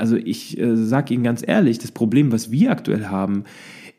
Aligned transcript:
also 0.00 0.16
ich 0.16 0.58
äh, 0.58 0.76
sage 0.76 1.14
Ihnen 1.14 1.22
ganz 1.22 1.46
ehrlich, 1.46 1.78
das 1.78 1.92
Problem, 1.92 2.32
was 2.32 2.50
wir 2.50 2.70
aktuell 2.70 3.06
haben, 3.06 3.44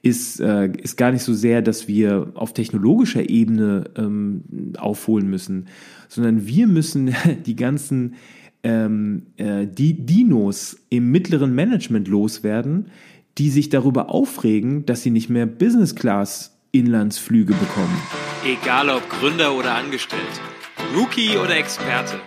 ist, 0.02 0.40
äh, 0.40 0.72
ist 0.82 0.98
gar 0.98 1.12
nicht 1.12 1.22
so 1.22 1.34
sehr, 1.34 1.62
dass 1.62 1.88
wir 1.88 2.32
auf 2.34 2.54
technologischer 2.54 3.30
Ebene 3.30 3.84
ähm, 3.96 4.44
aufholen 4.78 5.30
müssen, 5.30 5.68
sondern 6.08 6.48
wir 6.48 6.68
müssen 6.68 7.14
die 7.46 7.56
ganzen 7.56 8.16
ähm, 8.64 9.28
äh, 9.38 9.68
die 9.68 10.06
Dinos 10.06 10.78
im 10.90 11.12
mittleren 11.12 11.54
Management 11.54 12.08
loswerden, 12.08 12.88
die 13.38 13.50
sich 13.50 13.70
darüber 13.70 14.10
aufregen, 14.10 14.86
dass 14.86 15.04
sie 15.04 15.12
nicht 15.12 15.30
mehr 15.30 15.46
Business 15.46 15.96
Class 15.96 16.60
Inlandsflüge 16.72 17.54
bekommen. 17.54 17.96
Egal 18.46 18.90
ob 18.90 19.08
Gründer 19.10 19.56
oder 19.56 19.76
Angestellt, 19.76 20.22
Rookie 20.96 21.38
oder 21.38 21.58
Experte, 21.58 22.20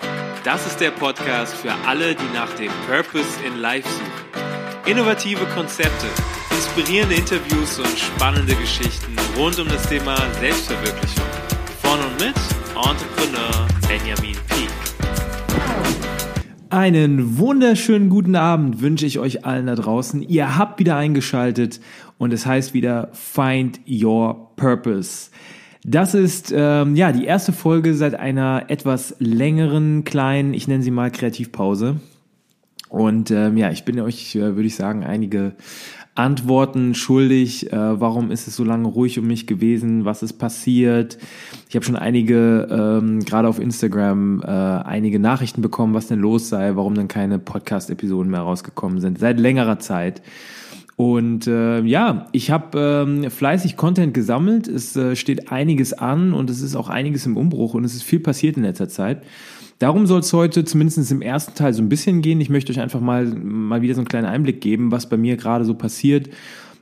das 0.44 0.66
ist 0.66 0.78
der 0.78 0.90
Podcast 0.90 1.54
für 1.54 1.72
alle, 1.86 2.14
die 2.14 2.34
nach 2.34 2.52
dem 2.56 2.70
Purpose 2.86 3.28
in 3.46 3.60
Life 3.60 3.88
suchen. 3.88 4.84
Innovative 4.84 5.46
Konzepte, 5.54 6.06
inspirierende 6.50 7.14
Interviews 7.14 7.78
und 7.78 7.98
spannende 7.98 8.54
Geschichten 8.54 9.16
rund 9.38 9.58
um 9.58 9.66
das 9.68 9.88
Thema 9.88 10.14
Selbstverwirklichung. 10.40 11.24
Von 11.80 11.98
und 11.98 12.20
mit 12.20 12.36
Entrepreneur 12.76 13.66
Benjamin 13.88 14.36
Peak. 14.48 14.70
Einen 16.68 17.38
wunderschönen 17.38 18.10
guten 18.10 18.36
Abend 18.36 18.82
wünsche 18.82 19.06
ich 19.06 19.18
euch 19.18 19.46
allen 19.46 19.66
da 19.66 19.74
draußen. 19.74 20.20
Ihr 20.20 20.58
habt 20.58 20.78
wieder 20.78 20.96
eingeschaltet 20.96 21.80
und 22.18 22.34
es 22.34 22.44
heißt 22.44 22.74
wieder 22.74 23.08
Find 23.14 23.80
Your 23.88 24.54
Purpose. 24.56 25.30
Das 25.86 26.14
ist 26.14 26.50
ähm, 26.56 26.96
ja 26.96 27.12
die 27.12 27.26
erste 27.26 27.52
Folge 27.52 27.92
seit 27.94 28.14
einer 28.14 28.64
etwas 28.68 29.16
längeren 29.18 30.04
kleinen, 30.04 30.54
ich 30.54 30.66
nenne 30.66 30.82
sie 30.82 30.90
mal 30.90 31.10
Kreativpause. 31.10 31.96
Und 32.88 33.30
ähm, 33.30 33.58
ja, 33.58 33.70
ich 33.70 33.84
bin 33.84 34.00
euch, 34.00 34.34
äh, 34.34 34.56
würde 34.56 34.66
ich 34.66 34.76
sagen, 34.76 35.04
einige 35.04 35.52
Antworten 36.14 36.94
schuldig. 36.94 37.70
Äh, 37.70 38.00
warum 38.00 38.30
ist 38.30 38.48
es 38.48 38.56
so 38.56 38.64
lange 38.64 38.88
ruhig 38.88 39.18
um 39.18 39.26
mich 39.26 39.46
gewesen? 39.46 40.06
Was 40.06 40.22
ist 40.22 40.34
passiert? 40.34 41.18
Ich 41.68 41.74
habe 41.74 41.84
schon 41.84 41.96
einige, 41.96 42.68
ähm, 42.70 43.20
gerade 43.20 43.48
auf 43.48 43.58
Instagram, 43.58 44.40
äh, 44.42 44.46
einige 44.46 45.18
Nachrichten 45.18 45.60
bekommen, 45.60 45.92
was 45.92 46.06
denn 46.06 46.20
los 46.20 46.48
sei, 46.48 46.76
warum 46.76 46.94
dann 46.94 47.08
keine 47.08 47.38
Podcast-Episoden 47.38 48.30
mehr 48.30 48.40
rausgekommen 48.40 49.00
sind. 49.00 49.18
Seit 49.18 49.38
längerer 49.38 49.80
Zeit. 49.80 50.22
Und 50.96 51.46
äh, 51.48 51.80
ja, 51.82 52.26
ich 52.32 52.50
habe 52.50 53.06
ähm, 53.06 53.30
fleißig 53.30 53.76
Content 53.76 54.14
gesammelt. 54.14 54.68
Es 54.68 54.94
äh, 54.96 55.16
steht 55.16 55.50
einiges 55.50 55.92
an 55.92 56.32
und 56.32 56.50
es 56.50 56.60
ist 56.60 56.76
auch 56.76 56.88
einiges 56.88 57.26
im 57.26 57.36
Umbruch 57.36 57.74
und 57.74 57.84
es 57.84 57.94
ist 57.94 58.04
viel 58.04 58.20
passiert 58.20 58.56
in 58.56 58.62
letzter 58.62 58.88
Zeit. 58.88 59.22
Darum 59.80 60.06
soll 60.06 60.20
es 60.20 60.32
heute 60.32 60.64
zumindest 60.64 61.10
im 61.10 61.20
ersten 61.20 61.54
Teil 61.54 61.72
so 61.72 61.82
ein 61.82 61.88
bisschen 61.88 62.22
gehen. 62.22 62.40
Ich 62.40 62.48
möchte 62.48 62.70
euch 62.72 62.80
einfach 62.80 63.00
mal, 63.00 63.26
mal 63.26 63.82
wieder 63.82 63.94
so 63.94 64.00
einen 64.00 64.08
kleinen 64.08 64.26
Einblick 64.26 64.60
geben, 64.60 64.92
was 64.92 65.08
bei 65.08 65.16
mir 65.16 65.36
gerade 65.36 65.64
so 65.64 65.74
passiert, 65.74 66.30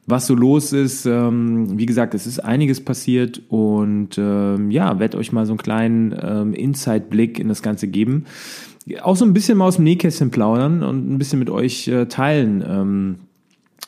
was 0.06 0.26
so 0.26 0.34
los 0.34 0.74
ist. 0.74 1.06
Ähm, 1.06 1.78
wie 1.78 1.86
gesagt, 1.86 2.12
es 2.12 2.26
ist 2.26 2.38
einiges 2.38 2.84
passiert 2.84 3.40
und 3.48 4.18
ähm, 4.18 4.70
ja, 4.70 4.98
werde 4.98 5.16
euch 5.16 5.32
mal 5.32 5.46
so 5.46 5.52
einen 5.52 5.58
kleinen 5.58 6.14
ähm, 6.22 6.52
Inside-Blick 6.52 7.38
in 7.38 7.48
das 7.48 7.62
Ganze 7.62 7.88
geben. 7.88 8.26
Auch 9.00 9.16
so 9.16 9.24
ein 9.24 9.32
bisschen 9.32 9.56
mal 9.56 9.66
aus 9.66 9.76
dem 9.76 9.84
Nähkästchen 9.84 10.30
plaudern 10.30 10.82
und 10.82 11.10
ein 11.10 11.18
bisschen 11.18 11.38
mit 11.38 11.48
euch 11.48 11.88
äh, 11.88 12.06
teilen, 12.06 12.62
ähm, 12.66 13.16
äh, 13.16 13.31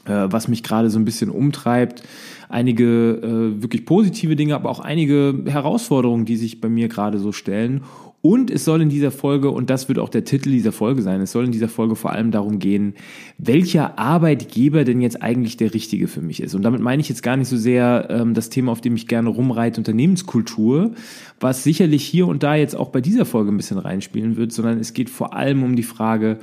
was 0.06 0.48
mich 0.48 0.62
gerade 0.62 0.90
so 0.90 0.98
ein 0.98 1.04
bisschen 1.04 1.30
umtreibt 1.30 2.02
einige 2.48 3.20
äh, 3.22 3.62
wirklich 3.62 3.84
positive 3.84 4.36
Dinge, 4.36 4.54
aber 4.54 4.70
auch 4.70 4.80
einige 4.80 5.42
Herausforderungen, 5.46 6.24
die 6.24 6.36
sich 6.36 6.60
bei 6.60 6.68
mir 6.68 6.88
gerade 6.88 7.18
so 7.18 7.32
stellen. 7.32 7.82
Und 8.22 8.50
es 8.50 8.64
soll 8.64 8.80
in 8.80 8.88
dieser 8.88 9.10
Folge, 9.10 9.50
und 9.50 9.68
das 9.68 9.88
wird 9.88 9.98
auch 9.98 10.08
der 10.08 10.24
Titel 10.24 10.50
dieser 10.50 10.72
Folge 10.72 11.02
sein, 11.02 11.20
es 11.20 11.32
soll 11.32 11.44
in 11.44 11.52
dieser 11.52 11.68
Folge 11.68 11.94
vor 11.94 12.12
allem 12.12 12.30
darum 12.30 12.58
gehen, 12.58 12.94
welcher 13.36 13.98
Arbeitgeber 13.98 14.84
denn 14.84 15.02
jetzt 15.02 15.20
eigentlich 15.22 15.58
der 15.58 15.74
richtige 15.74 16.08
für 16.08 16.22
mich 16.22 16.40
ist. 16.42 16.54
Und 16.54 16.62
damit 16.62 16.80
meine 16.80 17.02
ich 17.02 17.10
jetzt 17.10 17.22
gar 17.22 17.36
nicht 17.36 17.48
so 17.48 17.58
sehr 17.58 18.06
ähm, 18.08 18.32
das 18.32 18.48
Thema, 18.48 18.72
auf 18.72 18.80
dem 18.80 18.96
ich 18.96 19.08
gerne 19.08 19.28
rumreite, 19.28 19.78
Unternehmenskultur, 19.78 20.92
was 21.38 21.64
sicherlich 21.64 22.02
hier 22.04 22.26
und 22.26 22.42
da 22.42 22.54
jetzt 22.54 22.76
auch 22.76 22.88
bei 22.88 23.02
dieser 23.02 23.26
Folge 23.26 23.52
ein 23.52 23.58
bisschen 23.58 23.78
reinspielen 23.78 24.36
wird, 24.36 24.52
sondern 24.52 24.78
es 24.78 24.94
geht 24.94 25.10
vor 25.10 25.34
allem 25.34 25.62
um 25.62 25.76
die 25.76 25.82
Frage, 25.82 26.38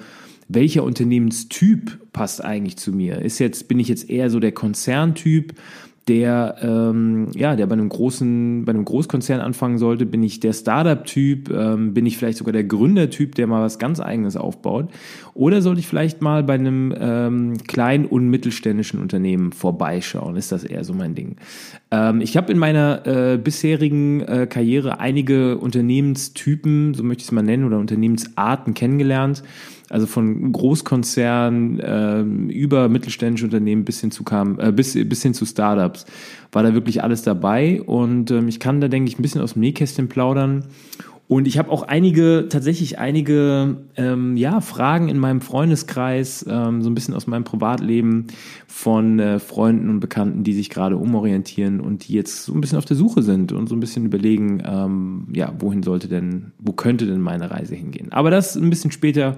welcher 0.53 0.83
Unternehmenstyp 0.83 2.11
passt 2.13 2.43
eigentlich 2.43 2.77
zu 2.77 2.91
mir? 2.91 3.21
Ist 3.21 3.39
jetzt, 3.39 3.67
bin 3.67 3.79
ich 3.79 3.87
jetzt 3.87 4.09
eher 4.09 4.29
so 4.29 4.39
der 4.39 4.51
Konzerntyp? 4.51 5.53
der 6.07 6.55
ähm, 6.61 7.27
ja, 7.35 7.55
der 7.55 7.67
bei 7.67 7.73
einem 7.73 7.87
großen, 7.87 8.65
bei 8.65 8.71
einem 8.71 8.85
Großkonzern 8.85 9.39
anfangen 9.39 9.77
sollte, 9.77 10.05
bin 10.05 10.23
ich 10.23 10.39
der 10.39 10.51
Startup-Typ, 10.51 11.51
ähm, 11.51 11.93
bin 11.93 12.07
ich 12.07 12.17
vielleicht 12.17 12.39
sogar 12.39 12.53
der 12.53 12.63
Gründertyp, 12.63 13.35
der 13.35 13.45
mal 13.45 13.61
was 13.61 13.77
ganz 13.77 13.99
Eigenes 13.99 14.35
aufbaut, 14.35 14.89
oder 15.35 15.61
sollte 15.61 15.79
ich 15.79 15.87
vielleicht 15.87 16.21
mal 16.21 16.43
bei 16.43 16.55
einem 16.55 16.93
ähm, 16.99 17.57
kleinen 17.67 18.05
und 18.05 18.29
mittelständischen 18.29 18.99
Unternehmen 18.99 19.51
vorbeischauen? 19.51 20.35
Ist 20.37 20.51
das 20.51 20.63
eher 20.63 20.83
so 20.83 20.93
mein 20.93 21.13
Ding? 21.13 21.35
Ähm, 21.91 22.19
ich 22.19 22.35
habe 22.35 22.51
in 22.51 22.57
meiner 22.57 23.05
äh, 23.05 23.37
bisherigen 23.37 24.21
äh, 24.21 24.47
Karriere 24.49 24.99
einige 24.99 25.59
Unternehmenstypen, 25.59 26.95
so 26.95 27.03
möchte 27.03 27.21
ich 27.21 27.27
es 27.27 27.31
mal 27.31 27.43
nennen, 27.43 27.63
oder 27.63 27.77
Unternehmensarten 27.77 28.73
kennengelernt 28.73 29.43
also 29.91 30.07
von 30.07 30.51
Großkonzernen 30.51 31.79
äh, 31.79 32.21
über 32.53 32.87
mittelständische 32.87 33.45
Unternehmen 33.45 33.83
bis 33.83 33.99
hin 33.99 34.09
zu 34.09 34.23
kam, 34.23 34.57
äh, 34.59 34.71
bis, 34.71 34.93
bis 34.93 35.21
hin 35.21 35.33
zu 35.33 35.45
Startups, 35.45 36.05
war 36.51 36.63
da 36.63 36.73
wirklich 36.73 37.03
alles 37.03 37.23
dabei. 37.23 37.81
Und 37.81 38.31
ähm, 38.31 38.47
ich 38.47 38.59
kann 38.59 38.79
da, 38.79 38.87
denke 38.87 39.09
ich, 39.09 39.19
ein 39.19 39.21
bisschen 39.21 39.41
aus 39.41 39.53
dem 39.53 39.61
Nähkästchen 39.61 40.07
plaudern 40.07 40.63
und 41.27 41.47
ich 41.47 41.57
habe 41.57 41.71
auch 41.71 41.83
einige, 41.83 42.47
tatsächlich 42.49 42.99
einige 42.99 43.77
ähm, 43.95 44.35
ja, 44.35 44.59
Fragen 44.59 45.07
in 45.07 45.17
meinem 45.17 45.39
Freundeskreis, 45.39 46.45
ähm, 46.49 46.81
so 46.81 46.89
ein 46.89 46.93
bisschen 46.93 47.13
aus 47.13 47.25
meinem 47.25 47.45
Privatleben 47.45 48.27
von 48.67 49.17
äh, 49.19 49.39
Freunden 49.39 49.89
und 49.89 50.01
Bekannten, 50.01 50.43
die 50.43 50.51
sich 50.51 50.69
gerade 50.69 50.97
umorientieren 50.97 51.79
und 51.79 52.07
die 52.07 52.13
jetzt 52.15 52.43
so 52.43 52.53
ein 52.53 52.59
bisschen 52.59 52.77
auf 52.77 52.83
der 52.83 52.97
Suche 52.97 53.23
sind 53.23 53.53
und 53.53 53.69
so 53.69 53.75
ein 53.75 53.79
bisschen 53.79 54.05
überlegen, 54.05 54.61
ähm, 54.65 55.27
ja, 55.33 55.53
wohin 55.59 55.83
sollte 55.83 56.09
denn, 56.09 56.51
wo 56.59 56.73
könnte 56.73 57.05
denn 57.05 57.21
meine 57.21 57.49
Reise 57.49 57.75
hingehen. 57.75 58.11
Aber 58.11 58.29
das 58.29 58.57
ein 58.57 58.69
bisschen 58.69 58.91
später 58.91 59.37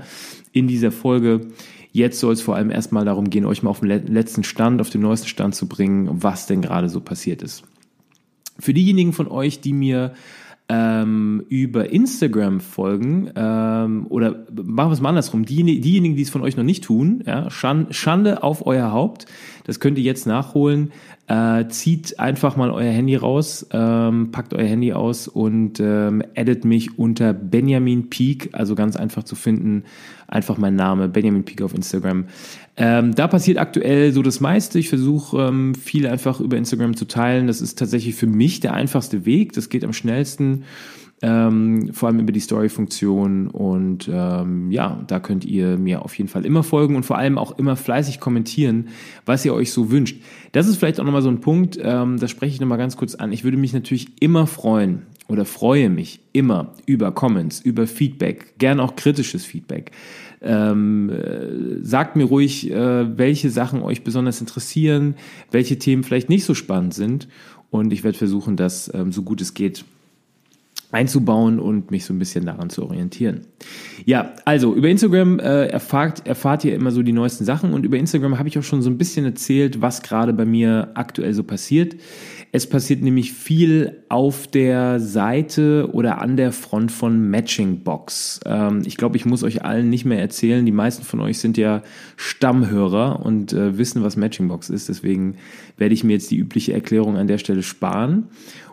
in 0.52 0.68
dieser 0.68 0.92
Folge. 0.92 1.42
Jetzt 1.92 2.20
soll 2.20 2.34
es 2.34 2.42
vor 2.42 2.56
allem 2.56 2.72
erstmal 2.72 3.06
darum 3.06 3.30
gehen, 3.30 3.46
euch 3.46 3.62
mal 3.62 3.70
auf 3.70 3.82
den 3.82 4.08
letzten 4.12 4.44
Stand, 4.44 4.82
auf 4.82 4.90
den 4.90 5.02
neuesten 5.02 5.28
Stand 5.28 5.54
zu 5.54 5.68
bringen, 5.68 6.10
was 6.12 6.48
denn 6.48 6.64
gerade 6.64 6.90
so 6.90 7.02
passiert 7.02 7.44
ist. 7.44 7.64
Für 8.58 8.74
diejenigen 8.74 9.14
von 9.14 9.28
euch, 9.28 9.62
die 9.62 9.74
mir 9.74 10.14
ähm, 10.74 11.46
über 11.50 11.92
Instagram 11.92 12.60
folgen 12.60 13.30
ähm, 13.36 14.08
oder 14.10 14.46
machen 14.52 14.90
wir 14.90 14.94
es 14.94 15.02
mal 15.02 15.10
andersrum, 15.10 15.46
die, 15.46 15.80
diejenigen, 15.80 16.16
die 16.16 16.24
es 16.24 16.32
von 16.32 16.42
euch 16.42 16.58
noch 16.58 16.64
nicht 16.64 16.84
tun, 16.84 17.24
ja, 17.28 17.50
Schande 17.52 18.42
auf 18.42 18.66
euer 18.66 18.92
Haupt, 18.92 19.28
das 19.66 19.80
könnt 19.80 19.98
ihr 19.98 20.04
jetzt 20.04 20.26
nachholen. 20.26 20.92
Äh, 21.26 21.70
zieht 21.70 22.20
einfach 22.20 22.58
mal 22.58 22.70
euer 22.70 22.92
Handy 22.92 23.16
raus, 23.16 23.66
ähm, 23.72 24.32
packt 24.32 24.54
euer 24.54 24.68
Handy 24.68 24.92
aus 24.92 25.30
und 25.30 25.80
ähm, 25.80 26.22
addet 26.36 26.66
mich 26.66 27.00
unter 27.00 27.32
Benjamin 27.32 28.10
Peak, 28.10 28.50
also 28.52 28.76
ganz 28.76 28.98
einfach 28.98 29.24
zu 29.24 29.36
finden, 29.36 29.86
einfach 30.34 30.58
mein 30.58 30.76
Name, 30.76 31.08
Benjamin 31.08 31.46
Peak 31.46 31.62
auf 31.62 31.74
Instagram. 31.74 32.26
Ähm, 32.76 33.14
da 33.14 33.28
passiert 33.28 33.60
aktuell 33.60 34.12
so 34.12 34.22
das 34.22 34.40
meiste. 34.40 34.80
Ich 34.80 34.90
versuche 34.90 35.40
ähm, 35.42 35.76
viel 35.76 36.08
einfach 36.08 36.40
über 36.40 36.58
Instagram 36.58 36.96
zu 36.96 37.06
teilen. 37.06 37.48
Das 37.48 37.62
ist 37.62 37.78
tatsächlich 37.78 38.16
für 38.16 38.28
mich 38.28 38.60
der 38.60 38.74
einfachste 38.74 39.26
Weg. 39.26 39.54
Das 39.54 39.70
geht 39.70 39.84
am 39.84 39.94
schnellsten. 39.94 40.64
Ähm, 41.22 41.94
vor 41.94 42.10
allem 42.10 42.20
über 42.20 42.34
die 42.34 42.42
Story-Funktion. 42.42 43.48
Und 43.48 44.10
ähm, 44.12 44.72
ja, 44.72 45.04
da 45.08 45.20
könnt 45.20 45.46
ihr 45.46 45.78
mir 45.78 46.02
auf 46.02 46.18
jeden 46.18 46.28
Fall 46.28 46.46
immer 46.46 46.64
folgen 46.64 46.98
und 46.98 47.06
vor 47.06 47.18
allem 47.18 47.38
auch 47.38 47.58
immer 47.58 47.78
fleißig 47.78 48.20
kommentieren, 48.20 48.90
was 49.26 49.46
ihr 49.46 49.54
euch 49.54 49.72
so 49.72 49.90
wünscht. 49.90 50.22
Das 50.52 50.68
ist 50.68 50.78
vielleicht 50.78 51.00
auch 51.00 51.06
nochmal 51.06 51.22
so 51.22 51.30
ein 51.30 51.40
Punkt, 51.40 51.80
ähm, 51.82 52.20
da 52.20 52.28
spreche 52.28 52.56
ich 52.56 52.60
nochmal 52.60 52.78
ganz 52.78 52.98
kurz 52.98 53.16
an. 53.16 53.32
Ich 53.32 53.46
würde 53.46 53.56
mich 53.56 53.72
natürlich 53.72 54.22
immer 54.22 54.48
freuen 54.48 55.04
oder 55.30 55.46
freue 55.46 55.90
mich 55.90 56.20
immer 56.34 56.74
über 56.86 57.12
Comments, 57.12 57.62
über 57.62 57.88
Feedback, 57.88 58.56
gern 58.58 58.82
auch 58.82 58.98
kritisches 58.98 59.46
Feedback. 59.46 59.92
Ähm, 60.44 61.10
äh, 61.10 61.84
sagt 61.84 62.16
mir 62.16 62.26
ruhig, 62.26 62.70
äh, 62.70 63.18
welche 63.18 63.50
Sachen 63.50 63.82
euch 63.82 64.04
besonders 64.04 64.42
interessieren, 64.42 65.16
welche 65.52 65.80
Themen 65.80 66.04
vielleicht 66.04 66.30
nicht 66.30 66.46
so 66.46 66.54
spannend 66.54 66.94
sind. 66.94 67.28
Und 67.70 67.94
ich 67.94 68.04
werde 68.04 68.18
versuchen, 68.18 68.56
das 68.56 68.92
ähm, 68.94 69.12
so 69.12 69.24
gut 69.24 69.42
es 69.42 69.54
geht 69.54 69.86
einzubauen 70.94 71.60
und 71.60 71.90
mich 71.90 72.06
so 72.06 72.14
ein 72.14 72.20
bisschen 72.20 72.46
daran 72.46 72.70
zu 72.70 72.84
orientieren. 72.84 73.42
Ja, 74.06 74.34
also 74.46 74.76
über 74.76 74.90
Instagram 74.90 75.40
äh, 75.40 75.66
erfahrt, 75.66 76.28
erfahrt 76.28 76.64
ihr 76.66 76.76
immer 76.76 76.92
so 76.92 77.02
die 77.02 77.14
neuesten 77.14 77.46
Sachen 77.46 77.74
und 77.74 77.84
über 77.84 77.98
Instagram 77.98 78.38
habe 78.38 78.48
ich 78.48 78.60
auch 78.60 78.64
schon 78.64 78.84
so 78.84 78.92
ein 78.92 79.00
bisschen 79.00 79.26
erzählt, 79.26 79.82
was 79.82 80.04
gerade 80.04 80.34
bei 80.34 80.46
mir 80.46 80.92
aktuell 80.94 81.34
so 81.34 81.44
passiert. 81.44 81.96
Es 82.56 82.68
passiert 82.68 83.02
nämlich 83.02 83.34
viel 83.34 84.04
auf 84.10 84.46
der 84.46 85.00
Seite 85.00 85.90
oder 85.92 86.22
an 86.22 86.38
der 86.38 86.52
Front 86.52 86.92
von 86.92 87.32
Matchingbox. 87.32 88.42
Ähm, 88.46 88.84
ich 88.86 88.96
glaube, 88.96 89.18
ich 89.18 89.26
muss 89.26 89.44
euch 89.44 89.66
allen 89.66 89.90
nicht 89.90 90.06
mehr 90.06 90.20
erzählen. 90.20 90.64
Die 90.64 90.72
meisten 90.72 91.04
von 91.04 91.20
euch 91.20 91.40
sind 91.40 91.58
ja 91.58 91.82
Stammhörer 92.16 93.26
und 93.26 93.54
äh, 93.54 93.80
wissen, 93.80 94.04
was 94.04 94.18
Matchingbox 94.18 94.70
ist. 94.70 94.88
Deswegen 94.88 95.38
werde 95.78 95.96
ich 95.96 96.04
mir 96.04 96.14
jetzt 96.14 96.30
die 96.30 96.38
übliche 96.38 96.74
Erklärung 96.74 97.18
an 97.18 97.26
der 97.26 97.40
Stelle 97.40 97.64
sparen 97.64 98.28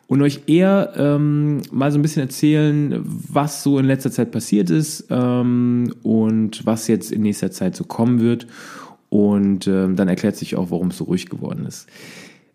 und 0.08 0.20
euch 0.20 0.42
eher 0.46 0.92
ähm, 0.98 1.62
mal 1.72 1.90
so 1.90 1.98
ein 1.98 2.02
bisschen 2.02 2.20
erzählen, 2.20 3.00
was 3.02 3.62
so 3.62 3.78
in 3.78 3.86
letzter 3.86 4.10
Zeit 4.10 4.30
passiert 4.30 4.68
ist 4.68 5.06
ähm, 5.08 5.94
und 6.02 6.66
was 6.66 6.86
jetzt 6.86 7.12
in 7.12 7.22
nächster 7.22 7.50
Zeit 7.50 7.76
so 7.76 7.84
kommen 7.84 8.20
wird. 8.20 8.46
Und 9.08 9.66
ähm, 9.66 9.96
dann 9.96 10.08
erklärt 10.08 10.36
sich 10.36 10.54
auch, 10.54 10.70
warum 10.70 10.88
es 10.88 10.98
so 10.98 11.04
ruhig 11.04 11.30
geworden 11.30 11.64
ist. 11.64 11.88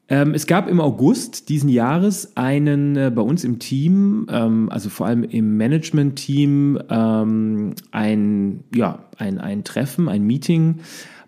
Ähm, 0.08 0.36
es 0.36 0.46
gab 0.46 0.70
im 0.70 0.80
August 0.80 1.50
diesen 1.50 1.70
Jahres 1.70 2.38
einen 2.38 2.96
äh, 2.96 3.12
bei 3.14 3.24
uns 3.24 3.44
im 3.44 3.58
Team, 3.58 4.28
ähm, 4.30 4.70
also 4.70 4.90
vor 4.90 5.08
allem 5.08 5.24
im 5.24 5.58
Management-Team, 5.58 6.80
ähm, 6.90 7.74
ein, 7.92 8.64
ja, 8.74 9.00
ein, 9.18 9.40
ein 9.40 9.64
Treffen, 9.64 10.08
ein 10.08 10.24
Meeting, 10.24 10.76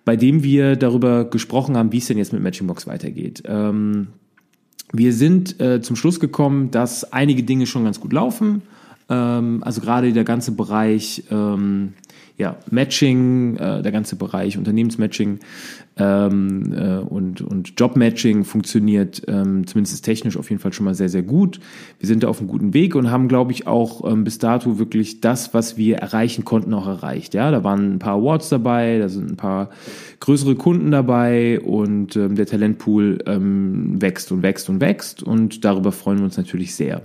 bei 0.06 0.15
dem 0.15 0.44
wir 0.44 0.75
darüber 0.75 1.25
gesprochen 1.25 1.75
haben, 1.75 1.91
wie 1.91 1.97
es 1.97 2.06
denn 2.06 2.19
jetzt 2.19 2.33
mit 2.33 2.44
Matchingbox 2.44 2.88
weitergeht. 2.88 3.44
Wir 4.94 5.12
sind 5.12 5.59
äh, 5.59 5.81
zum 5.81 5.97
Schluss 5.97 6.21
gekommen, 6.21 6.71
dass 6.71 7.12
einige 7.12 7.44
Dinge 7.44 7.65
schon 7.65 7.83
ganz 7.83 8.00
gut 8.00 8.13
laufen. 8.13 8.62
Also 9.09 9.81
gerade 9.81 10.12
der 10.13 10.23
ganze 10.25 10.51
Bereich 10.53 11.23
ja, 12.37 12.55
Matching, 12.69 13.57
äh, 13.57 13.81
der 13.81 13.91
ganze 13.91 14.15
Bereich 14.15 14.57
Unternehmensmatching 14.59 15.39
ähm, 15.97 16.71
äh, 16.71 16.97
und, 16.97 17.41
und 17.41 17.73
Jobmatching 17.75 18.43
funktioniert 18.43 19.23
ähm, 19.27 19.65
zumindest 19.65 20.05
technisch 20.05 20.37
auf 20.37 20.51
jeden 20.51 20.61
Fall 20.61 20.71
schon 20.71 20.85
mal 20.85 20.93
sehr, 20.93 21.09
sehr 21.09 21.23
gut. 21.23 21.59
Wir 21.97 22.07
sind 22.07 22.21
da 22.21 22.27
auf 22.27 22.39
einem 22.39 22.47
guten 22.47 22.75
Weg 22.75 22.93
und 22.93 23.09
haben, 23.09 23.27
glaube 23.27 23.53
ich, 23.53 23.65
auch 23.65 24.07
ähm, 24.09 24.23
bis 24.23 24.37
dato 24.37 24.77
wirklich 24.77 25.19
das, 25.19 25.55
was 25.55 25.77
wir 25.77 25.97
erreichen 25.97 26.45
konnten, 26.45 26.75
auch 26.75 26.85
erreicht. 26.85 27.33
Ja, 27.33 27.49
da 27.49 27.63
waren 27.63 27.95
ein 27.95 27.99
paar 27.99 28.17
Awards 28.17 28.49
dabei, 28.49 28.99
da 28.99 29.09
sind 29.09 29.31
ein 29.31 29.37
paar 29.37 29.71
größere 30.19 30.55
Kunden 30.55 30.91
dabei 30.91 31.59
und 31.59 32.15
ähm, 32.15 32.35
der 32.35 32.45
Talentpool 32.45 33.17
ähm, 33.25 33.99
wächst 33.99 34.31
und 34.31 34.43
wächst 34.43 34.69
und 34.69 34.79
wächst 34.79 35.23
und 35.23 35.65
darüber 35.65 35.91
freuen 35.91 36.19
wir 36.19 36.25
uns 36.25 36.37
natürlich 36.37 36.75
sehr. 36.75 37.01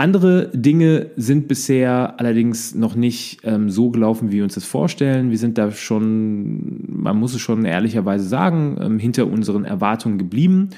Andere 0.00 0.48
Dinge 0.54 1.10
sind 1.16 1.46
bisher 1.46 2.18
allerdings 2.18 2.74
noch 2.74 2.94
nicht 2.94 3.40
ähm, 3.44 3.68
so 3.68 3.90
gelaufen, 3.90 4.30
wie 4.30 4.36
wir 4.36 4.44
uns 4.44 4.54
das 4.54 4.64
vorstellen. 4.64 5.30
Wir 5.30 5.36
sind 5.36 5.58
da 5.58 5.72
schon, 5.72 6.86
man 6.88 7.18
muss 7.18 7.34
es 7.34 7.42
schon 7.42 7.66
ehrlicherweise 7.66 8.26
sagen, 8.26 8.78
ähm, 8.80 8.98
hinter 8.98 9.26
unseren 9.26 9.66
Erwartungen 9.66 10.16
geblieben. 10.16 10.70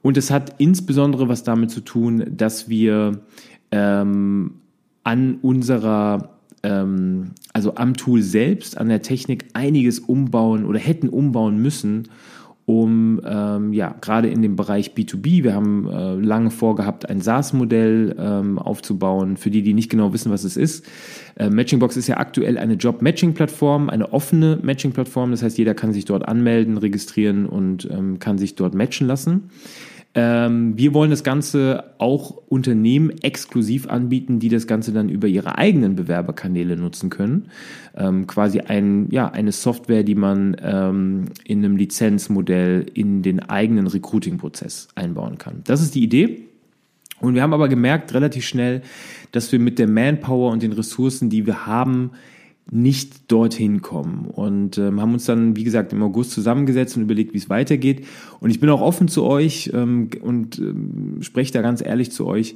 Und 0.00 0.16
es 0.16 0.30
hat 0.30 0.54
insbesondere 0.56 1.28
was 1.28 1.42
damit 1.42 1.70
zu 1.70 1.82
tun, 1.82 2.24
dass 2.34 2.70
wir 2.70 3.20
ähm, 3.72 4.54
an 5.04 5.36
unserer, 5.42 6.38
ähm, 6.62 7.32
also 7.52 7.74
am 7.74 7.92
Tool 7.92 8.22
selbst, 8.22 8.78
an 8.78 8.88
der 8.88 9.02
Technik 9.02 9.48
einiges 9.52 9.98
umbauen 9.98 10.64
oder 10.64 10.78
hätten 10.78 11.10
umbauen 11.10 11.58
müssen, 11.58 12.08
um 12.64 13.20
ähm, 13.26 13.72
ja 13.72 13.94
gerade 14.00 14.28
in 14.28 14.40
dem 14.40 14.54
Bereich 14.54 14.92
B2B, 14.92 15.42
wir 15.42 15.54
haben 15.54 15.88
äh, 15.88 16.14
lange 16.14 16.50
vorgehabt, 16.50 17.08
ein 17.08 17.20
SaaS-Modell 17.20 18.14
ähm, 18.18 18.58
aufzubauen. 18.58 19.36
Für 19.36 19.50
die, 19.50 19.62
die 19.62 19.74
nicht 19.74 19.90
genau 19.90 20.12
wissen, 20.12 20.30
was 20.30 20.44
es 20.44 20.56
ist, 20.56 20.86
äh, 21.36 21.50
Matchingbox 21.50 21.96
ist 21.96 22.06
ja 22.06 22.18
aktuell 22.18 22.58
eine 22.58 22.74
Job-Matching-Plattform, 22.74 23.90
eine 23.90 24.12
offene 24.12 24.58
Matching-Plattform. 24.62 25.32
Das 25.32 25.42
heißt, 25.42 25.58
jeder 25.58 25.74
kann 25.74 25.92
sich 25.92 26.04
dort 26.04 26.26
anmelden, 26.28 26.78
registrieren 26.78 27.46
und 27.46 27.88
ähm, 27.90 28.18
kann 28.18 28.38
sich 28.38 28.54
dort 28.54 28.74
matchen 28.74 29.06
lassen. 29.06 29.50
Ähm, 30.14 30.76
wir 30.76 30.92
wollen 30.92 31.10
das 31.10 31.24
Ganze 31.24 31.94
auch 31.98 32.42
Unternehmen 32.48 33.10
exklusiv 33.22 33.88
anbieten, 33.88 34.40
die 34.40 34.50
das 34.50 34.66
Ganze 34.66 34.92
dann 34.92 35.08
über 35.08 35.26
ihre 35.26 35.56
eigenen 35.56 35.96
Bewerberkanäle 35.96 36.76
nutzen 36.76 37.08
können. 37.08 37.48
Ähm, 37.96 38.26
quasi 38.26 38.60
ein, 38.60 39.08
ja, 39.10 39.30
eine 39.30 39.52
Software, 39.52 40.02
die 40.02 40.14
man 40.14 40.56
ähm, 40.62 41.24
in 41.44 41.64
einem 41.64 41.76
Lizenzmodell 41.76 42.86
in 42.92 43.22
den 43.22 43.40
eigenen 43.40 43.86
Recruiting-Prozess 43.86 44.88
einbauen 44.94 45.38
kann. 45.38 45.62
Das 45.64 45.80
ist 45.80 45.94
die 45.94 46.02
Idee. 46.02 46.42
Und 47.20 47.34
wir 47.34 47.42
haben 47.42 47.54
aber 47.54 47.68
gemerkt 47.68 48.12
relativ 48.12 48.44
schnell, 48.44 48.82
dass 49.30 49.50
wir 49.52 49.60
mit 49.60 49.78
der 49.78 49.88
Manpower 49.88 50.50
und 50.50 50.62
den 50.62 50.72
Ressourcen, 50.72 51.30
die 51.30 51.46
wir 51.46 51.66
haben, 51.66 52.10
nicht 52.70 53.30
dorthin 53.30 53.82
kommen. 53.82 54.26
Und 54.26 54.78
ähm, 54.78 55.00
haben 55.00 55.12
uns 55.12 55.26
dann, 55.26 55.56
wie 55.56 55.64
gesagt, 55.64 55.92
im 55.92 56.02
August 56.02 56.30
zusammengesetzt 56.32 56.96
und 56.96 57.02
überlegt, 57.02 57.34
wie 57.34 57.38
es 57.38 57.50
weitergeht. 57.50 58.06
Und 58.40 58.50
ich 58.50 58.60
bin 58.60 58.70
auch 58.70 58.80
offen 58.80 59.08
zu 59.08 59.24
euch 59.24 59.70
ähm, 59.74 60.10
und 60.22 60.58
ähm, 60.58 61.18
spreche 61.20 61.52
da 61.52 61.62
ganz 61.62 61.82
ehrlich 61.84 62.12
zu 62.12 62.26
euch. 62.26 62.54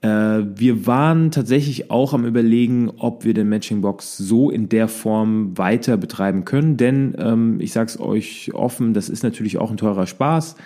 Äh, 0.00 0.08
wir 0.54 0.86
waren 0.86 1.30
tatsächlich 1.30 1.90
auch 1.90 2.14
am 2.14 2.24
Überlegen, 2.24 2.90
ob 2.98 3.24
wir 3.24 3.34
den 3.34 3.48
Matchingbox 3.48 4.16
so 4.16 4.50
in 4.50 4.68
der 4.68 4.86
Form 4.86 5.58
weiter 5.58 5.96
betreiben 5.96 6.44
können. 6.44 6.76
Denn 6.76 7.14
ähm, 7.18 7.60
ich 7.60 7.72
sage 7.72 7.88
es 7.88 8.00
euch 8.00 8.52
offen, 8.54 8.94
das 8.94 9.08
ist 9.08 9.22
natürlich 9.24 9.58
auch 9.58 9.70
ein 9.70 9.76
teurer 9.76 10.06
Spaß. 10.06 10.56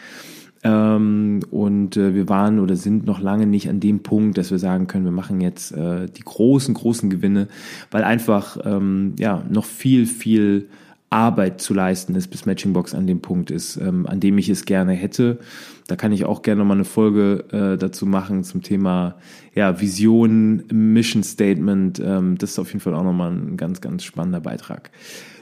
Ähm, 0.64 1.40
und 1.50 1.96
äh, 1.96 2.14
wir 2.14 2.28
waren 2.28 2.60
oder 2.60 2.76
sind 2.76 3.04
noch 3.04 3.20
lange 3.20 3.46
nicht 3.46 3.68
an 3.68 3.80
dem 3.80 4.02
Punkt, 4.02 4.38
dass 4.38 4.50
wir 4.50 4.58
sagen 4.58 4.86
können, 4.86 5.04
wir 5.04 5.12
machen 5.12 5.40
jetzt 5.40 5.72
äh, 5.72 6.06
die 6.06 6.22
großen, 6.22 6.74
großen 6.74 7.10
Gewinne, 7.10 7.48
weil 7.90 8.04
einfach 8.04 8.58
ähm, 8.64 9.14
ja 9.18 9.42
noch 9.50 9.64
viel, 9.64 10.06
viel 10.06 10.68
Arbeit 11.10 11.60
zu 11.60 11.74
leisten 11.74 12.14
ist, 12.14 12.28
bis 12.28 12.46
Matchingbox 12.46 12.94
an 12.94 13.06
dem 13.06 13.20
Punkt 13.20 13.50
ist, 13.50 13.76
ähm, 13.76 14.06
an 14.06 14.20
dem 14.20 14.38
ich 14.38 14.48
es 14.48 14.64
gerne 14.64 14.92
hätte. 14.92 15.40
Da 15.88 15.96
kann 15.96 16.12
ich 16.12 16.24
auch 16.24 16.42
gerne 16.42 16.60
nochmal 16.60 16.76
eine 16.78 16.84
Folge 16.84 17.44
äh, 17.50 17.76
dazu 17.76 18.06
machen 18.06 18.44
zum 18.44 18.62
Thema 18.62 19.16
ja, 19.54 19.80
Vision, 19.80 20.62
Mission 20.72 21.22
Statement. 21.22 21.98
Das 21.98 22.50
ist 22.50 22.58
auf 22.58 22.68
jeden 22.68 22.80
Fall 22.80 22.94
auch 22.94 23.02
nochmal 23.02 23.32
ein 23.32 23.58
ganz, 23.58 23.82
ganz 23.82 24.04
spannender 24.04 24.40
Beitrag. 24.40 24.90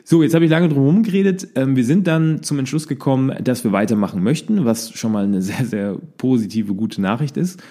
So, 0.04 0.22
jetzt 0.22 0.34
habe 0.34 0.44
ich 0.44 0.50
lange 0.50 0.68
drum 0.68 0.82
herum 0.82 1.02
geredet. 1.02 1.48
Ähm, 1.54 1.76
wir 1.76 1.84
sind 1.84 2.06
dann 2.06 2.42
zum 2.42 2.58
Entschluss 2.58 2.88
gekommen, 2.88 3.34
dass 3.42 3.64
wir 3.64 3.72
weitermachen 3.72 4.22
möchten, 4.22 4.64
was 4.64 4.92
schon 4.92 5.12
mal 5.12 5.24
eine 5.24 5.42
sehr, 5.42 5.64
sehr 5.64 5.98
positive, 6.16 6.74
gute 6.74 7.00
Nachricht 7.00 7.36
ist. 7.36 7.62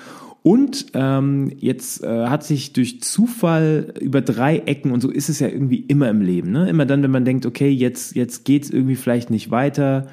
Und 0.41 0.87
ähm, 0.93 1.51
jetzt 1.57 2.01
äh, 2.01 2.27
hat 2.27 2.45
sich 2.45 2.71
durch 2.71 3.01
Zufall 3.01 3.93
über 3.99 4.21
drei 4.21 4.59
Ecken, 4.59 4.91
und 4.91 5.01
so 5.01 5.09
ist 5.09 5.27
es 5.27 5.39
ja 5.39 5.49
irgendwie 5.49 5.79
immer 5.79 6.09
im 6.09 6.21
Leben, 6.21 6.51
ne? 6.51 6.69
immer 6.69 6.85
dann, 6.85 7.03
wenn 7.03 7.11
man 7.11 7.25
denkt, 7.25 7.45
okay, 7.45 7.69
jetzt, 7.69 8.15
jetzt 8.15 8.45
geht 8.45 8.63
es 8.63 8.69
irgendwie 8.69 8.95
vielleicht 8.95 9.31
nicht 9.31 9.51
weiter, 9.51 10.07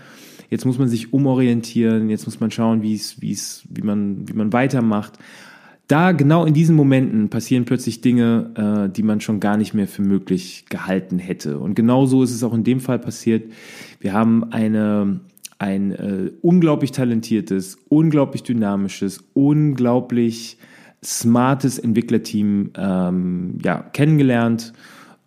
jetzt 0.51 0.65
muss 0.65 0.79
man 0.79 0.89
sich 0.89 1.12
umorientieren, 1.12 2.11
jetzt 2.11 2.27
muss 2.27 2.41
man 2.41 2.51
schauen, 2.51 2.83
wie 2.83 2.95
es, 2.95 3.21
wie 3.21 3.31
es, 3.31 3.62
wie 3.69 3.83
man, 3.83 4.29
wie 4.29 4.33
man 4.33 4.53
weitermacht 4.53 5.17
da 5.88 6.12
genau 6.12 6.44
in 6.44 6.55
diesen 6.55 6.75
Momenten 6.75 7.29
passieren 7.31 7.65
plötzlich 7.65 8.00
Dinge, 8.00 8.87
äh, 8.88 8.93
die 8.93 9.03
man 9.03 9.21
schon 9.21 9.41
gar 9.41 9.56
nicht 9.56 9.75
mehr 9.75 9.87
für 9.87 10.03
möglich 10.03 10.67
gehalten 10.69 11.19
hätte. 11.19 11.59
Und 11.59 11.75
genau 11.75 12.06
so 12.06 12.23
ist 12.23 12.33
es 12.33 12.43
auch 12.43 12.55
in 12.55 12.65
dem 12.65 12.81
Fall 12.81 12.99
passiert. 12.99 13.53
Wir 14.00 14.12
haben 14.12 14.53
eine, 14.53 15.21
ein 15.59 15.93
äh, 15.93 16.33
unglaublich 16.43 16.91
talentiertes, 16.91 17.79
unglaublich 17.88 18.43
dynamisches, 18.43 19.25
unglaublich 19.33 20.59
smartes 21.05 21.79
Entwicklerteam 21.79 22.71
ähm, 22.77 23.59
ja, 23.62 23.81
kennengelernt 23.81 24.73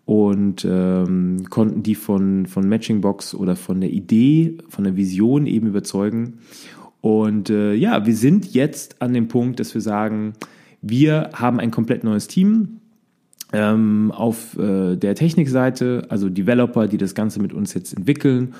und 0.03 0.65
ähm, 0.69 1.45
konnten 1.49 1.83
die 1.83 1.95
von, 1.95 2.47
von 2.47 2.67
Matchingbox 2.67 3.33
oder 3.35 3.55
von 3.55 3.79
der 3.79 3.91
Idee, 3.91 4.57
von 4.67 4.83
der 4.83 4.97
Vision 4.97 5.45
eben 5.45 5.67
überzeugen. 5.67 6.39
Und 7.01 7.49
äh, 7.49 7.73
ja, 7.73 8.05
wir 8.05 8.15
sind 8.15 8.53
jetzt 8.53 9.01
an 9.01 9.13
dem 9.13 9.27
Punkt, 9.27 9.59
dass 9.59 9.73
wir 9.73 9.81
sagen, 9.81 10.33
wir 10.81 11.29
haben 11.33 11.59
ein 11.59 11.71
komplett 11.71 12.03
neues 12.03 12.27
Team 12.27 12.79
ähm, 13.53 14.11
auf 14.15 14.57
äh, 14.57 14.95
der 14.95 15.15
Technikseite, 15.15 16.05
also 16.09 16.29
Developer, 16.29 16.87
die 16.87 16.97
das 16.97 17.15
Ganze 17.15 17.41
mit 17.41 17.53
uns 17.53 17.73
jetzt 17.73 17.93
entwickeln. 17.93 18.53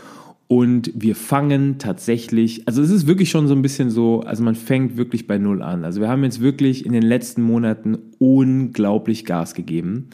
Und 0.48 0.92
wir 0.96 1.16
fangen 1.16 1.78
tatsächlich, 1.78 2.68
also 2.68 2.82
es 2.82 2.90
ist 2.90 3.06
wirklich 3.06 3.30
schon 3.30 3.48
so 3.48 3.54
ein 3.54 3.62
bisschen 3.62 3.92
so, 3.92 4.22
also 4.22 4.44
man 4.44 4.56
fängt 4.56 4.98
wirklich 4.98 5.28
bei 5.28 5.38
Null 5.38 5.62
an. 5.62 5.86
Also 5.86 6.02
wir 6.02 6.10
haben 6.10 6.24
jetzt 6.24 6.42
wirklich 6.42 6.88
in 6.88 6.92
den 6.92 7.04
letzten 7.04 7.44
Monaten 7.44 8.00
unglaublich 8.18 9.26
Gas 9.26 9.54
gegeben 9.54 10.08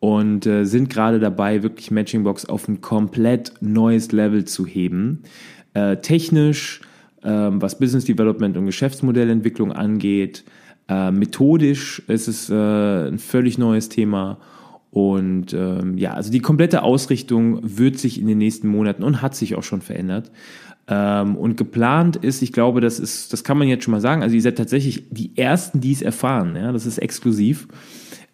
und 0.00 0.44
äh, 0.44 0.64
sind 0.64 0.90
gerade 0.90 1.20
dabei, 1.20 1.62
wirklich 1.62 1.92
Matchingbox 1.92 2.46
auf 2.46 2.66
ein 2.66 2.80
komplett 2.80 3.52
neues 3.60 4.10
Level 4.10 4.44
zu 4.44 4.66
heben. 4.66 5.22
Äh, 5.74 5.98
technisch, 5.98 6.80
ähm, 7.24 7.60
was 7.60 7.78
Business 7.78 8.04
Development 8.04 8.56
und 8.56 8.66
Geschäftsmodellentwicklung 8.66 9.72
angeht. 9.72 10.44
Äh, 10.88 11.10
methodisch 11.10 12.02
ist 12.08 12.28
es 12.28 12.50
äh, 12.50 12.54
ein 12.54 13.18
völlig 13.18 13.58
neues 13.58 13.88
Thema. 13.88 14.38
Und 14.90 15.52
ähm, 15.52 15.96
ja, 15.98 16.14
also 16.14 16.32
die 16.32 16.40
komplette 16.40 16.82
Ausrichtung 16.82 17.60
wird 17.62 17.98
sich 17.98 18.20
in 18.20 18.26
den 18.26 18.38
nächsten 18.38 18.68
Monaten 18.68 19.04
und 19.04 19.22
hat 19.22 19.36
sich 19.36 19.54
auch 19.54 19.62
schon 19.62 19.82
verändert. 19.82 20.32
Ähm, 20.88 21.36
und 21.36 21.56
geplant 21.56 22.16
ist, 22.16 22.42
ich 22.42 22.52
glaube, 22.52 22.80
das 22.80 22.98
ist, 22.98 23.32
das 23.32 23.44
kann 23.44 23.56
man 23.56 23.68
jetzt 23.68 23.84
schon 23.84 23.92
mal 23.92 24.00
sagen. 24.00 24.22
Also 24.22 24.34
ihr 24.34 24.42
seid 24.42 24.58
tatsächlich 24.58 25.04
die 25.10 25.36
ersten, 25.36 25.80
die 25.80 25.92
es 25.92 26.02
erfahren. 26.02 26.56
Ja, 26.56 26.72
das 26.72 26.86
ist 26.86 26.98
exklusiv. 26.98 27.68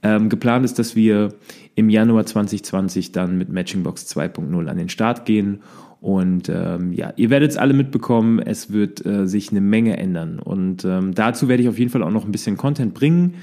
Ähm, 0.02 0.30
geplant 0.30 0.64
ist, 0.64 0.78
dass 0.78 0.96
wir 0.96 1.34
im 1.74 1.90
Januar 1.90 2.24
2020 2.24 3.12
dann 3.12 3.36
mit 3.36 3.50
Matchingbox 3.50 4.06
2.0 4.16 4.66
an 4.66 4.78
den 4.78 4.88
Start 4.88 5.26
gehen 5.26 5.60
Und 6.06 6.48
ähm, 6.48 6.92
ja, 6.92 7.12
ihr 7.16 7.30
werdet 7.30 7.50
es 7.50 7.56
alle 7.56 7.74
mitbekommen, 7.74 8.38
es 8.38 8.70
wird 8.70 9.04
äh, 9.04 9.26
sich 9.26 9.50
eine 9.50 9.60
Menge 9.60 9.96
ändern. 9.96 10.38
Und 10.38 10.84
ähm, 10.84 11.16
dazu 11.16 11.48
werde 11.48 11.64
ich 11.64 11.68
auf 11.68 11.80
jeden 11.80 11.90
Fall 11.90 12.04
auch 12.04 12.12
noch 12.12 12.24
ein 12.24 12.30
bisschen 12.30 12.56
Content 12.56 12.94
bringen. 12.94 13.34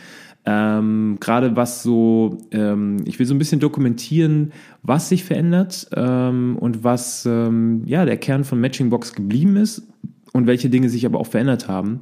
Ähm, 0.46 1.18
Gerade 1.20 1.58
was 1.58 1.84
so, 1.84 2.38
ähm, 2.52 3.04
ich 3.04 3.20
will 3.20 3.26
so 3.26 3.36
ein 3.36 3.38
bisschen 3.38 3.60
dokumentieren, 3.60 4.54
was 4.82 5.10
sich 5.10 5.26
verändert 5.26 5.90
ähm, 5.94 6.56
und 6.58 6.86
was 6.86 7.26
ähm, 7.26 7.82
ja 7.86 8.06
der 8.06 8.16
Kern 8.16 8.46
von 8.46 8.62
Matchingbox 8.62 9.14
geblieben 9.14 9.58
ist 9.58 9.86
und 10.32 10.48
welche 10.48 10.70
Dinge 10.70 10.88
sich 10.88 11.06
aber 11.06 11.20
auch 11.20 11.28
verändert 11.28 11.68
haben. 11.68 12.00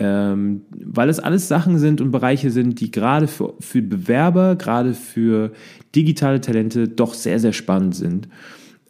Ähm, 0.00 0.62
weil 0.84 1.10
es 1.10 1.20
alles 1.20 1.46
Sachen 1.46 1.78
sind 1.78 2.00
und 2.00 2.10
Bereiche 2.10 2.50
sind, 2.50 2.80
die 2.80 2.90
gerade 2.90 3.28
für, 3.28 3.54
für 3.60 3.82
Bewerber, 3.82 4.56
gerade 4.56 4.94
für 4.94 5.52
digitale 5.94 6.40
Talente 6.40 6.88
doch 6.88 7.14
sehr, 7.14 7.38
sehr 7.38 7.52
spannend 7.52 7.94
sind. 7.94 8.26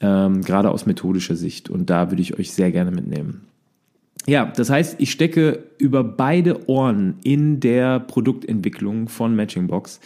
Ähm, 0.03 0.43
gerade 0.43 0.71
aus 0.71 0.85
methodischer 0.85 1.37
Sicht. 1.37 1.71
Und 1.71 1.89
da 1.89 2.11
würde 2.11 2.21
ich 2.21 2.39
euch 2.39 2.53
sehr 2.53 2.73
gerne 2.73 2.91
mitnehmen. 2.91 3.43
Ja, 4.27 4.53
das 4.55 4.71
heißt, 4.71 4.97
ich 4.99 5.11
stecke 5.11 5.65
über 5.79 6.05
beide 6.05 6.69
Ohren 6.69 7.15
in 7.25 7.61
der 7.61 8.01
Produktentwicklung 8.01 9.09
von 9.09 9.35
Matchingbox. 9.35 10.01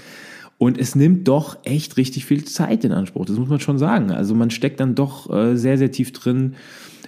Und 0.59 0.79
es 0.79 0.95
nimmt 0.95 1.29
doch 1.29 1.59
echt 1.65 1.99
richtig 1.99 2.25
viel 2.25 2.45
Zeit 2.45 2.85
in 2.85 2.93
Anspruch. 2.93 3.27
Das 3.27 3.37
muss 3.37 3.49
man 3.49 3.61
schon 3.61 3.79
sagen. 3.79 4.11
Also 4.11 4.35
man 4.35 4.51
steckt 4.51 4.81
dann 4.81 4.95
doch 4.95 5.31
äh, 5.31 5.57
sehr, 5.57 5.77
sehr 5.77 5.91
tief 5.91 6.13
drin. 6.13 6.55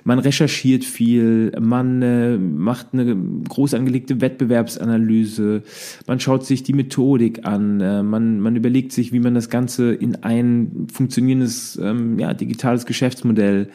Man 0.09 0.21
recherchiert 0.21 0.87
viel, 0.87 1.53
man 1.61 2.01
äh, 2.01 2.39
macht 2.39 2.95
eine 2.95 3.15
groß 3.47 3.75
angelegte 3.75 4.23
Wettbewerbsanalyse, 4.23 5.63
man 6.07 6.19
schaut 6.19 6.47
sich 6.47 6.63
die 6.63 6.73
Methodik 6.73 7.45
an, 7.45 7.83
äh, 7.83 8.03
man, 8.03 8.41
man 8.41 8.57
überlegt 8.57 8.93
sich, 8.93 9.13
wie 9.13 9.21
man 9.21 9.35
das 9.35 9.51
Ganze 9.51 9.93
in 9.93 10.25
ein 10.25 10.87
funktionierendes 10.91 11.79
ähm, 11.83 12.19
ja, 12.19 12.33
digitales 12.33 12.87
Geschäftsmodell 12.87 13.69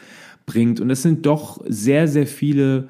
bringt. 0.44 0.80
Und 0.80 0.90
es 0.90 1.02
sind 1.02 1.24
doch 1.24 1.62
sehr, 1.68 2.08
sehr 2.08 2.26
viele 2.26 2.88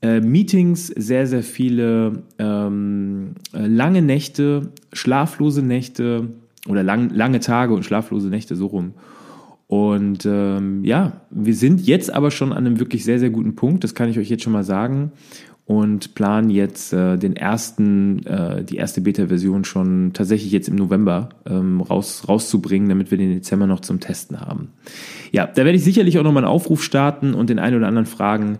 äh, 0.00 0.20
Meetings, 0.20 0.86
sehr, 0.86 1.26
sehr 1.26 1.42
viele 1.42 2.22
ähm, 2.38 3.30
äh, 3.52 3.66
lange 3.66 4.02
Nächte, 4.02 4.70
schlaflose 4.92 5.62
Nächte 5.62 6.28
oder 6.68 6.84
lang, 6.84 7.10
lange 7.10 7.40
Tage 7.40 7.74
und 7.74 7.84
schlaflose 7.84 8.28
Nächte 8.28 8.54
so 8.54 8.66
rum. 8.66 8.92
Und 9.74 10.24
ähm, 10.24 10.84
ja, 10.84 11.22
wir 11.30 11.54
sind 11.56 11.84
jetzt 11.84 12.14
aber 12.14 12.30
schon 12.30 12.52
an 12.52 12.58
einem 12.58 12.78
wirklich 12.78 13.02
sehr, 13.02 13.18
sehr 13.18 13.30
guten 13.30 13.56
Punkt, 13.56 13.82
das 13.82 13.96
kann 13.96 14.08
ich 14.08 14.20
euch 14.20 14.30
jetzt 14.30 14.44
schon 14.44 14.52
mal 14.52 14.62
sagen 14.62 15.10
und 15.66 16.14
planen 16.14 16.48
jetzt 16.48 16.92
äh, 16.92 17.16
den 17.16 17.34
ersten, 17.34 18.24
äh, 18.24 18.62
die 18.62 18.76
erste 18.76 19.00
Beta-Version 19.00 19.64
schon 19.64 20.12
tatsächlich 20.12 20.52
jetzt 20.52 20.68
im 20.68 20.76
November 20.76 21.30
ähm, 21.44 21.80
raus, 21.80 22.28
rauszubringen, 22.28 22.88
damit 22.88 23.10
wir 23.10 23.18
den 23.18 23.32
Dezember 23.32 23.66
noch 23.66 23.80
zum 23.80 23.98
Testen 23.98 24.40
haben. 24.40 24.68
Ja, 25.32 25.48
da 25.48 25.64
werde 25.64 25.72
ich 25.72 25.82
sicherlich 25.82 26.20
auch 26.20 26.22
nochmal 26.22 26.44
einen 26.44 26.52
Aufruf 26.52 26.80
starten 26.84 27.34
und 27.34 27.50
den 27.50 27.58
einen 27.58 27.76
oder 27.76 27.88
anderen 27.88 28.06
fragen, 28.06 28.58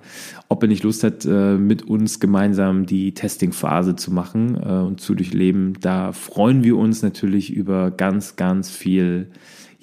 ob 0.49 0.65
er 0.65 0.69
nicht 0.69 0.83
Lust 0.83 1.05
hat, 1.05 1.25
äh, 1.25 1.55
mit 1.55 1.83
uns 1.85 2.19
gemeinsam 2.19 2.87
die 2.87 3.15
Testing-Phase 3.15 3.95
zu 3.95 4.13
machen 4.13 4.57
äh, 4.61 4.69
und 4.69 5.01
zu 5.01 5.15
durchleben. 5.15 5.75
Da 5.81 6.11
freuen 6.11 6.65
wir 6.65 6.77
uns 6.77 7.03
natürlich 7.03 7.53
über 7.53 7.93
ganz, 7.93 8.35
ganz 8.35 8.69
viel 8.69 9.29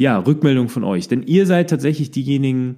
ja, 0.02 0.18
Rückmeldung 0.18 0.68
von 0.68 0.84
euch. 0.84 1.08
Denn 1.08 1.22
ihr 1.24 1.46
seid 1.46 1.70
tatsächlich 1.70 2.10
diejenigen, 2.10 2.78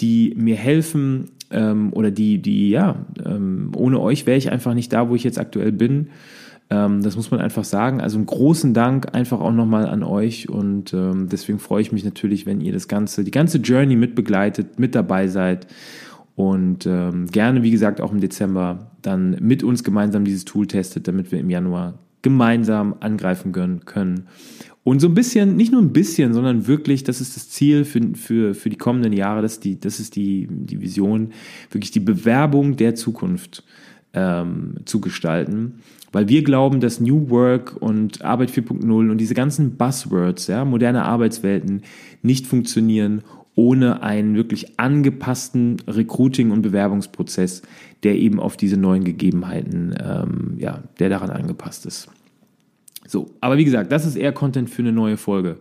die 0.00 0.34
mir 0.36 0.56
helfen, 0.56 1.30
ähm, 1.50 1.92
oder 1.92 2.10
die, 2.10 2.40
die, 2.40 2.70
ja, 2.70 3.04
ähm, 3.24 3.72
ohne 3.76 4.00
euch 4.00 4.26
wäre 4.26 4.38
ich 4.38 4.50
einfach 4.50 4.72
nicht 4.72 4.92
da, 4.92 5.10
wo 5.10 5.14
ich 5.14 5.22
jetzt 5.22 5.38
aktuell 5.38 5.70
bin. 5.70 6.08
Ähm, 6.70 7.02
das 7.02 7.14
muss 7.14 7.30
man 7.30 7.40
einfach 7.40 7.64
sagen. 7.64 8.00
Also 8.00 8.16
einen 8.16 8.24
großen 8.24 8.72
Dank 8.72 9.14
einfach 9.14 9.40
auch 9.40 9.52
nochmal 9.52 9.86
an 9.86 10.02
euch 10.02 10.48
und 10.48 10.94
ähm, 10.94 11.28
deswegen 11.30 11.58
freue 11.58 11.82
ich 11.82 11.92
mich 11.92 12.04
natürlich, 12.04 12.46
wenn 12.46 12.62
ihr 12.62 12.72
das 12.72 12.88
Ganze, 12.88 13.22
die 13.22 13.30
ganze 13.30 13.58
Journey 13.58 13.96
mitbegleitet, 13.96 14.78
mit 14.78 14.94
dabei 14.94 15.28
seid 15.28 15.66
und 16.36 16.86
ähm, 16.86 17.26
gerne, 17.26 17.62
wie 17.62 17.70
gesagt, 17.70 18.00
auch 18.00 18.12
im 18.12 18.20
Dezember 18.20 18.92
dann 19.02 19.36
mit 19.40 19.62
uns 19.62 19.84
gemeinsam 19.84 20.24
dieses 20.24 20.46
Tool 20.46 20.66
testet, 20.66 21.06
damit 21.06 21.32
wir 21.32 21.40
im 21.40 21.50
Januar 21.50 21.98
gemeinsam 22.22 22.94
angreifen 23.00 23.52
können 23.84 24.26
und 24.84 25.00
so 25.00 25.08
ein 25.08 25.14
bisschen, 25.14 25.56
nicht 25.56 25.70
nur 25.70 25.80
ein 25.80 25.92
bisschen, 25.92 26.34
sondern 26.34 26.66
wirklich, 26.66 27.04
das 27.04 27.20
ist 27.20 27.36
das 27.36 27.48
Ziel 27.48 27.84
für, 27.84 28.00
für, 28.14 28.54
für 28.54 28.68
die 28.68 28.76
kommenden 28.76 29.12
Jahre, 29.12 29.42
das 29.42 29.54
ist 29.54 29.64
die, 29.64 29.78
das 29.78 30.00
ist 30.00 30.16
die, 30.16 30.48
die 30.50 30.80
Vision, 30.80 31.30
wirklich 31.70 31.92
die 31.92 32.00
Bewerbung 32.00 32.76
der 32.76 32.94
Zukunft 32.94 33.62
ähm, 34.12 34.74
zu 34.84 35.00
gestalten. 35.00 35.76
Weil 36.10 36.28
wir 36.28 36.42
glauben, 36.42 36.80
dass 36.80 37.00
New 37.00 37.30
Work 37.30 37.76
und 37.80 38.22
Arbeit 38.22 38.50
4.0 38.50 39.10
und 39.10 39.18
diese 39.18 39.34
ganzen 39.34 39.76
Buzzwords, 39.76 40.48
ja, 40.48 40.64
moderne 40.64 41.04
Arbeitswelten 41.04 41.82
nicht 42.22 42.46
funktionieren 42.46 43.22
ohne 43.54 44.02
einen 44.02 44.34
wirklich 44.34 44.78
angepassten 44.80 45.76
Recruiting- 45.86 46.50
und 46.50 46.62
Bewerbungsprozess, 46.62 47.62
der 48.02 48.16
eben 48.16 48.40
auf 48.40 48.56
diese 48.56 48.76
neuen 48.78 49.04
Gegebenheiten, 49.04 49.94
ähm, 50.02 50.54
ja, 50.58 50.82
der 50.98 51.10
daran 51.10 51.30
angepasst 51.30 51.84
ist. 51.86 52.08
So, 53.06 53.30
aber 53.40 53.58
wie 53.58 53.64
gesagt, 53.64 53.92
das 53.92 54.06
ist 54.06 54.16
eher 54.16 54.32
Content 54.32 54.70
für 54.70 54.82
eine 54.82 54.92
neue 54.92 55.16
Folge. 55.16 55.58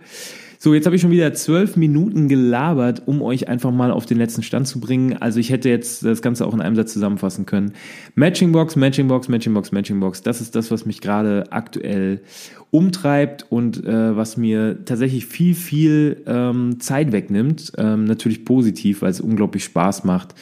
So, 0.63 0.75
jetzt 0.75 0.85
habe 0.85 0.95
ich 0.95 1.01
schon 1.01 1.09
wieder 1.09 1.33
zwölf 1.33 1.75
Minuten 1.75 2.27
gelabert, 2.27 3.01
um 3.07 3.23
euch 3.23 3.47
einfach 3.47 3.71
mal 3.71 3.89
auf 3.89 4.05
den 4.05 4.19
letzten 4.19 4.43
Stand 4.43 4.67
zu 4.67 4.79
bringen. 4.79 5.17
Also 5.19 5.39
ich 5.39 5.49
hätte 5.49 5.69
jetzt 5.69 6.05
das 6.05 6.21
Ganze 6.21 6.45
auch 6.45 6.53
in 6.53 6.61
einem 6.61 6.75
Satz 6.75 6.93
zusammenfassen 6.93 7.47
können. 7.47 7.73
Matchingbox, 8.13 8.75
Matchingbox, 8.75 9.27
Matchingbox, 9.27 9.71
Matchingbox. 9.71 10.21
Das 10.21 10.39
ist 10.39 10.55
das, 10.55 10.69
was 10.69 10.85
mich 10.85 11.01
gerade 11.01 11.51
aktuell 11.51 12.21
umtreibt 12.69 13.47
und 13.49 13.83
äh, 13.83 14.15
was 14.15 14.37
mir 14.37 14.85
tatsächlich 14.85 15.25
viel, 15.25 15.55
viel 15.55 16.21
ähm, 16.27 16.79
Zeit 16.79 17.11
wegnimmt. 17.11 17.71
Ähm, 17.79 18.03
natürlich 18.03 18.45
positiv, 18.45 19.01
weil 19.01 19.09
es 19.09 19.19
unglaublich 19.19 19.63
Spaß 19.63 20.03
macht. 20.03 20.35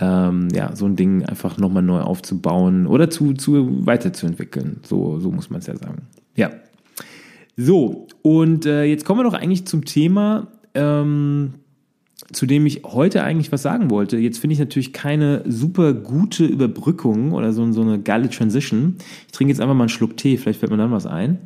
Ähm, 0.00 0.48
ja, 0.52 0.74
so 0.74 0.86
ein 0.86 0.96
Ding 0.96 1.24
einfach 1.26 1.58
nochmal 1.58 1.84
neu 1.84 2.00
aufzubauen 2.00 2.88
oder 2.88 3.08
zu, 3.08 3.34
zu 3.34 3.86
weiterzuentwickeln. 3.86 4.80
So, 4.82 5.20
so 5.20 5.30
muss 5.30 5.48
man 5.48 5.60
es 5.60 5.68
ja 5.68 5.76
sagen. 5.76 6.08
Ja. 6.40 6.52
So, 7.58 8.06
und 8.22 8.64
äh, 8.64 8.84
jetzt 8.84 9.04
kommen 9.04 9.20
wir 9.20 9.24
doch 9.24 9.34
eigentlich 9.34 9.66
zum 9.66 9.84
Thema, 9.84 10.48
ähm, 10.72 11.52
zu 12.32 12.46
dem 12.46 12.64
ich 12.64 12.82
heute 12.84 13.22
eigentlich 13.22 13.52
was 13.52 13.60
sagen 13.60 13.90
wollte. 13.90 14.16
Jetzt 14.16 14.38
finde 14.38 14.54
ich 14.54 14.58
natürlich 14.58 14.94
keine 14.94 15.42
super 15.46 15.92
gute 15.92 16.46
Überbrückung 16.46 17.32
oder 17.32 17.52
so, 17.52 17.70
so 17.72 17.82
eine 17.82 18.00
geile 18.00 18.30
Transition. 18.30 18.96
Ich 19.26 19.32
trinke 19.32 19.52
jetzt 19.52 19.60
einfach 19.60 19.74
mal 19.74 19.84
einen 19.84 19.90
Schluck 19.90 20.16
Tee, 20.16 20.38
vielleicht 20.38 20.60
fällt 20.60 20.72
mir 20.72 20.78
dann 20.78 20.92
was 20.92 21.04
ein. 21.04 21.36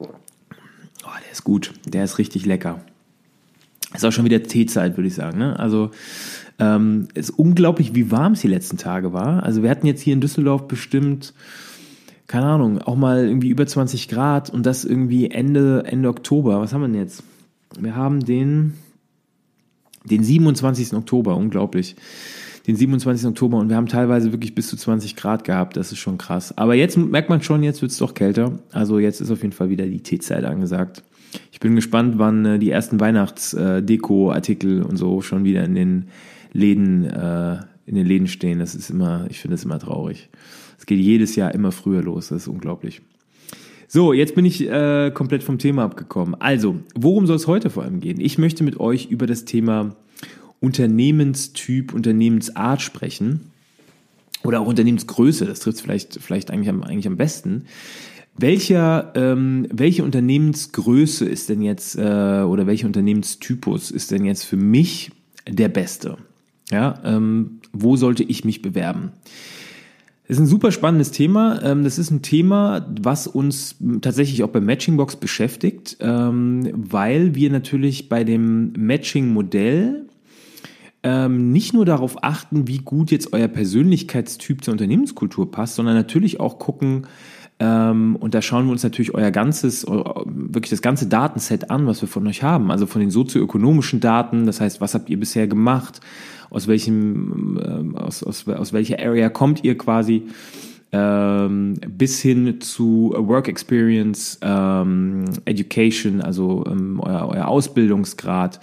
Oh, 0.00 0.08
der 1.24 1.30
ist 1.30 1.44
gut, 1.44 1.72
der 1.86 2.02
ist 2.02 2.18
richtig 2.18 2.44
lecker. 2.44 2.80
Ist 3.94 4.04
auch 4.04 4.10
schon 4.10 4.24
wieder 4.24 4.42
Teezeit, 4.42 4.96
würde 4.96 5.06
ich 5.06 5.14
sagen. 5.14 5.38
Ne? 5.38 5.56
Also 5.60 5.92
ähm, 6.58 7.06
ist 7.14 7.30
unglaublich, 7.30 7.94
wie 7.94 8.10
warm 8.10 8.32
es 8.32 8.40
die 8.40 8.48
letzten 8.48 8.78
Tage 8.78 9.12
war. 9.12 9.44
Also 9.44 9.62
wir 9.62 9.70
hatten 9.70 9.86
jetzt 9.86 10.00
hier 10.00 10.14
in 10.14 10.20
Düsseldorf 10.20 10.66
bestimmt 10.66 11.34
keine 12.32 12.46
Ahnung, 12.46 12.78
auch 12.78 12.96
mal 12.96 13.26
irgendwie 13.26 13.50
über 13.50 13.66
20 13.66 14.08
Grad 14.08 14.48
und 14.48 14.64
das 14.64 14.86
irgendwie 14.86 15.30
Ende, 15.30 15.84
Ende 15.84 16.08
Oktober. 16.08 16.62
Was 16.62 16.72
haben 16.72 16.80
wir 16.80 16.88
denn 16.88 16.96
jetzt? 16.96 17.22
Wir 17.78 17.94
haben 17.94 18.24
den, 18.24 18.72
den 20.04 20.24
27. 20.24 20.94
Oktober, 20.94 21.36
unglaublich. 21.36 21.94
Den 22.66 22.76
27. 22.76 23.28
Oktober 23.28 23.58
und 23.58 23.68
wir 23.68 23.76
haben 23.76 23.86
teilweise 23.86 24.32
wirklich 24.32 24.54
bis 24.54 24.68
zu 24.68 24.78
20 24.78 25.14
Grad 25.14 25.44
gehabt, 25.44 25.76
das 25.76 25.92
ist 25.92 25.98
schon 25.98 26.16
krass. 26.16 26.56
Aber 26.56 26.74
jetzt 26.74 26.96
merkt 26.96 27.28
man 27.28 27.42
schon, 27.42 27.62
jetzt 27.62 27.82
wird 27.82 27.92
es 27.92 27.98
doch 27.98 28.14
kälter. 28.14 28.58
Also 28.70 28.98
jetzt 28.98 29.20
ist 29.20 29.30
auf 29.30 29.42
jeden 29.42 29.52
Fall 29.52 29.68
wieder 29.68 29.84
die 29.84 30.00
Teezeit 30.00 30.44
angesagt. 30.44 31.02
Ich 31.50 31.60
bin 31.60 31.74
gespannt, 31.76 32.14
wann 32.16 32.46
äh, 32.46 32.58
die 32.58 32.70
ersten 32.70 32.98
Weihnachtsdeko-Artikel 32.98 34.82
und 34.84 34.96
so 34.96 35.20
schon 35.20 35.44
wieder 35.44 35.64
in 35.64 35.74
den 35.74 36.08
Läden, 36.54 37.04
äh, 37.04 37.58
in 37.84 37.94
den 37.94 38.06
Läden 38.06 38.26
stehen. 38.26 38.58
Das 38.58 38.74
ist 38.74 38.88
immer, 38.88 39.26
ich 39.28 39.38
finde 39.38 39.56
das 39.56 39.66
immer 39.66 39.78
traurig. 39.78 40.30
Es 40.82 40.86
geht 40.86 40.98
jedes 40.98 41.36
Jahr 41.36 41.54
immer 41.54 41.70
früher 41.70 42.02
los. 42.02 42.30
Das 42.30 42.42
ist 42.42 42.48
unglaublich. 42.48 43.02
So, 43.86 44.12
jetzt 44.12 44.34
bin 44.34 44.44
ich 44.44 44.68
äh, 44.68 45.12
komplett 45.14 45.44
vom 45.44 45.58
Thema 45.58 45.84
abgekommen. 45.84 46.34
Also, 46.40 46.80
worum 46.96 47.28
soll 47.28 47.36
es 47.36 47.46
heute 47.46 47.70
vor 47.70 47.84
allem 47.84 48.00
gehen? 48.00 48.18
Ich 48.18 48.36
möchte 48.36 48.64
mit 48.64 48.80
euch 48.80 49.06
über 49.06 49.28
das 49.28 49.44
Thema 49.44 49.94
Unternehmenstyp, 50.58 51.94
Unternehmensart 51.94 52.82
sprechen. 52.82 53.52
Oder 54.42 54.60
auch 54.60 54.66
Unternehmensgröße, 54.66 55.46
das 55.46 55.60
trifft 55.60 55.82
vielleicht, 55.82 56.18
vielleicht 56.20 56.50
eigentlich, 56.50 56.68
am, 56.68 56.82
eigentlich 56.82 57.06
am 57.06 57.16
besten. 57.16 57.66
Welcher, 58.36 59.12
ähm, 59.14 59.68
welche 59.70 60.02
Unternehmensgröße 60.02 61.26
ist 61.26 61.48
denn 61.48 61.62
jetzt, 61.62 61.94
äh, 61.94 62.00
oder 62.42 62.66
welcher 62.66 62.88
Unternehmenstypus 62.88 63.92
ist 63.92 64.10
denn 64.10 64.24
jetzt 64.24 64.42
für 64.42 64.56
mich 64.56 65.12
der 65.48 65.68
beste? 65.68 66.16
Ja, 66.72 67.00
ähm, 67.04 67.60
wo 67.72 67.94
sollte 67.94 68.24
ich 68.24 68.44
mich 68.44 68.62
bewerben? 68.62 69.12
Das 70.28 70.36
ist 70.36 70.44
ein 70.44 70.46
super 70.46 70.70
spannendes 70.70 71.10
Thema. 71.10 71.60
Ähm, 71.62 71.84
das 71.84 71.98
ist 71.98 72.10
ein 72.10 72.22
Thema, 72.22 72.86
was 73.00 73.26
uns 73.26 73.76
tatsächlich 74.00 74.42
auch 74.44 74.48
bei 74.48 74.60
Matchingbox 74.60 75.16
beschäftigt, 75.16 75.96
ähm, 76.00 76.70
weil 76.74 77.34
wir 77.34 77.50
natürlich 77.50 78.08
bei 78.08 78.24
dem 78.24 78.72
Matching-Modell 78.72 80.06
ähm, 81.02 81.50
nicht 81.50 81.74
nur 81.74 81.84
darauf 81.84 82.22
achten, 82.22 82.68
wie 82.68 82.78
gut 82.78 83.10
jetzt 83.10 83.32
euer 83.32 83.48
Persönlichkeitstyp 83.48 84.64
zur 84.64 84.72
Unternehmenskultur 84.72 85.50
passt, 85.50 85.74
sondern 85.74 85.96
natürlich 85.96 86.38
auch 86.38 86.60
gucken, 86.60 87.08
und 87.64 88.34
da 88.34 88.42
schauen 88.42 88.66
wir 88.66 88.72
uns 88.72 88.82
natürlich 88.82 89.14
euer 89.14 89.30
ganzes, 89.30 89.86
wirklich 89.86 90.70
das 90.70 90.82
ganze 90.82 91.06
Datenset 91.06 91.70
an, 91.70 91.86
was 91.86 92.00
wir 92.00 92.08
von 92.08 92.26
euch 92.26 92.42
haben. 92.42 92.70
Also 92.70 92.86
von 92.86 93.00
den 93.00 93.10
sozioökonomischen 93.10 94.00
Daten, 94.00 94.46
das 94.46 94.60
heißt, 94.60 94.80
was 94.80 94.94
habt 94.94 95.10
ihr 95.10 95.20
bisher 95.20 95.46
gemacht, 95.46 96.00
aus 96.50 96.68
welchem, 96.68 97.58
ähm, 97.64 97.96
aus, 97.96 98.22
aus, 98.22 98.46
aus 98.48 98.72
welcher 98.72 98.98
Area 98.98 99.28
kommt 99.28 99.64
ihr 99.64 99.76
quasi, 99.78 100.24
ähm, 100.92 101.74
bis 101.88 102.20
hin 102.20 102.60
zu 102.60 103.14
Work 103.16 103.48
Experience, 103.48 104.38
ähm, 104.42 105.24
Education, 105.46 106.20
also 106.20 106.64
ähm, 106.68 107.00
euer, 107.00 107.28
euer 107.28 107.48
Ausbildungsgrad, 107.48 108.60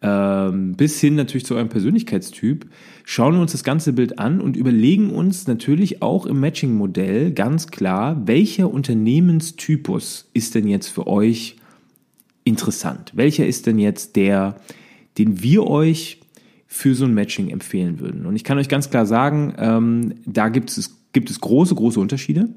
ähm, 0.00 0.74
bis 0.76 1.00
hin 1.00 1.16
natürlich 1.16 1.44
zu 1.44 1.56
eurem 1.56 1.68
Persönlichkeitstyp, 1.68 2.66
schauen 3.04 3.34
wir 3.34 3.40
uns 3.42 3.52
das 3.52 3.64
ganze 3.64 3.92
Bild 3.92 4.18
an 4.18 4.40
und 4.40 4.56
überlegen 4.56 5.10
uns 5.10 5.46
natürlich 5.46 6.02
auch 6.02 6.26
im 6.26 6.40
Matching-Modell 6.40 7.32
ganz 7.32 7.68
klar, 7.68 8.26
welcher 8.26 8.72
Unternehmenstypus 8.72 10.30
ist 10.32 10.54
denn 10.54 10.66
jetzt 10.66 10.88
für 10.88 11.06
euch 11.06 11.56
interessant? 12.44 13.12
Welcher 13.14 13.46
ist 13.46 13.66
denn 13.66 13.78
jetzt 13.78 14.16
der, 14.16 14.56
den 15.18 15.42
wir 15.42 15.66
euch 15.66 16.20
für 16.66 16.94
so 16.94 17.04
ein 17.04 17.14
Matching 17.14 17.50
empfehlen 17.50 18.00
würden? 18.00 18.26
Und 18.26 18.36
ich 18.36 18.44
kann 18.44 18.58
euch 18.58 18.68
ganz 18.68 18.90
klar 18.90 19.06
sagen, 19.06 19.54
ähm, 19.58 20.14
da 20.24 20.48
gibt 20.48 20.70
es, 20.76 20.96
gibt 21.12 21.30
es 21.30 21.40
große, 21.40 21.74
große 21.74 22.00
Unterschiede. 22.00 22.48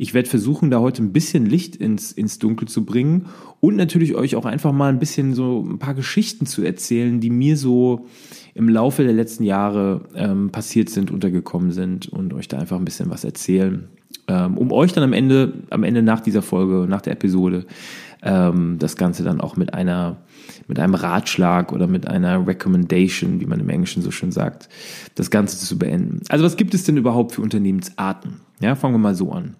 Ich 0.00 0.14
werde 0.14 0.30
versuchen, 0.30 0.70
da 0.70 0.80
heute 0.80 1.02
ein 1.02 1.12
bisschen 1.12 1.44
Licht 1.44 1.76
ins, 1.76 2.10
ins 2.10 2.38
Dunkel 2.38 2.66
zu 2.66 2.86
bringen 2.86 3.26
und 3.60 3.76
natürlich 3.76 4.14
euch 4.14 4.34
auch 4.34 4.46
einfach 4.46 4.72
mal 4.72 4.88
ein 4.88 4.98
bisschen 4.98 5.34
so 5.34 5.62
ein 5.62 5.78
paar 5.78 5.92
Geschichten 5.92 6.46
zu 6.46 6.62
erzählen, 6.62 7.20
die 7.20 7.28
mir 7.28 7.58
so 7.58 8.06
im 8.54 8.70
Laufe 8.70 9.04
der 9.04 9.12
letzten 9.12 9.44
Jahre 9.44 10.00
ähm, 10.14 10.48
passiert 10.48 10.88
sind, 10.88 11.10
untergekommen 11.10 11.70
sind 11.70 12.08
und 12.08 12.32
euch 12.32 12.48
da 12.48 12.56
einfach 12.56 12.78
ein 12.78 12.86
bisschen 12.86 13.10
was 13.10 13.24
erzählen, 13.24 13.90
ähm, 14.26 14.56
um 14.56 14.72
euch 14.72 14.94
dann 14.94 15.04
am 15.04 15.12
Ende, 15.12 15.52
am 15.68 15.84
Ende 15.84 16.02
nach 16.02 16.20
dieser 16.20 16.40
Folge, 16.40 16.86
nach 16.88 17.02
der 17.02 17.12
Episode, 17.12 17.66
ähm, 18.22 18.76
das 18.78 18.96
Ganze 18.96 19.22
dann 19.22 19.38
auch 19.38 19.56
mit 19.56 19.74
einer, 19.74 20.16
mit 20.66 20.78
einem 20.78 20.94
Ratschlag 20.94 21.74
oder 21.74 21.86
mit 21.86 22.08
einer 22.08 22.46
Recommendation, 22.46 23.38
wie 23.38 23.46
man 23.46 23.60
im 23.60 23.68
Englischen 23.68 24.00
so 24.00 24.10
schön 24.10 24.32
sagt, 24.32 24.70
das 25.14 25.30
Ganze 25.30 25.58
zu 25.58 25.78
beenden. 25.78 26.22
Also 26.30 26.42
was 26.42 26.56
gibt 26.56 26.72
es 26.72 26.84
denn 26.84 26.96
überhaupt 26.96 27.32
für 27.32 27.42
Unternehmensarten? 27.42 28.40
Ja, 28.60 28.76
fangen 28.76 28.94
wir 28.94 28.98
mal 28.98 29.14
so 29.14 29.30
an. 29.32 29.56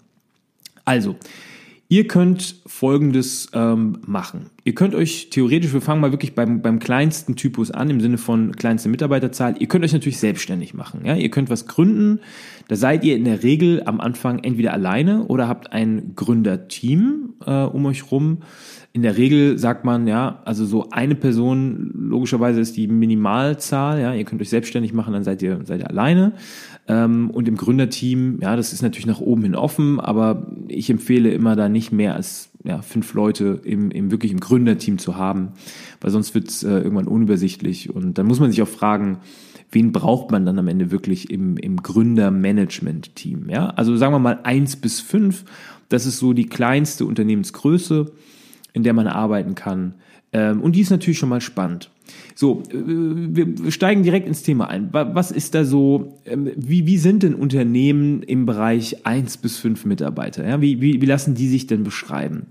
Also, 0.84 1.16
Ihr 1.92 2.06
könnt 2.06 2.54
Folgendes 2.66 3.48
ähm, 3.52 3.98
machen. 4.06 4.50
Ihr 4.62 4.76
könnt 4.76 4.94
euch 4.94 5.28
theoretisch, 5.30 5.72
wir 5.72 5.80
fangen 5.80 6.00
mal 6.00 6.12
wirklich 6.12 6.36
beim, 6.36 6.62
beim 6.62 6.78
kleinsten 6.78 7.34
Typus 7.34 7.72
an, 7.72 7.90
im 7.90 8.00
Sinne 8.00 8.16
von 8.16 8.54
kleinste 8.54 8.88
Mitarbeiterzahl. 8.88 9.56
Ihr 9.58 9.66
könnt 9.66 9.84
euch 9.84 9.92
natürlich 9.92 10.20
selbstständig 10.20 10.72
machen. 10.72 11.04
Ja? 11.04 11.16
Ihr 11.16 11.32
könnt 11.32 11.50
was 11.50 11.66
gründen. 11.66 12.20
Da 12.68 12.76
seid 12.76 13.02
ihr 13.02 13.16
in 13.16 13.24
der 13.24 13.42
Regel 13.42 13.82
am 13.86 14.00
Anfang 14.00 14.38
entweder 14.38 14.72
alleine 14.72 15.24
oder 15.24 15.48
habt 15.48 15.72
ein 15.72 16.12
Gründerteam 16.14 17.34
äh, 17.44 17.64
um 17.64 17.84
euch 17.86 18.12
rum. 18.12 18.42
In 18.92 19.02
der 19.02 19.16
Regel 19.16 19.56
sagt 19.56 19.84
man, 19.84 20.08
ja, 20.08 20.42
also 20.44 20.64
so 20.64 20.90
eine 20.90 21.14
Person, 21.14 21.92
logischerweise 21.94 22.60
ist 22.60 22.76
die 22.76 22.88
Minimalzahl, 22.88 24.00
ja, 24.00 24.14
ihr 24.14 24.24
könnt 24.24 24.42
euch 24.42 24.48
selbstständig 24.48 24.92
machen, 24.92 25.12
dann 25.12 25.22
seid 25.22 25.42
ihr, 25.42 25.60
seid 25.64 25.80
ihr 25.80 25.88
alleine. 25.88 26.32
Ähm, 26.88 27.30
und 27.30 27.46
im 27.46 27.56
Gründerteam, 27.56 28.40
ja, 28.40 28.56
das 28.56 28.72
ist 28.72 28.82
natürlich 28.82 29.06
nach 29.06 29.20
oben 29.20 29.42
hin 29.42 29.54
offen, 29.54 30.00
aber 30.00 30.50
ich 30.66 30.90
empfehle 30.90 31.32
immer 31.32 31.54
da 31.54 31.68
nicht 31.68 31.92
mehr 31.92 32.16
als 32.16 32.50
ja, 32.64 32.82
fünf 32.82 33.14
Leute 33.14 33.60
im, 33.62 33.92
im 33.92 34.10
wirklich 34.10 34.32
im 34.32 34.40
Gründerteam 34.40 34.98
zu 34.98 35.16
haben, 35.16 35.52
weil 36.00 36.10
sonst 36.10 36.34
wird 36.34 36.48
es 36.48 36.64
äh, 36.64 36.70
irgendwann 36.70 37.06
unübersichtlich 37.06 37.94
und 37.94 38.18
dann 38.18 38.26
muss 38.26 38.40
man 38.40 38.50
sich 38.50 38.60
auch 38.60 38.68
fragen, 38.68 39.18
wen 39.70 39.92
braucht 39.92 40.30
man 40.30 40.44
dann 40.44 40.58
am 40.58 40.68
Ende 40.68 40.90
wirklich 40.90 41.30
im, 41.30 41.56
im 41.56 41.76
Gründermanagement-Team? 41.76 43.48
Ja? 43.50 43.68
Also 43.68 43.96
sagen 43.96 44.12
wir 44.12 44.18
mal 44.18 44.40
eins 44.42 44.76
bis 44.76 45.00
fünf, 45.00 45.44
das 45.88 46.06
ist 46.06 46.18
so 46.18 46.32
die 46.32 46.46
kleinste 46.46 47.04
Unternehmensgröße, 47.06 48.12
in 48.72 48.82
der 48.82 48.92
man 48.92 49.06
arbeiten 49.06 49.54
kann. 49.54 49.94
Ähm, 50.32 50.60
und 50.60 50.76
die 50.76 50.80
ist 50.80 50.90
natürlich 50.90 51.18
schon 51.18 51.28
mal 51.28 51.40
spannend. 51.40 51.90
So, 52.34 52.62
äh, 52.70 52.74
wir 52.74 53.70
steigen 53.70 54.02
direkt 54.02 54.26
ins 54.26 54.42
Thema 54.42 54.68
ein. 54.68 54.88
Was 54.92 55.30
ist 55.30 55.54
da 55.54 55.64
so, 55.64 56.18
ähm, 56.24 56.50
wie, 56.56 56.86
wie 56.86 56.98
sind 56.98 57.22
denn 57.22 57.34
Unternehmen 57.34 58.22
im 58.22 58.46
Bereich 58.46 59.06
1 59.06 59.38
bis 59.38 59.58
5 59.58 59.84
Mitarbeiter? 59.84 60.46
Ja, 60.46 60.60
wie, 60.60 60.80
wie, 60.80 61.00
wie 61.00 61.06
lassen 61.06 61.34
die 61.34 61.48
sich 61.48 61.66
denn 61.66 61.84
beschreiben? 61.84 62.46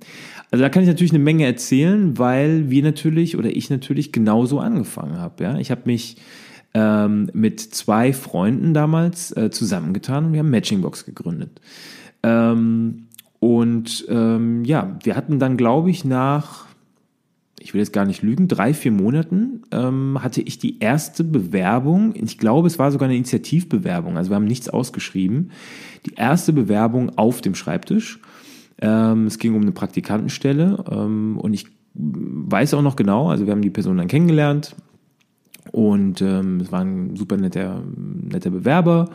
Also 0.52 0.64
da 0.64 0.70
kann 0.70 0.84
ich 0.84 0.90
natürlich 0.90 1.12
eine 1.12 1.24
Menge 1.24 1.46
erzählen, 1.46 2.18
weil 2.18 2.70
wir 2.70 2.84
natürlich 2.84 3.38
oder 3.38 3.56
ich 3.56 3.70
natürlich 3.70 4.12
genauso 4.12 4.60
angefangen 4.60 5.18
habe. 5.18 5.44
Ja? 5.44 5.58
Ich 5.58 5.72
habe 5.72 5.82
mich 5.86 6.18
ähm, 6.74 7.30
mit 7.34 7.60
zwei 7.60 8.14
Freunden 8.14 8.74
damals 8.74 9.36
äh, 9.36 9.52
zusammengetan 9.52 10.26
und 10.26 10.34
wir 10.34 10.40
haben 10.40 10.50
Matchingbox 10.50 11.06
gegründet. 11.06 11.62
Ähm, 12.24 13.08
und 13.40 14.06
ähm, 14.10 14.66
ja, 14.66 14.98
wir 15.04 15.16
hatten 15.16 15.40
dann, 15.40 15.58
glaube 15.58 15.90
ich, 15.90 16.06
nach 16.06 16.68
ich 17.62 17.74
will 17.74 17.82
jetzt 17.82 17.92
gar 17.92 18.06
nicht 18.06 18.24
lügen, 18.24 18.48
drei, 18.48 18.74
vier 18.74 18.92
Monaten 18.92 19.64
ähm, 19.72 20.20
hatte 20.22 20.42
ich 20.42 20.60
die 20.60 20.80
erste 20.80 21.26
Bewerbung, 21.26 22.14
ich 22.16 22.38
glaube, 22.38 22.68
es 22.68 22.80
war 22.80 22.92
sogar 22.92 23.08
eine 23.08 23.18
Initiativbewerbung, 23.18 24.18
also 24.18 24.32
wir 24.32 24.36
haben 24.36 24.46
nichts 24.46 24.70
ausgeschrieben, 24.70 25.52
die 26.06 26.14
erste 26.14 26.54
Bewerbung 26.54 27.18
auf 27.18 27.42
dem 27.42 27.56
Schreibtisch. 27.56 28.20
Ähm, 28.82 29.28
es 29.28 29.40
ging 29.40 29.56
um 29.56 29.62
eine 29.62 29.72
Praktikantenstelle. 29.72 30.84
Ähm, 30.90 31.38
und 31.38 31.54
ich 31.54 31.66
weiß 31.94 32.74
auch 32.74 32.82
noch 32.82 32.96
genau, 32.96 33.30
also 33.30 33.46
wir 33.46 33.52
haben 33.52 33.62
die 33.62 33.70
Person 33.70 33.98
dann 33.98 34.08
kennengelernt. 34.08 34.76
Und 35.72 36.22
ähm, 36.22 36.62
es 36.62 36.72
war 36.72 36.82
ein 36.82 37.16
super 37.16 37.38
netter, 37.38 37.84
netter 37.96 38.50
Bewerber. 38.50 39.10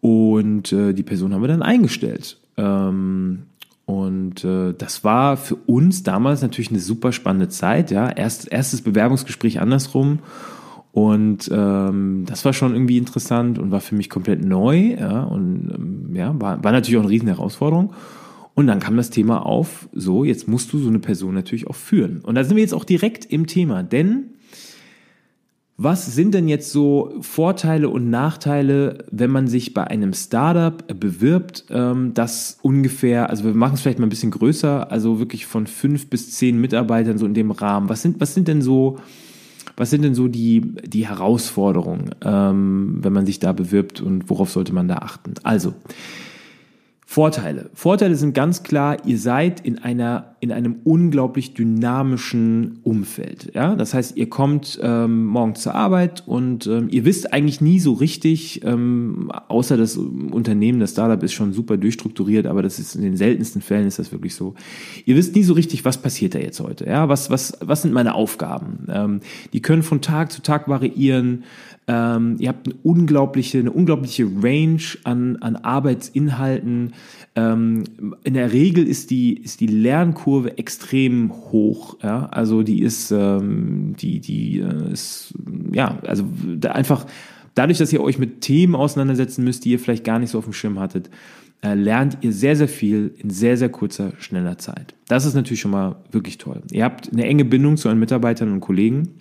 Und 0.00 0.72
äh, 0.72 0.92
die 0.92 1.02
Person 1.02 1.34
haben 1.34 1.42
wir 1.42 1.48
dann 1.48 1.62
eingestellt. 1.62 2.38
Ähm, 2.56 3.44
und 3.86 4.44
äh, 4.44 4.72
das 4.72 5.04
war 5.04 5.36
für 5.36 5.56
uns 5.56 6.02
damals 6.02 6.40
natürlich 6.40 6.70
eine 6.70 6.80
super 6.80 7.12
spannende 7.12 7.48
Zeit. 7.48 7.90
Ja, 7.90 8.10
Erst, 8.10 8.50
erstes 8.50 8.80
Bewerbungsgespräch 8.80 9.60
andersrum. 9.60 10.20
Und 10.92 11.50
ähm, 11.52 12.24
das 12.26 12.44
war 12.44 12.52
schon 12.52 12.72
irgendwie 12.72 12.98
interessant 12.98 13.58
und 13.58 13.72
war 13.72 13.80
für 13.80 13.96
mich 13.96 14.08
komplett 14.08 14.44
neu. 14.44 14.94
Ja, 14.98 15.24
und 15.24 15.72
ähm, 15.74 16.14
ja, 16.14 16.40
war, 16.40 16.62
war 16.62 16.72
natürlich 16.72 16.96
auch 16.96 17.02
eine 17.02 17.10
riesen 17.10 17.28
Herausforderung. 17.28 17.92
Und 18.54 18.68
dann 18.68 18.78
kam 18.78 18.96
das 18.96 19.10
Thema 19.10 19.44
auf, 19.44 19.88
so, 19.92 20.22
jetzt 20.22 20.46
musst 20.46 20.72
du 20.72 20.78
so 20.78 20.88
eine 20.88 21.00
Person 21.00 21.34
natürlich 21.34 21.66
auch 21.66 21.74
führen. 21.74 22.20
Und 22.20 22.36
da 22.36 22.44
sind 22.44 22.54
wir 22.54 22.62
jetzt 22.62 22.74
auch 22.74 22.84
direkt 22.84 23.24
im 23.24 23.48
Thema, 23.48 23.82
denn 23.82 24.33
was 25.76 26.14
sind 26.14 26.34
denn 26.34 26.46
jetzt 26.46 26.70
so 26.70 27.14
Vorteile 27.20 27.88
und 27.88 28.08
Nachteile, 28.08 28.98
wenn 29.10 29.30
man 29.30 29.48
sich 29.48 29.74
bei 29.74 29.84
einem 29.84 30.12
Startup 30.12 30.84
bewirbt, 31.00 31.64
ähm, 31.70 32.14
das 32.14 32.58
ungefähr, 32.62 33.28
also 33.28 33.44
wir 33.44 33.54
machen 33.54 33.74
es 33.74 33.80
vielleicht 33.80 33.98
mal 33.98 34.06
ein 34.06 34.10
bisschen 34.10 34.30
größer, 34.30 34.92
also 34.92 35.18
wirklich 35.18 35.46
von 35.46 35.66
fünf 35.66 36.08
bis 36.08 36.30
zehn 36.30 36.60
Mitarbeitern 36.60 37.18
so 37.18 37.26
in 37.26 37.34
dem 37.34 37.50
Rahmen. 37.50 37.88
Was 37.88 38.02
sind, 38.02 38.20
was 38.20 38.34
sind 38.34 38.46
denn 38.46 38.62
so, 38.62 38.98
was 39.76 39.90
sind 39.90 40.02
denn 40.02 40.14
so 40.14 40.28
die, 40.28 40.60
die 40.60 41.08
Herausforderungen, 41.08 42.10
ähm, 42.22 42.98
wenn 43.00 43.12
man 43.12 43.26
sich 43.26 43.40
da 43.40 43.52
bewirbt 43.52 44.00
und 44.00 44.30
worauf 44.30 44.50
sollte 44.50 44.72
man 44.72 44.86
da 44.86 44.98
achten? 44.98 45.34
Also, 45.42 45.74
Vorteile. 47.14 47.70
Vorteile 47.74 48.16
sind 48.16 48.34
ganz 48.34 48.64
klar, 48.64 48.96
ihr 49.06 49.18
seid 49.18 49.60
in 49.60 49.78
einer 49.78 50.34
in 50.40 50.50
einem 50.50 50.80
unglaublich 50.82 51.54
dynamischen 51.54 52.80
Umfeld. 52.82 53.52
Ja, 53.54 53.76
das 53.76 53.94
heißt, 53.94 54.16
ihr 54.16 54.28
kommt 54.28 54.80
ähm, 54.82 55.24
morgens 55.24 55.62
zur 55.62 55.76
Arbeit 55.76 56.24
und 56.26 56.66
ähm, 56.66 56.88
ihr 56.90 57.04
wisst 57.04 57.32
eigentlich 57.32 57.60
nie 57.60 57.78
so 57.78 57.92
richtig, 57.92 58.62
ähm, 58.64 59.30
außer 59.48 59.76
das 59.76 59.96
Unternehmen, 59.96 60.80
das 60.80 60.90
Startup 60.90 61.22
ist 61.22 61.32
schon 61.32 61.52
super 61.52 61.76
durchstrukturiert, 61.76 62.46
aber 62.46 62.62
das 62.62 62.80
ist 62.80 62.96
in 62.96 63.02
den 63.02 63.16
seltensten 63.16 63.62
Fällen 63.62 63.86
ist 63.86 64.00
das 64.00 64.10
wirklich 64.10 64.34
so. 64.34 64.54
Ihr 65.06 65.14
wisst 65.14 65.36
nie 65.36 65.44
so 65.44 65.54
richtig, 65.54 65.84
was 65.84 65.98
passiert 65.98 66.34
da 66.34 66.40
jetzt 66.40 66.58
heute. 66.58 66.84
Ja, 66.84 67.08
was 67.08 67.30
was 67.30 67.56
was 67.60 67.82
sind 67.82 67.94
meine 67.94 68.16
Aufgaben? 68.16 68.88
Ähm, 68.90 69.20
die 69.52 69.62
können 69.62 69.84
von 69.84 70.00
Tag 70.00 70.32
zu 70.32 70.42
Tag 70.42 70.68
variieren. 70.68 71.44
Ähm, 71.86 72.36
ihr 72.38 72.48
habt 72.48 72.66
eine 72.66 72.76
unglaubliche, 72.82 73.58
eine 73.58 73.70
unglaubliche 73.70 74.26
Range 74.42 74.82
an, 75.04 75.36
an 75.36 75.56
Arbeitsinhalten. 75.56 76.94
Ähm, 77.36 77.84
in 78.24 78.34
der 78.34 78.52
Regel 78.52 78.86
ist 78.86 79.10
die, 79.10 79.34
ist 79.34 79.60
die 79.60 79.66
Lernkurve 79.66 80.56
extrem 80.56 81.30
hoch. 81.32 81.98
Ja? 82.02 82.26
Also 82.26 82.62
die 82.62 82.82
ist, 82.82 83.10
ähm, 83.10 83.94
die, 83.98 84.20
die 84.20 84.60
äh, 84.60 84.92
ist, 84.92 85.34
ja, 85.72 85.98
also 86.06 86.24
da 86.56 86.72
einfach 86.72 87.06
dadurch, 87.54 87.78
dass 87.78 87.92
ihr 87.92 88.00
euch 88.00 88.18
mit 88.18 88.40
Themen 88.40 88.74
auseinandersetzen 88.74 89.44
müsst, 89.44 89.64
die 89.64 89.72
ihr 89.72 89.78
vielleicht 89.78 90.04
gar 90.04 90.18
nicht 90.18 90.30
so 90.30 90.38
auf 90.38 90.44
dem 90.44 90.52
Schirm 90.52 90.78
hattet, 90.78 91.10
äh, 91.62 91.74
lernt 91.74 92.18
ihr 92.20 92.32
sehr, 92.32 92.56
sehr 92.56 92.68
viel 92.68 93.14
in 93.18 93.30
sehr, 93.30 93.56
sehr 93.56 93.68
kurzer, 93.68 94.12
schneller 94.18 94.58
Zeit. 94.58 94.94
Das 95.08 95.24
ist 95.24 95.34
natürlich 95.34 95.60
schon 95.60 95.70
mal 95.70 95.96
wirklich 96.10 96.38
toll. 96.38 96.62
Ihr 96.70 96.84
habt 96.84 97.12
eine 97.12 97.24
enge 97.24 97.44
Bindung 97.44 97.76
zu 97.76 97.88
euren 97.88 97.98
Mitarbeitern 97.98 98.52
und 98.52 98.60
Kollegen. 98.60 99.20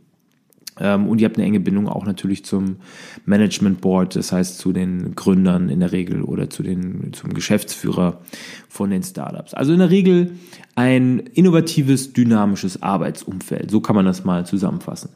Ähm, 0.84 1.08
und 1.08 1.22
ihr 1.22 1.26
habt 1.26 1.38
eine 1.38 1.48
enge 1.48 1.62
Bindung 1.62 1.88
auch 1.88 2.06
natürlich 2.06 2.44
zum 2.44 2.76
Management 3.26 3.80
Board, 3.80 4.18
das 4.18 4.34
heißt 4.34 4.60
zu 4.60 4.74
den 4.74 5.16
Gründern 5.16 5.70
in 5.70 5.80
der 5.80 5.94
Regel 5.94 6.22
oder 6.22 6.50
zu 6.50 6.62
den, 6.62 7.14
zum 7.14 7.34
Geschäftsführer 7.34 8.20
von 8.68 8.90
den 8.90 9.02
Startups. 9.02 9.54
Also 9.54 9.72
in 9.72 9.80
der 9.80 9.90
Regel 9.90 10.34
ein 10.76 11.20
innovatives, 11.20 12.12
dynamisches 12.12 12.84
Arbeitsumfeld. 12.84 13.72
So 13.72 13.80
kann 13.80 13.96
man 13.96 14.06
das 14.06 14.26
mal 14.26 14.46
zusammenfassen. 14.46 15.10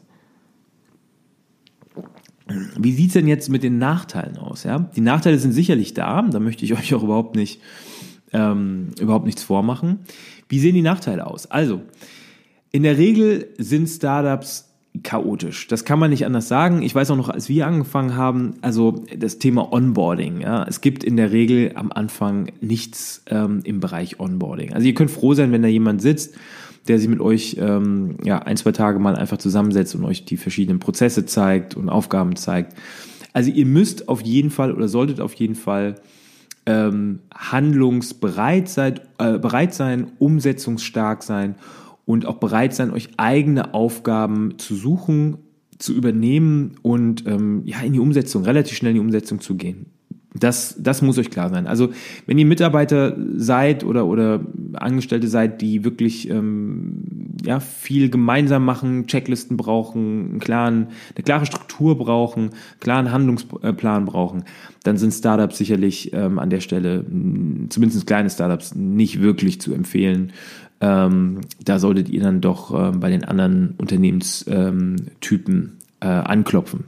Wie 2.78 2.92
sieht 2.92 3.08
es 3.08 3.12
denn 3.12 3.28
jetzt 3.28 3.50
mit 3.50 3.62
den 3.62 3.76
Nachteilen 3.76 4.38
aus? 4.38 4.64
Ja? 4.64 4.78
Die 4.96 5.02
Nachteile 5.02 5.38
sind 5.38 5.52
sicherlich 5.52 5.92
da, 5.92 6.22
da 6.22 6.40
möchte 6.40 6.64
ich 6.64 6.72
euch 6.78 6.94
auch 6.94 7.02
überhaupt 7.02 7.36
nicht 7.36 7.60
ähm, 8.32 8.90
überhaupt 8.98 9.26
nichts 9.26 9.42
vormachen. 9.42 10.00
Wie 10.48 10.60
sehen 10.60 10.74
die 10.74 10.82
Nachteile 10.82 11.26
aus? 11.26 11.50
Also, 11.50 11.82
in 12.70 12.82
der 12.82 12.98
Regel 12.98 13.48
sind 13.58 13.86
Startups 13.88 14.67
chaotisch. 15.02 15.68
Das 15.68 15.84
kann 15.84 15.98
man 15.98 16.10
nicht 16.10 16.26
anders 16.26 16.48
sagen. 16.48 16.82
Ich 16.82 16.94
weiß 16.94 17.10
auch 17.10 17.16
noch, 17.16 17.28
als 17.28 17.48
wir 17.48 17.66
angefangen 17.66 18.16
haben, 18.16 18.54
also 18.62 19.04
das 19.16 19.38
Thema 19.38 19.72
Onboarding. 19.72 20.40
Ja, 20.40 20.64
es 20.64 20.80
gibt 20.80 21.04
in 21.04 21.16
der 21.16 21.32
Regel 21.32 21.72
am 21.74 21.92
Anfang 21.92 22.52
nichts 22.60 23.22
ähm, 23.28 23.60
im 23.64 23.80
Bereich 23.80 24.20
Onboarding. 24.20 24.72
Also 24.72 24.86
ihr 24.86 24.94
könnt 24.94 25.10
froh 25.10 25.34
sein, 25.34 25.52
wenn 25.52 25.62
da 25.62 25.68
jemand 25.68 26.02
sitzt, 26.02 26.36
der 26.86 26.98
sich 26.98 27.08
mit 27.08 27.20
euch 27.20 27.56
ähm, 27.60 28.16
ja 28.24 28.38
ein 28.38 28.56
zwei 28.56 28.72
Tage 28.72 28.98
mal 28.98 29.16
einfach 29.16 29.38
zusammensetzt 29.38 29.94
und 29.94 30.04
euch 30.04 30.24
die 30.24 30.36
verschiedenen 30.36 30.78
Prozesse 30.78 31.26
zeigt 31.26 31.76
und 31.76 31.88
Aufgaben 31.88 32.36
zeigt. 32.36 32.74
Also 33.32 33.50
ihr 33.50 33.66
müsst 33.66 34.08
auf 34.08 34.22
jeden 34.22 34.50
Fall 34.50 34.72
oder 34.72 34.88
solltet 34.88 35.20
auf 35.20 35.34
jeden 35.34 35.54
Fall 35.54 35.96
ähm, 36.66 37.20
handlungsbereit 37.34 38.68
sein, 38.68 39.00
äh, 39.18 39.38
bereit 39.38 39.74
sein, 39.74 40.08
umsetzungsstark 40.18 41.22
sein 41.22 41.54
und 42.08 42.24
auch 42.24 42.36
bereit 42.36 42.74
sein, 42.74 42.90
euch 42.90 43.10
eigene 43.18 43.74
Aufgaben 43.74 44.56
zu 44.56 44.74
suchen, 44.74 45.36
zu 45.78 45.92
übernehmen 45.92 46.76
und 46.80 47.26
ähm, 47.26 47.60
ja 47.66 47.80
in 47.80 47.92
die 47.92 48.00
Umsetzung, 48.00 48.44
relativ 48.44 48.78
schnell 48.78 48.92
in 48.92 48.94
die 48.94 49.00
Umsetzung 49.02 49.42
zu 49.42 49.56
gehen. 49.56 49.92
Das, 50.34 50.74
das 50.78 51.02
muss 51.02 51.18
euch 51.18 51.28
klar 51.28 51.50
sein. 51.50 51.66
Also 51.66 51.90
wenn 52.24 52.38
ihr 52.38 52.46
Mitarbeiter 52.46 53.14
seid 53.34 53.84
oder, 53.84 54.06
oder 54.06 54.40
Angestellte 54.72 55.28
seid, 55.28 55.60
die 55.60 55.84
wirklich 55.84 56.30
ähm, 56.30 57.02
ja, 57.44 57.60
viel 57.60 58.08
gemeinsam 58.08 58.64
machen, 58.64 59.06
Checklisten 59.06 59.58
brauchen, 59.58 60.30
einen 60.30 60.38
klaren, 60.38 60.88
eine 61.14 61.24
klare 61.24 61.44
Struktur 61.44 61.98
brauchen, 61.98 62.42
einen 62.42 62.80
klaren 62.80 63.12
Handlungsplan 63.12 64.06
brauchen, 64.06 64.44
dann 64.82 64.96
sind 64.96 65.12
Startups 65.12 65.58
sicherlich 65.58 66.12
ähm, 66.14 66.38
an 66.38 66.48
der 66.48 66.60
Stelle, 66.60 67.04
zumindest 67.68 68.06
kleine 68.06 68.30
Startups, 68.30 68.74
nicht 68.74 69.20
wirklich 69.20 69.60
zu 69.60 69.74
empfehlen. 69.74 70.32
Ähm, 70.80 71.40
da 71.64 71.78
solltet 71.78 72.08
ihr 72.08 72.20
dann 72.20 72.40
doch 72.40 72.72
äh, 72.72 72.96
bei 72.96 73.10
den 73.10 73.24
anderen 73.24 73.74
Unternehmenstypen 73.78 75.78
äh, 76.00 76.06
anklopfen. 76.06 76.84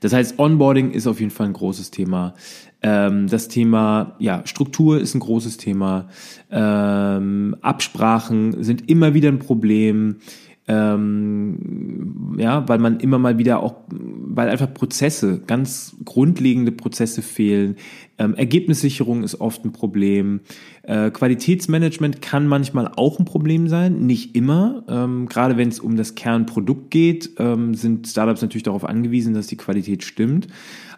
Das 0.00 0.12
heißt, 0.12 0.38
Onboarding 0.38 0.90
ist 0.90 1.06
auf 1.06 1.20
jeden 1.20 1.32
Fall 1.32 1.46
ein 1.46 1.54
großes 1.54 1.90
Thema. 1.90 2.34
Ähm, 2.82 3.28
das 3.28 3.48
Thema 3.48 4.14
ja, 4.18 4.42
Struktur 4.44 5.00
ist 5.00 5.14
ein 5.14 5.20
großes 5.20 5.56
Thema. 5.56 6.08
Ähm, 6.50 7.56
Absprachen 7.62 8.62
sind 8.62 8.90
immer 8.90 9.14
wieder 9.14 9.30
ein 9.30 9.38
Problem 9.38 10.16
ähm, 10.66 12.36
ja, 12.38 12.66
weil 12.68 12.78
man 12.78 12.98
immer 13.00 13.18
mal 13.18 13.36
wieder 13.36 13.62
auch, 13.62 13.74
weil 13.88 14.48
einfach 14.48 14.72
Prozesse, 14.72 15.42
ganz 15.46 15.94
grundlegende 16.04 16.72
Prozesse 16.72 17.20
fehlen. 17.20 17.76
Ähm, 18.16 18.34
Ergebnissicherung 18.34 19.24
ist 19.24 19.40
oft 19.40 19.64
ein 19.64 19.72
Problem. 19.72 20.40
Äh, 20.82 21.10
Qualitätsmanagement 21.10 22.22
kann 22.22 22.46
manchmal 22.46 22.90
auch 22.96 23.18
ein 23.18 23.26
Problem 23.26 23.68
sein, 23.68 24.06
nicht 24.06 24.34
immer. 24.34 24.84
Ähm, 24.88 25.26
gerade 25.28 25.58
wenn 25.58 25.68
es 25.68 25.80
um 25.80 25.96
das 25.96 26.14
Kernprodukt 26.14 26.90
geht, 26.90 27.32
ähm, 27.38 27.74
sind 27.74 28.08
Startups 28.08 28.40
natürlich 28.40 28.62
darauf 28.62 28.84
angewiesen, 28.84 29.34
dass 29.34 29.46
die 29.46 29.56
Qualität 29.56 30.02
stimmt. 30.02 30.48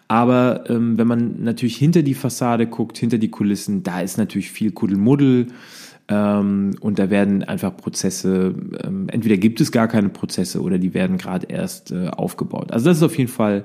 Aber 0.08 0.70
ähm, 0.70 0.96
wenn 0.98 1.08
man 1.08 1.42
natürlich 1.42 1.76
hinter 1.76 2.02
die 2.02 2.14
Fassade 2.14 2.68
guckt, 2.68 2.96
hinter 2.96 3.18
die 3.18 3.30
Kulissen, 3.30 3.82
da 3.82 4.00
ist 4.00 4.18
natürlich 4.18 4.50
viel 4.50 4.70
Kuddelmuddel. 4.70 5.48
Ähm, 6.08 6.76
und 6.80 6.98
da 6.98 7.10
werden 7.10 7.42
einfach 7.42 7.76
Prozesse, 7.76 8.54
ähm, 8.84 9.08
entweder 9.08 9.36
gibt 9.36 9.60
es 9.60 9.72
gar 9.72 9.88
keine 9.88 10.08
Prozesse 10.08 10.62
oder 10.62 10.78
die 10.78 10.94
werden 10.94 11.18
gerade 11.18 11.46
erst 11.46 11.90
äh, 11.90 12.08
aufgebaut. 12.08 12.70
Also 12.70 12.86
das 12.86 12.98
ist 12.98 13.02
auf 13.02 13.18
jeden 13.18 13.30
Fall 13.30 13.64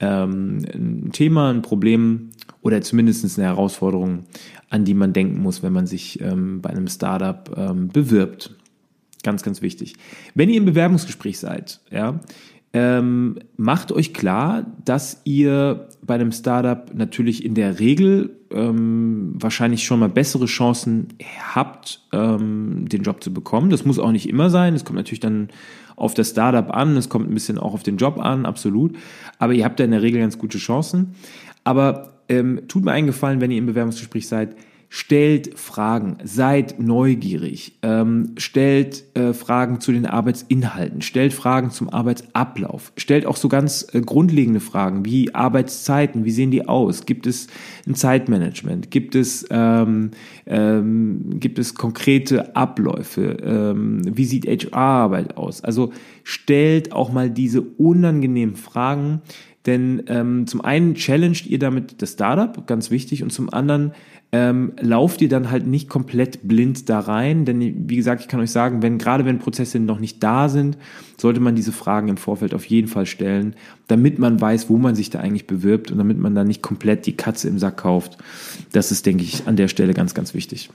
ähm, 0.00 0.64
ein 0.74 1.10
Thema, 1.12 1.50
ein 1.50 1.62
Problem 1.62 2.30
oder 2.62 2.80
zumindest 2.80 3.38
eine 3.38 3.46
Herausforderung, 3.46 4.24
an 4.70 4.84
die 4.84 4.94
man 4.94 5.12
denken 5.12 5.40
muss, 5.40 5.62
wenn 5.62 5.72
man 5.72 5.86
sich 5.86 6.20
ähm, 6.20 6.62
bei 6.62 6.70
einem 6.70 6.88
Startup 6.88 7.50
ähm, 7.56 7.88
bewirbt. 7.88 8.54
Ganz, 9.22 9.42
ganz 9.42 9.60
wichtig. 9.60 9.96
Wenn 10.34 10.48
ihr 10.48 10.56
im 10.56 10.64
Bewerbungsgespräch 10.64 11.38
seid, 11.38 11.80
ja, 11.90 12.20
ähm, 12.72 13.38
macht 13.56 13.92
euch 13.92 14.12
klar, 14.12 14.66
dass 14.84 15.22
ihr 15.24 15.88
bei 16.02 16.14
einem 16.14 16.32
Startup 16.32 16.92
natürlich 16.94 17.44
in 17.44 17.54
der 17.54 17.80
Regel 17.80 18.36
ähm, 18.50 19.32
wahrscheinlich 19.34 19.84
schon 19.84 20.00
mal 20.00 20.08
bessere 20.08 20.46
Chancen 20.46 21.08
habt, 21.54 22.02
ähm, 22.12 22.88
den 22.88 23.02
Job 23.02 23.22
zu 23.22 23.32
bekommen. 23.32 23.70
Das 23.70 23.84
muss 23.84 23.98
auch 23.98 24.12
nicht 24.12 24.28
immer 24.28 24.50
sein. 24.50 24.74
Es 24.74 24.84
kommt 24.84 24.96
natürlich 24.96 25.20
dann 25.20 25.48
auf 25.96 26.14
das 26.14 26.30
Startup 26.30 26.70
an, 26.74 26.96
es 26.96 27.08
kommt 27.08 27.30
ein 27.30 27.34
bisschen 27.34 27.58
auch 27.58 27.72
auf 27.72 27.82
den 27.82 27.96
Job 27.96 28.18
an, 28.18 28.44
absolut. 28.44 28.96
Aber 29.38 29.54
ihr 29.54 29.64
habt 29.64 29.80
da 29.80 29.84
in 29.84 29.92
der 29.92 30.02
Regel 30.02 30.20
ganz 30.20 30.36
gute 30.38 30.58
Chancen. 30.58 31.14
Aber 31.64 32.12
ähm, 32.28 32.62
tut 32.68 32.84
mir 32.84 32.92
einen 32.92 33.06
Gefallen, 33.06 33.40
wenn 33.40 33.50
ihr 33.50 33.58
im 33.58 33.66
Bewerbungsgespräch 33.66 34.28
seid, 34.28 34.56
stellt 34.96 35.58
Fragen, 35.58 36.16
seid 36.24 36.80
neugierig, 36.80 37.76
ähm, 37.82 38.32
stellt 38.38 39.04
äh, 39.14 39.34
Fragen 39.34 39.78
zu 39.78 39.92
den 39.92 40.06
Arbeitsinhalten, 40.06 41.02
stellt 41.02 41.34
Fragen 41.34 41.70
zum 41.70 41.90
Arbeitsablauf, 41.90 42.94
stellt 42.96 43.26
auch 43.26 43.36
so 43.36 43.50
ganz 43.50 43.86
äh, 43.92 44.00
grundlegende 44.00 44.60
Fragen 44.60 45.04
wie 45.04 45.34
Arbeitszeiten, 45.34 46.24
wie 46.24 46.30
sehen 46.30 46.50
die 46.50 46.66
aus? 46.66 47.04
Gibt 47.04 47.26
es 47.26 47.48
ein 47.86 47.94
Zeitmanagement? 47.94 48.90
Gibt 48.90 49.14
es, 49.16 49.46
ähm, 49.50 50.12
ähm, 50.46 51.40
gibt 51.40 51.58
es 51.58 51.74
konkrete 51.74 52.56
Abläufe? 52.56 53.36
Ähm, 53.44 54.00
wie 54.16 54.24
sieht 54.24 54.46
HR-Arbeit 54.46 55.36
aus? 55.36 55.62
Also 55.62 55.92
stellt 56.24 56.92
auch 56.92 57.12
mal 57.12 57.28
diese 57.28 57.60
unangenehmen 57.60 58.56
Fragen, 58.56 59.20
denn 59.66 60.04
ähm, 60.06 60.46
zum 60.46 60.60
einen 60.60 60.94
challenged 60.94 61.46
ihr 61.46 61.58
damit 61.58 62.00
das 62.00 62.12
Startup, 62.12 62.66
ganz 62.66 62.90
wichtig, 62.90 63.22
und 63.22 63.32
zum 63.32 63.52
anderen 63.52 63.92
ähm, 64.32 64.72
lauft 64.80 65.22
ihr 65.22 65.28
dann 65.28 65.50
halt 65.50 65.66
nicht 65.66 65.88
komplett 65.88 66.46
blind 66.46 66.88
da 66.88 67.00
rein, 67.00 67.44
denn 67.44 67.88
wie 67.88 67.96
gesagt, 67.96 68.20
ich 68.20 68.28
kann 68.28 68.40
euch 68.40 68.50
sagen, 68.50 68.82
wenn 68.82 68.98
gerade 68.98 69.24
wenn 69.24 69.38
Prozesse 69.38 69.78
noch 69.78 70.00
nicht 70.00 70.22
da 70.22 70.48
sind, 70.48 70.76
sollte 71.16 71.40
man 71.40 71.54
diese 71.54 71.72
Fragen 71.72 72.08
im 72.08 72.16
Vorfeld 72.16 72.52
auf 72.52 72.64
jeden 72.64 72.88
Fall 72.88 73.06
stellen, 73.06 73.54
damit 73.86 74.18
man 74.18 74.40
weiß, 74.40 74.68
wo 74.68 74.78
man 74.78 74.94
sich 74.94 75.10
da 75.10 75.20
eigentlich 75.20 75.46
bewirbt 75.46 75.90
und 75.90 75.98
damit 75.98 76.18
man 76.18 76.34
da 76.34 76.44
nicht 76.44 76.60
komplett 76.60 77.06
die 77.06 77.16
Katze 77.16 77.48
im 77.48 77.58
Sack 77.58 77.78
kauft. 77.78 78.18
Das 78.72 78.90
ist, 78.90 79.06
denke 79.06 79.22
ich, 79.22 79.46
an 79.46 79.56
der 79.56 79.68
Stelle 79.68 79.94
ganz, 79.94 80.14
ganz 80.14 80.34
wichtig. 80.34 80.70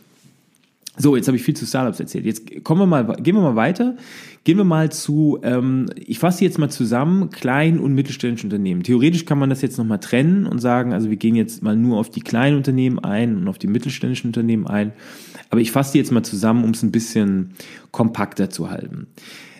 So, 0.97 1.15
jetzt 1.15 1.27
habe 1.27 1.37
ich 1.37 1.43
viel 1.43 1.55
zu 1.55 1.65
Startups 1.65 2.01
erzählt. 2.01 2.25
Jetzt 2.25 2.63
kommen 2.65 2.81
wir 2.81 2.85
mal, 2.85 3.15
gehen 3.15 3.35
wir 3.35 3.41
mal 3.41 3.55
weiter. 3.55 3.95
Gehen 4.43 4.57
wir 4.57 4.65
mal 4.65 4.91
zu, 4.91 5.39
ähm, 5.41 5.85
ich 5.95 6.19
fasse 6.19 6.43
jetzt 6.43 6.57
mal 6.57 6.69
zusammen, 6.69 7.29
kleinen 7.29 7.79
und 7.79 7.93
mittelständischen 7.93 8.49
Unternehmen. 8.49 8.83
Theoretisch 8.83 9.25
kann 9.25 9.39
man 9.39 9.49
das 9.49 9.61
jetzt 9.61 9.77
nochmal 9.77 9.99
trennen 9.99 10.45
und 10.45 10.59
sagen, 10.59 10.93
also 10.93 11.09
wir 11.09 11.17
gehen 11.17 11.35
jetzt 11.35 11.63
mal 11.63 11.77
nur 11.77 11.97
auf 11.97 12.09
die 12.09 12.21
kleinen 12.21 12.57
Unternehmen 12.57 12.99
ein 12.99 13.37
und 13.37 13.47
auf 13.47 13.57
die 13.57 13.67
mittelständischen 13.67 14.29
Unternehmen 14.29 14.67
ein. 14.67 14.91
Aber 15.49 15.61
ich 15.61 15.71
fasse 15.71 15.93
die 15.93 15.99
jetzt 15.99 16.11
mal 16.11 16.23
zusammen, 16.23 16.63
um 16.63 16.71
es 16.71 16.83
ein 16.83 16.91
bisschen 16.91 17.53
kompakter 17.91 18.49
zu 18.49 18.69
halten. 18.69 19.07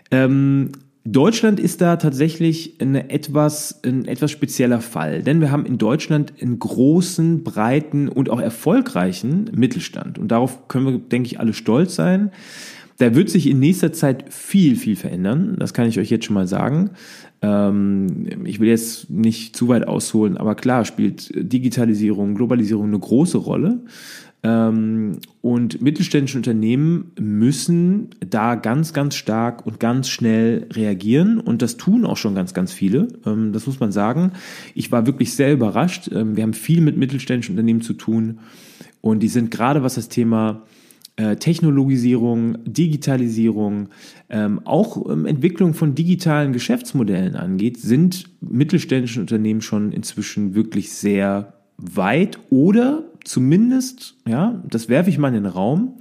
Ähm, 0.09 0.71
Deutschland 1.03 1.59
ist 1.59 1.81
da 1.81 1.95
tatsächlich 1.95 2.75
eine 2.79 3.09
etwas, 3.09 3.81
ein 3.83 4.05
etwas 4.05 4.29
spezieller 4.29 4.81
Fall, 4.81 5.23
denn 5.23 5.41
wir 5.41 5.49
haben 5.49 5.65
in 5.65 5.79
Deutschland 5.79 6.33
einen 6.39 6.59
großen, 6.59 7.43
breiten 7.43 8.07
und 8.07 8.29
auch 8.29 8.39
erfolgreichen 8.39 9.49
Mittelstand. 9.55 10.19
Und 10.19 10.27
darauf 10.27 10.67
können 10.67 10.85
wir, 10.85 10.99
denke 10.99 11.27
ich, 11.27 11.39
alle 11.39 11.53
stolz 11.53 11.95
sein. 11.95 12.31
Da 12.99 13.15
wird 13.15 13.31
sich 13.31 13.47
in 13.47 13.59
nächster 13.59 13.91
Zeit 13.93 14.31
viel, 14.31 14.75
viel 14.75 14.95
verändern. 14.95 15.55
Das 15.57 15.73
kann 15.73 15.89
ich 15.89 15.97
euch 15.97 16.11
jetzt 16.11 16.25
schon 16.25 16.35
mal 16.35 16.45
sagen. 16.45 16.91
Ähm, 17.41 18.45
ich 18.45 18.59
will 18.59 18.69
jetzt 18.69 19.09
nicht 19.09 19.55
zu 19.55 19.69
weit 19.69 19.87
ausholen, 19.87 20.37
aber 20.37 20.53
klar 20.53 20.85
spielt 20.85 21.31
Digitalisierung, 21.33 22.35
Globalisierung 22.35 22.85
eine 22.89 22.99
große 22.99 23.39
Rolle. 23.39 23.79
Ähm, 24.43 25.19
und 25.41 25.82
mittelständische 25.82 26.38
Unternehmen 26.38 27.12
müssen 27.19 28.10
da 28.27 28.56
ganz, 28.56 28.91
ganz 28.91 29.15
stark 29.15 29.65
und 29.67 29.80
ganz 29.80 30.10
schnell 30.10 30.67
reagieren. 30.73 31.39
Und 31.39 31.62
das 31.62 31.77
tun 31.77 32.06
auch 32.06 32.17
schon 32.17 32.34
ganz, 32.34 32.54
ganz 32.54 32.73
viele. 32.73 33.08
Ähm, 33.25 33.54
das 33.54 33.67
muss 33.67 33.80
man 33.80 33.91
sagen. 33.91 34.32
Ich 34.73 34.91
war 34.91 35.06
wirklich 35.06 35.34
sehr 35.34 35.54
überrascht. 35.54 36.10
Ähm, 36.12 36.36
wir 36.36 36.43
haben 36.43 36.54
viel 36.54 36.82
mit 36.82 36.97
mittelständischen 36.97 37.54
Unternehmen 37.54 37.82
zu 37.82 37.93
tun. 37.93 38.39
Und 38.99 39.21
die 39.21 39.27
sind 39.27 39.51
gerade, 39.51 39.84
was 39.84 39.95
das 39.95 40.10
Thema 40.10 40.63
äh, 41.17 41.36
Technologisierung, 41.36 42.58
Digitalisierung, 42.65 43.89
auch 44.63 45.10
Entwicklung 45.10 45.73
von 45.73 45.93
digitalen 45.93 46.54
Geschäftsmodellen 46.54 47.36
angeht, 47.36 47.82
sind 47.82 48.30
mittelständische 48.39 49.19
Unternehmen 49.19 49.60
schon 49.60 49.91
inzwischen 49.91 50.56
wirklich 50.56 50.93
sehr 50.93 51.61
weit 51.81 52.39
oder 52.49 53.03
zumindest, 53.23 54.15
ja, 54.27 54.61
das 54.67 54.89
werfe 54.89 55.09
ich 55.09 55.17
mal 55.17 55.29
in 55.29 55.35
den 55.35 55.45
Raum, 55.45 55.95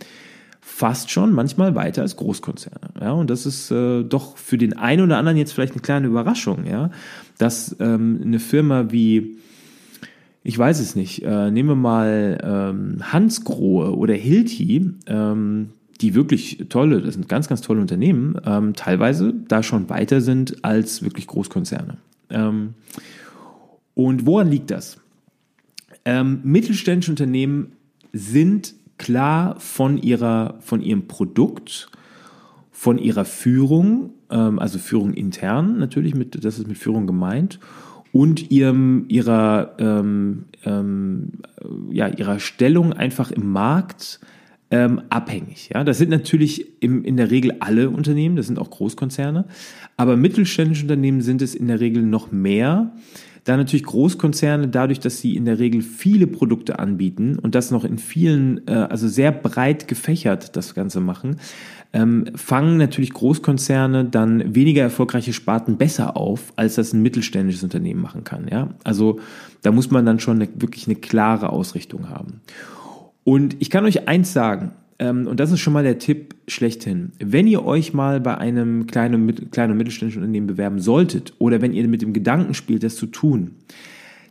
fast 0.60 1.10
schon 1.10 1.32
manchmal 1.32 1.74
weiter 1.74 2.02
als 2.02 2.16
Großkonzerne. 2.16 2.92
Ja, 3.00 3.12
und 3.12 3.28
das 3.28 3.46
ist 3.46 3.70
äh, 3.70 4.02
doch 4.02 4.36
für 4.36 4.58
den 4.58 4.76
einen 4.76 5.02
oder 5.02 5.18
anderen 5.18 5.36
jetzt 5.36 5.52
vielleicht 5.52 5.72
eine 5.72 5.82
kleine 5.82 6.06
Überraschung, 6.06 6.66
ja, 6.66 6.90
dass 7.38 7.76
ähm, 7.80 8.20
eine 8.22 8.38
Firma 8.38 8.90
wie 8.90 9.38
ich 10.42 10.58
weiß 10.58 10.80
es 10.80 10.96
nicht, 10.96 11.22
äh, 11.22 11.50
nehmen 11.50 11.68
wir 11.68 11.76
mal 11.76 12.38
ähm, 12.42 13.12
Hansgrohe 13.12 13.94
oder 13.94 14.14
Hilti, 14.14 14.90
ähm, 15.06 15.70
die 16.00 16.14
wirklich 16.14 16.64
tolle, 16.70 17.02
das 17.02 17.14
sind 17.14 17.28
ganz, 17.28 17.46
ganz 17.48 17.60
tolle 17.60 17.80
Unternehmen, 17.80 18.36
ähm, 18.46 18.74
teilweise 18.74 19.34
da 19.48 19.62
schon 19.62 19.90
weiter 19.90 20.20
sind 20.20 20.64
als 20.64 21.02
wirklich 21.02 21.26
Großkonzerne. 21.26 21.98
Ähm, 22.30 22.74
und 23.94 24.24
woran 24.24 24.50
liegt 24.50 24.70
das? 24.70 24.99
Ähm, 26.04 26.40
mittelständische 26.42 27.12
Unternehmen 27.12 27.72
sind 28.12 28.74
klar 28.98 29.58
von 29.58 29.98
ihrer, 29.98 30.58
von 30.60 30.82
ihrem 30.82 31.06
Produkt, 31.08 31.90
von 32.70 32.98
ihrer 32.98 33.24
Führung, 33.24 34.10
ähm, 34.30 34.58
also 34.58 34.78
Führung 34.78 35.14
intern 35.14 35.78
natürlich, 35.78 36.14
mit, 36.14 36.44
das 36.44 36.58
ist 36.58 36.68
mit 36.68 36.78
Führung 36.78 37.06
gemeint, 37.06 37.58
und 38.12 38.50
ihrem, 38.50 39.04
ihrer, 39.08 39.76
ähm, 39.78 40.46
ähm, 40.64 41.32
ja, 41.90 42.08
ihrer 42.08 42.40
Stellung 42.40 42.92
einfach 42.92 43.30
im 43.30 43.50
Markt 43.52 44.20
ähm, 44.70 45.02
abhängig. 45.10 45.70
Ja? 45.72 45.84
Das 45.84 45.98
sind 45.98 46.10
natürlich 46.10 46.82
im, 46.82 47.04
in 47.04 47.16
der 47.16 47.30
Regel 47.30 47.56
alle 47.60 47.90
Unternehmen, 47.90 48.36
das 48.36 48.46
sind 48.46 48.58
auch 48.58 48.70
Großkonzerne, 48.70 49.44
aber 49.96 50.16
mittelständische 50.16 50.82
Unternehmen 50.82 51.20
sind 51.20 51.42
es 51.42 51.54
in 51.54 51.68
der 51.68 51.80
Regel 51.80 52.02
noch 52.02 52.32
mehr. 52.32 52.92
Da 53.44 53.56
natürlich 53.56 53.84
Großkonzerne, 53.84 54.68
dadurch, 54.68 55.00
dass 55.00 55.18
sie 55.18 55.36
in 55.36 55.44
der 55.44 55.58
Regel 55.58 55.82
viele 55.82 56.26
Produkte 56.26 56.78
anbieten 56.78 57.38
und 57.38 57.54
das 57.54 57.70
noch 57.70 57.84
in 57.84 57.98
vielen, 57.98 58.66
äh, 58.68 58.72
also 58.72 59.08
sehr 59.08 59.32
breit 59.32 59.88
gefächert 59.88 60.56
das 60.56 60.74
Ganze 60.74 61.00
machen, 61.00 61.36
ähm, 61.92 62.26
fangen 62.36 62.76
natürlich 62.76 63.12
Großkonzerne 63.12 64.04
dann 64.04 64.54
weniger 64.54 64.82
erfolgreiche 64.82 65.32
Sparten 65.32 65.76
besser 65.76 66.16
auf, 66.16 66.52
als 66.56 66.76
das 66.76 66.92
ein 66.92 67.02
mittelständisches 67.02 67.64
Unternehmen 67.64 68.00
machen 68.00 68.24
kann. 68.24 68.46
Ja? 68.48 68.68
Also 68.84 69.18
da 69.62 69.72
muss 69.72 69.90
man 69.90 70.06
dann 70.06 70.20
schon 70.20 70.36
eine, 70.36 70.48
wirklich 70.54 70.86
eine 70.86 70.96
klare 70.96 71.50
Ausrichtung 71.50 72.08
haben. 72.08 72.42
Und 73.24 73.56
ich 73.58 73.70
kann 73.70 73.84
euch 73.84 74.08
eins 74.08 74.32
sagen, 74.32 74.72
und 75.00 75.40
das 75.40 75.50
ist 75.50 75.60
schon 75.60 75.72
mal 75.72 75.82
der 75.82 75.98
Tipp 75.98 76.34
schlechthin. 76.46 77.12
Wenn 77.18 77.46
ihr 77.46 77.64
euch 77.64 77.94
mal 77.94 78.20
bei 78.20 78.36
einem 78.36 78.86
kleinen, 78.86 79.50
kleinen 79.50 79.72
und 79.72 79.78
mittelständischen 79.78 80.22
Unternehmen 80.22 80.46
bewerben 80.46 80.78
solltet 80.78 81.32
oder 81.38 81.62
wenn 81.62 81.72
ihr 81.72 81.88
mit 81.88 82.02
dem 82.02 82.12
Gedanken 82.12 82.54
spielt, 82.54 82.82
das 82.82 82.96
zu 82.96 83.06
tun, 83.06 83.52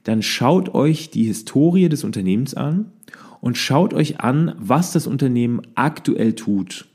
dann 0.03 0.21
schaut 0.21 0.73
euch 0.75 1.09
die 1.09 1.23
Historie 1.23 1.89
des 1.89 2.03
Unternehmens 2.03 2.53
an 2.53 2.91
und 3.41 3.57
schaut 3.57 3.93
euch 3.93 4.19
an, 4.19 4.53
was 4.57 4.91
das 4.91 5.07
Unternehmen 5.07 5.61
aktuell 5.75 6.33
tut. 6.33 6.85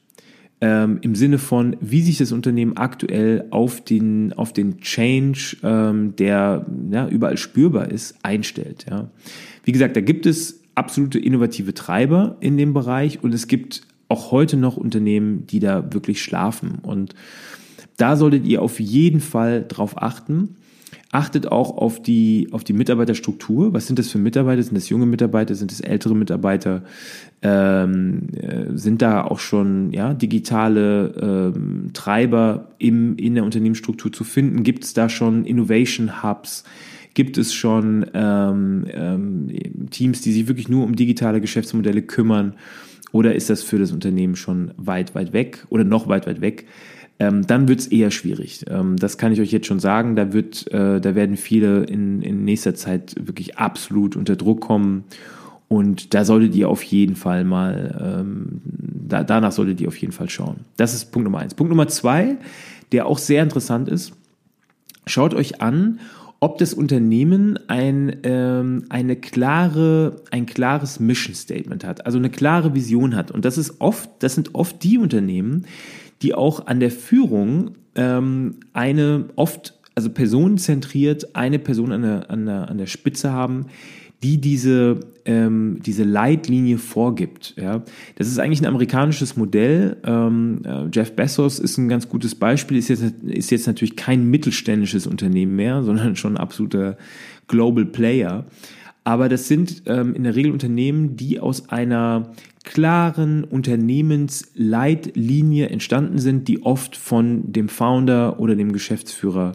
Ähm, 0.61 0.99
Im 1.03 1.15
Sinne 1.15 1.39
von, 1.39 1.77
wie 1.81 2.03
sich 2.03 2.19
das 2.19 2.33
Unternehmen 2.33 2.77
aktuell 2.77 3.47
auf 3.51 3.83
den, 3.83 4.33
auf 4.35 4.53
den 4.53 4.79
Change, 4.79 5.57
ähm, 5.63 6.15
der 6.17 6.65
ja, 6.91 7.09
überall 7.09 7.37
spürbar 7.37 7.91
ist, 7.91 8.15
einstellt. 8.23 8.87
Ja. 8.89 9.11
Wie 9.65 9.73
gesagt, 9.73 9.97
da 9.97 10.01
gibt 10.01 10.27
es 10.27 10.64
absolute 10.75 11.19
innovative 11.19 11.75
Treiber 11.75 12.37
in 12.41 12.57
dem 12.57 12.73
Bereich 12.73 13.23
und 13.23 13.35
es 13.35 13.47
gibt 13.47 13.83
auch 14.09 14.31
heute 14.31 14.57
noch 14.57 14.77
Unternehmen, 14.77 15.47
die 15.47 15.61
da 15.61 15.93
wirklich 15.93 16.23
schlafen. 16.23 16.79
Und 16.83 17.15
da 17.97 18.17
solltet 18.17 18.47
ihr 18.47 18.63
auf 18.63 18.81
jeden 18.81 19.21
Fall 19.21 19.65
drauf 19.67 20.01
achten. 20.01 20.57
Achtet 21.11 21.47
auch 21.51 21.77
auf 21.77 22.03
die, 22.03 22.49
auf 22.51 22.65
die 22.65 22.73
Mitarbeiterstruktur. 22.73 23.73
Was 23.73 23.87
sind 23.87 24.01
das 24.01 24.11
für 24.11 24.19
Mitarbeiter? 24.19 24.63
Sind 24.63 24.77
das 24.77 24.89
junge 24.89 25.07
Mitarbeiter? 25.07 25.55
Sind 25.55 25.71
das 25.71 25.81
ältere 25.81 26.17
Mitarbeiter? 26.17 26.83
Ähm, 27.41 28.31
äh, 28.37 28.77
sind 28.77 29.01
da 29.01 29.23
auch 29.23 29.39
schon 29.39 29.93
ja, 29.93 30.13
digitale 30.13 31.53
ähm, 31.55 31.91
Treiber 31.93 32.69
im, 32.79 33.17
in 33.17 33.37
der 33.37 33.45
Unternehmensstruktur 33.45 34.13
zu 34.13 34.25
finden? 34.25 34.65
Gibt 34.65 34.85
es 34.85 34.93
da 34.93 35.09
schon 35.09 35.45
Innovation 35.45 36.25
Hubs? 36.25 36.65
Gibt 37.15 37.39
es 37.39 37.55
schon 37.55 38.07
ähm, 38.13 38.85
ähm, 38.93 39.49
Teams, 39.91 40.21
die 40.21 40.33
sich 40.33 40.49
wirklich 40.49 40.69
nur 40.69 40.85
um 40.85 40.97
digitale 40.97 41.41
Geschäftsmodelle 41.41 42.03
kümmern? 42.03 42.55
Oder 43.13 43.37
ist 43.37 43.49
das 43.49 43.63
für 43.63 43.79
das 43.79 43.93
Unternehmen 43.93 44.35
schon 44.35 44.73
weit, 44.77 45.15
weit 45.15 45.33
weg 45.33 45.65
oder 45.71 45.85
noch 45.85 46.09
weit, 46.09 46.27
weit 46.27 46.41
weg? 46.41 46.67
Ähm, 47.21 47.47
dann 47.47 47.69
wird 47.69 47.79
es 47.79 47.87
eher 47.87 48.11
schwierig. 48.11 48.65
Ähm, 48.69 48.97
das 48.97 49.19
kann 49.19 49.33
ich 49.33 49.41
euch 49.41 49.53
jetzt 49.53 49.67
schon 49.67 49.79
sagen. 49.79 50.17
Da, 50.17 50.33
wird, 50.33 50.71
äh, 50.73 51.01
da 51.01 51.15
werden 51.15 51.37
viele 51.37 51.85
in, 51.85 52.23
in 52.23 52.45
nächster 52.45 52.75
Zeit 52.75 53.15
wirklich 53.17 53.57
absolut 53.57 54.17
unter 54.17 54.35
Druck 54.35 54.61
kommen. 54.61 55.05
Und 55.69 56.13
da 56.15 56.25
solltet 56.25 56.55
ihr 56.55 56.69
auf 56.69 56.83
jeden 56.83 57.17
Fall 57.17 57.45
mal, 57.45 58.21
ähm, 58.21 58.61
da, 58.65 59.23
danach 59.23 59.53
solltet 59.53 59.81
ihr 59.81 59.89
auf 59.89 59.97
jeden 59.97 60.13
Fall 60.13 60.29
schauen. 60.29 60.61
Das 60.77 60.93
ist 60.95 61.13
Punkt 61.13 61.25
Nummer 61.25 61.39
eins. 61.39 61.55
Punkt 61.55 61.71
Nummer 61.71 61.89
zwei, 61.89 62.37
der 62.93 63.07
auch 63.07 63.19
sehr 63.19 63.43
interessant 63.43 63.89
ist, 63.89 64.13
schaut 65.07 65.35
euch 65.35 65.61
an, 65.63 66.01
ob 66.45 66.59
das 66.59 66.75
Unternehmen 66.75 67.59
ein, 67.69 68.19
ähm, 68.23 68.85
eine 68.91 69.17
klare, 69.17 70.17
ein 70.31 70.45
klares 70.45 71.01
Mission 71.01 71.35
Statement 71.35 71.85
hat, 71.85 72.05
also 72.05 72.19
eine 72.19 72.29
klare 72.29 72.75
Vision 72.75 73.17
hat. 73.17 73.31
Und 73.31 73.47
das 73.47 73.57
ist 73.57 73.81
oft, 73.81 74.11
das 74.19 74.35
sind 74.35 74.55
oft 74.55 74.85
die 74.85 74.99
Unternehmen, 74.99 75.65
die 76.21 76.35
auch 76.35 76.67
an 76.67 76.81
der 76.81 76.91
Führung 76.91 77.77
ähm, 77.95 78.57
eine 78.75 79.25
oft, 79.37 79.81
also 79.95 80.11
personenzentriert, 80.11 81.35
eine 81.35 81.59
Person 81.59 81.93
an 81.93 82.03
der, 82.03 82.31
an 82.31 82.45
der, 82.45 82.69
an 82.69 82.77
der 82.77 82.89
Spitze 82.89 83.33
haben, 83.33 83.69
die 84.23 84.41
diese, 84.41 85.01
ähm, 85.25 85.81
diese 85.85 86.05
Leitlinie 86.05 86.79
vorgibt. 86.79 87.55
Ja? 87.57 87.83
Das 88.17 88.29
ist 88.29 88.39
eigentlich 88.39 88.63
ein 88.63 88.67
amerikanisches 88.67 89.37
Modell. 89.37 89.97
Ähm, 90.05 90.63
äh, 90.65 90.87
Jeff 90.93 91.15
Bezos 91.15 91.59
ist 91.59 91.77
ein 91.77 91.89
ganz 91.89 92.09
gutes 92.09 92.35
Beispiel, 92.35 92.79
ist 92.79 92.89
jetzt, 92.89 93.03
ist 93.23 93.51
jetzt 93.51 93.67
natürlich 93.67 93.97
kein 93.97 94.31
mittelständisches 94.31 95.07
Unternehmen 95.07 95.57
mehr, 95.57 95.83
sondern 95.83 96.17
schon 96.17 96.35
ein 96.35 96.41
absoluter 96.41 96.97
Global 97.49 97.85
Player. 97.85 98.47
Aber 99.05 99.29
das 99.29 99.49
sind 99.49 99.83
ähm, 99.85 100.15
in 100.15 100.25
der 100.25 100.35
Regel 100.35 100.53
Unternehmen, 100.53 101.17
die 101.17 101.39
aus 101.39 101.69
einer 101.69 102.33
klaren 102.65 103.45
Unternehmensleitlinie 103.45 105.69
entstanden 105.69 106.19
sind, 106.19 106.49
die 106.49 106.63
oft 106.63 106.97
von 106.97 107.53
dem 107.53 107.69
Founder 107.69 108.41
oder 108.41 108.57
dem 108.57 108.73
Geschäftsführer 108.73 109.53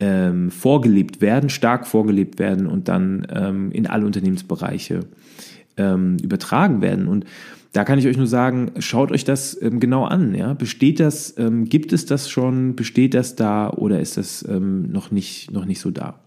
ähm, 0.00 0.50
vorgelebt 0.50 1.20
werden, 1.20 1.48
stark 1.48 1.86
vorgelebt 1.86 2.38
werden 2.38 2.66
und 2.66 2.88
dann 2.88 3.26
ähm, 3.30 3.70
in 3.72 3.86
alle 3.86 4.06
Unternehmensbereiche 4.06 5.00
ähm, 5.76 6.16
übertragen 6.22 6.82
werden. 6.82 7.08
Und 7.08 7.24
da 7.72 7.84
kann 7.84 7.98
ich 7.98 8.06
euch 8.06 8.16
nur 8.16 8.26
sagen, 8.26 8.72
schaut 8.78 9.12
euch 9.12 9.24
das 9.24 9.60
ähm, 9.60 9.80
genau 9.80 10.04
an. 10.04 10.34
Ja? 10.34 10.54
Besteht 10.54 11.00
das, 11.00 11.36
ähm, 11.38 11.66
gibt 11.66 11.92
es 11.92 12.06
das 12.06 12.30
schon, 12.30 12.76
besteht 12.76 13.14
das 13.14 13.36
da 13.36 13.70
oder 13.70 14.00
ist 14.00 14.16
das 14.16 14.46
ähm, 14.48 14.90
noch, 14.90 15.10
nicht, 15.10 15.50
noch 15.50 15.64
nicht 15.64 15.80
so 15.80 15.90
da? 15.90 16.20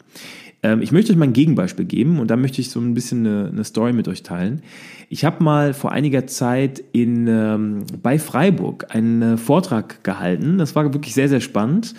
Ähm, 0.64 0.82
ich 0.82 0.92
möchte 0.92 1.12
euch 1.12 1.18
mal 1.18 1.26
ein 1.26 1.34
Gegenbeispiel 1.34 1.86
geben 1.86 2.20
und 2.20 2.30
da 2.30 2.36
möchte 2.36 2.62
ich 2.62 2.70
so 2.70 2.80
ein 2.80 2.94
bisschen 2.94 3.26
eine, 3.26 3.50
eine 3.50 3.64
Story 3.64 3.94
mit 3.94 4.08
euch 4.08 4.24
teilen. 4.24 4.62
Ich 5.10 5.26
habe 5.26 5.44
mal 5.44 5.74
vor 5.74 5.92
einiger 5.92 6.28
Zeit 6.28 6.84
in, 6.92 7.28
ähm, 7.28 7.86
bei 8.02 8.20
Freiburg 8.20 8.88
einen 8.90 9.22
äh, 9.22 9.38
Vortrag 9.38 10.04
gehalten. 10.04 10.58
Das 10.58 10.76
war 10.76 10.94
wirklich 10.94 11.14
sehr, 11.14 11.30
sehr 11.30 11.42
spannend 11.42 11.96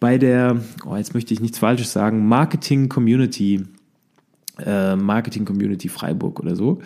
bei 0.00 0.16
der, 0.16 0.56
oh, 0.86 0.96
jetzt 0.96 1.14
möchte 1.14 1.34
ich 1.34 1.40
nichts 1.40 1.58
Falsches 1.58 1.92
sagen, 1.92 2.26
Marketing 2.26 2.88
Community, 2.88 3.62
äh, 4.64 4.96
Marketing 4.96 5.44
Community 5.44 5.88
Freiburg 5.88 6.40
oder 6.40 6.56
so. 6.56 6.80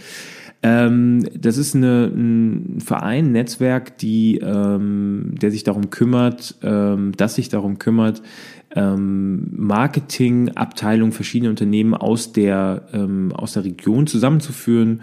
Ähm, 0.64 1.28
das 1.38 1.58
ist 1.58 1.76
eine, 1.76 2.06
ein 2.06 2.80
Verein, 2.80 3.26
ein 3.26 3.32
Netzwerk, 3.32 3.98
die, 3.98 4.38
ähm, 4.38 5.34
der 5.40 5.50
sich 5.50 5.62
darum 5.62 5.90
kümmert, 5.90 6.56
ähm, 6.62 7.12
dass 7.16 7.34
sich 7.34 7.50
darum 7.50 7.78
kümmert, 7.78 8.22
ähm, 8.74 9.48
Marketingabteilungen 9.52 11.12
verschiedener 11.12 11.50
Unternehmen 11.50 11.94
aus 11.94 12.32
der, 12.32 12.88
ähm, 12.92 13.32
aus 13.32 13.52
der 13.52 13.64
Region 13.64 14.06
zusammenzuführen 14.06 15.02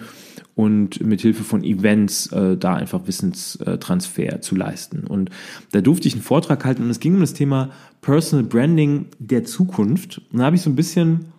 und 0.56 1.02
mit 1.02 1.22
Hilfe 1.22 1.44
von 1.44 1.64
Events 1.64 2.28
äh, 2.28 2.58
da 2.58 2.76
einfach 2.76 3.08
Wissenstransfer 3.08 4.42
zu 4.42 4.56
leisten. 4.56 5.08
Und 5.08 5.30
da 5.72 5.82
durfte 5.82 6.08
ich 6.08 6.14
einen 6.14 6.24
Vortrag 6.24 6.66
halten 6.66 6.84
und 6.84 6.90
es 6.90 7.00
ging 7.00 7.16
um 7.16 7.22
das 7.22 7.34
Thema 7.34 7.72
Personal 8.02 8.46
Branding 8.46 9.06
der 9.20 9.46
Zukunft. 9.46 10.22
Und 10.32 10.40
da 10.40 10.46
habe 10.46 10.56
ich 10.56 10.62
so 10.62 10.70
ein 10.70 10.76
bisschen 10.76 11.32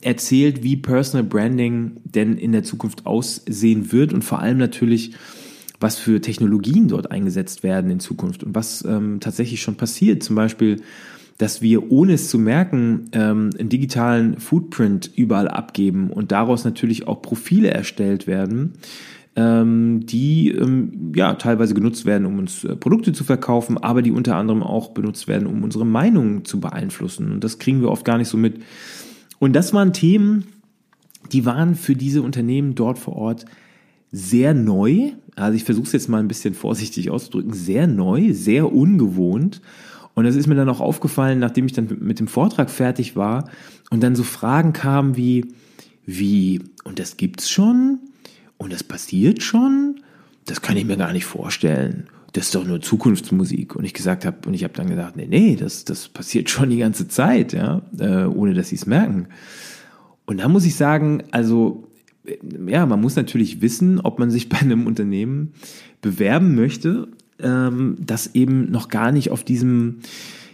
erzählt, 0.00 0.62
wie 0.62 0.76
Personal 0.76 1.24
Branding 1.24 2.00
denn 2.04 2.36
in 2.36 2.52
der 2.52 2.64
Zukunft 2.64 3.06
aussehen 3.06 3.92
wird 3.92 4.12
und 4.12 4.24
vor 4.24 4.40
allem 4.40 4.58
natürlich, 4.58 5.12
was 5.80 5.98
für 5.98 6.20
Technologien 6.20 6.88
dort 6.88 7.10
eingesetzt 7.10 7.62
werden 7.62 7.90
in 7.90 8.00
Zukunft 8.00 8.42
und 8.42 8.54
was 8.54 8.84
ähm, 8.84 9.20
tatsächlich 9.20 9.62
schon 9.62 9.76
passiert. 9.76 10.22
Zum 10.22 10.36
Beispiel 10.36 10.82
dass 11.38 11.62
wir, 11.62 11.92
ohne 11.92 12.14
es 12.14 12.28
zu 12.28 12.38
merken, 12.38 13.10
ähm, 13.12 13.50
einen 13.56 13.68
digitalen 13.68 14.38
Footprint 14.38 15.10
überall 15.14 15.46
abgeben 15.46 16.10
und 16.10 16.32
daraus 16.32 16.64
natürlich 16.64 17.06
auch 17.06 17.22
Profile 17.22 17.70
erstellt 17.70 18.26
werden, 18.26 18.74
ähm, 19.36 20.04
die 20.04 20.50
ähm, 20.50 21.12
ja 21.14 21.34
teilweise 21.34 21.74
genutzt 21.74 22.06
werden, 22.06 22.26
um 22.26 22.40
uns 22.40 22.64
äh, 22.64 22.74
Produkte 22.74 23.12
zu 23.12 23.22
verkaufen, 23.22 23.78
aber 23.78 24.02
die 24.02 24.10
unter 24.10 24.34
anderem 24.34 24.64
auch 24.64 24.90
benutzt 24.90 25.28
werden, 25.28 25.46
um 25.46 25.62
unsere 25.62 25.86
Meinung 25.86 26.44
zu 26.44 26.58
beeinflussen. 26.58 27.30
Und 27.30 27.44
das 27.44 27.60
kriegen 27.60 27.80
wir 27.80 27.90
oft 27.90 28.04
gar 28.04 28.18
nicht 28.18 28.28
so 28.28 28.36
mit. 28.36 28.60
Und 29.38 29.54
das 29.54 29.72
waren 29.72 29.92
Themen, 29.92 30.48
die 31.30 31.46
waren 31.46 31.76
für 31.76 31.94
diese 31.94 32.22
Unternehmen 32.22 32.74
dort 32.74 32.98
vor 32.98 33.14
Ort 33.14 33.44
sehr 34.10 34.54
neu. 34.54 35.12
Also 35.38 35.56
ich 35.56 35.64
versuche 35.64 35.86
es 35.86 35.92
jetzt 35.92 36.08
mal 36.08 36.18
ein 36.18 36.28
bisschen 36.28 36.54
vorsichtig 36.54 37.10
auszudrücken, 37.10 37.52
sehr 37.52 37.86
neu, 37.86 38.32
sehr 38.32 38.72
ungewohnt. 38.72 39.60
Und 40.14 40.24
das 40.24 40.34
ist 40.34 40.48
mir 40.48 40.56
dann 40.56 40.68
auch 40.68 40.80
aufgefallen, 40.80 41.38
nachdem 41.38 41.66
ich 41.66 41.72
dann 41.72 41.96
mit 42.00 42.18
dem 42.18 42.26
Vortrag 42.26 42.70
fertig 42.70 43.14
war 43.14 43.48
und 43.90 44.02
dann 44.02 44.16
so 44.16 44.24
Fragen 44.24 44.72
kamen 44.72 45.16
wie, 45.16 45.54
wie, 46.04 46.60
und 46.84 46.98
das 46.98 47.16
gibt's 47.16 47.48
schon? 47.50 48.00
Und 48.56 48.72
das 48.72 48.82
passiert 48.82 49.42
schon? 49.42 50.00
Das 50.44 50.60
kann 50.60 50.76
ich 50.76 50.84
mir 50.84 50.96
gar 50.96 51.12
nicht 51.12 51.26
vorstellen. 51.26 52.08
Das 52.32 52.46
ist 52.46 52.54
doch 52.54 52.64
nur 52.64 52.80
Zukunftsmusik. 52.80 53.76
Und 53.76 53.84
ich 53.84 53.94
gesagt 53.94 54.24
habe, 54.24 54.38
und 54.46 54.54
ich 54.54 54.64
habe 54.64 54.74
dann 54.74 54.88
gedacht, 54.88 55.16
nee, 55.16 55.26
nee, 55.28 55.54
das, 55.54 55.84
das 55.84 56.08
passiert 56.08 56.50
schon 56.50 56.70
die 56.70 56.78
ganze 56.78 57.08
Zeit, 57.08 57.52
ja, 57.52 57.82
äh, 57.98 58.24
ohne 58.24 58.54
dass 58.54 58.70
sie 58.70 58.76
es 58.76 58.86
merken. 58.86 59.28
Und 60.26 60.40
da 60.40 60.48
muss 60.48 60.66
ich 60.66 60.74
sagen, 60.74 61.22
also 61.30 61.87
ja, 62.66 62.86
man 62.86 63.00
muss 63.00 63.16
natürlich 63.16 63.60
wissen, 63.60 64.00
ob 64.00 64.18
man 64.18 64.30
sich 64.30 64.48
bei 64.48 64.58
einem 64.58 64.86
Unternehmen 64.86 65.52
bewerben 66.00 66.54
möchte, 66.54 67.08
ähm, 67.40 67.96
das 67.98 68.34
eben 68.34 68.70
noch 68.70 68.88
gar 68.88 69.12
nicht 69.12 69.30
auf 69.30 69.44
diesem, 69.44 69.98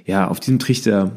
ja, 0.06 0.28
auf 0.28 0.40
diesem 0.40 0.58
Trichter 0.58 1.12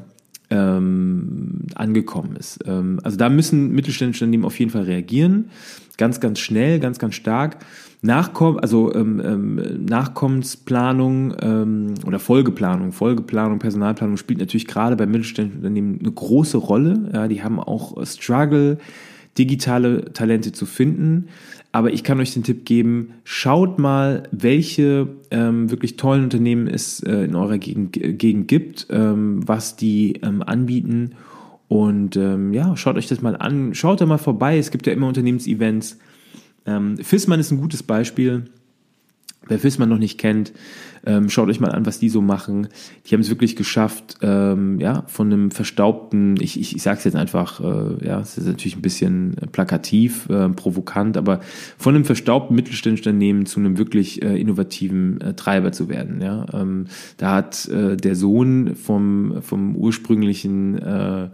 ähm, 0.50 1.64
angekommen 1.76 2.36
ist. 2.38 2.60
Ähm, 2.66 3.00
also 3.04 3.18
da 3.18 3.30
müssen 3.30 3.74
mittelständische 3.74 4.24
Unternehmen 4.24 4.46
auf 4.46 4.60
jeden 4.60 4.72
Fall 4.72 4.84
reagieren, 4.84 5.50
ganz, 5.98 6.20
ganz 6.20 6.40
schnell, 6.40 6.80
ganz, 6.80 7.00
ganz 7.00 7.16
stark. 7.16 7.58
Nachkomm 8.02 8.60
also 8.60 8.94
ähm, 8.94 9.22
ähm, 9.24 9.86
Nachkommensplanung 9.86 11.36
ähm, 11.42 11.94
oder 12.06 12.20
Folgeplanung, 12.20 12.92
Folgeplanung, 12.92 13.58
Personalplanung 13.58 14.18
spielt 14.18 14.40
natürlich 14.40 14.68
gerade 14.68 14.96
bei 14.96 15.08
mittelständischen 15.08 15.58
Unternehmen 15.58 16.00
eine 16.00 16.12
große 16.12 16.58
Rolle. 16.58 17.10
Ja, 17.12 17.28
die 17.28 17.44
haben 17.44 17.60
auch 17.60 18.06
Struggle, 18.06 18.78
digitale 19.38 20.14
Talente 20.14 20.52
zu 20.52 20.66
finden. 20.66 21.28
Aber 21.72 21.92
ich 21.94 22.04
kann 22.04 22.20
euch 22.20 22.34
den 22.34 22.44
Tipp 22.44 22.66
geben, 22.66 23.14
schaut 23.24 23.78
mal, 23.78 24.24
welche 24.32 25.10
ähm, 25.32 25.70
wirklich 25.70 25.98
tollen 25.98 26.24
Unternehmen 26.24 26.68
es 26.68 27.02
äh, 27.04 27.26
in 27.26 27.36
eurer 27.36 27.58
Gegend, 27.58 27.94
Gegend 27.94 28.48
gibt, 28.48 28.88
ähm, 28.90 29.48
was 29.48 29.76
die 29.76 30.14
ähm, 30.24 30.42
anbieten. 30.42 31.12
Und 31.68 32.16
ähm, 32.16 32.54
ja, 32.54 32.76
schaut 32.78 32.96
euch 32.96 33.08
das 33.08 33.22
mal 33.22 33.36
an, 33.36 33.76
schaut 33.76 34.02
da 34.02 34.06
mal 34.06 34.18
vorbei. 34.18 34.58
Es 34.58 34.72
gibt 34.72 34.88
ja 34.88 34.94
immer 34.94 35.08
Unternehmensevents. 35.08 36.00
Ähm, 36.66 36.98
Fissmann 36.98 37.40
ist 37.40 37.52
ein 37.52 37.60
gutes 37.60 37.84
Beispiel. 37.84 38.46
Wer 39.50 39.60
Fissmann 39.60 39.90
noch 39.90 39.98
nicht 39.98 40.18
kennt, 40.18 40.52
ähm, 41.06 41.30
schaut 41.30 41.48
euch 41.48 41.60
mal 41.60 41.72
an, 41.72 41.86
was 41.86 42.00
die 42.00 42.10
so 42.10 42.22
machen. 42.22 42.68
Die 43.06 43.14
haben 43.14 43.22
es 43.22 43.30
wirklich 43.30 43.56
geschafft, 43.56 44.18
ähm, 44.22 44.80
ja, 44.80 45.04
von 45.08 45.32
einem 45.32 45.52
verstaubten, 45.52 46.36
ich, 46.42 46.60
ich, 46.60 46.76
ich 46.76 46.82
sage 46.82 46.98
es 46.98 47.06
jetzt 47.06 47.16
einfach, 47.16 47.62
äh, 47.62 48.06
ja, 48.06 48.20
es 48.20 48.38
ist 48.38 48.46
natürlich 48.46 48.76
ein 48.76 48.82
bisschen 48.82 49.36
plakativ, 49.54 50.28
äh, 50.30 50.50
provokant, 50.50 51.16
aber 51.16 51.40
von 51.78 51.96
einem 51.96 52.04
verstaubten 52.04 52.56
mittelständischen 52.56 53.08
Unternehmen 53.08 53.46
zu 53.46 53.60
einem 53.60 53.78
wirklich 53.78 54.22
äh, 54.22 54.40
innovativen 54.40 55.22
äh, 55.22 55.34
Treiber 55.34 55.72
zu 55.72 55.88
werden. 55.88 56.22
Ja, 56.22 56.46
ähm, 56.54 56.88
da 57.16 57.36
hat 57.36 57.70
äh, 57.70 57.96
der 57.96 58.16
Sohn 58.16 58.76
vom 58.76 59.42
vom 59.42 59.76
ursprünglichen 59.76 60.78
äh, 60.82 61.30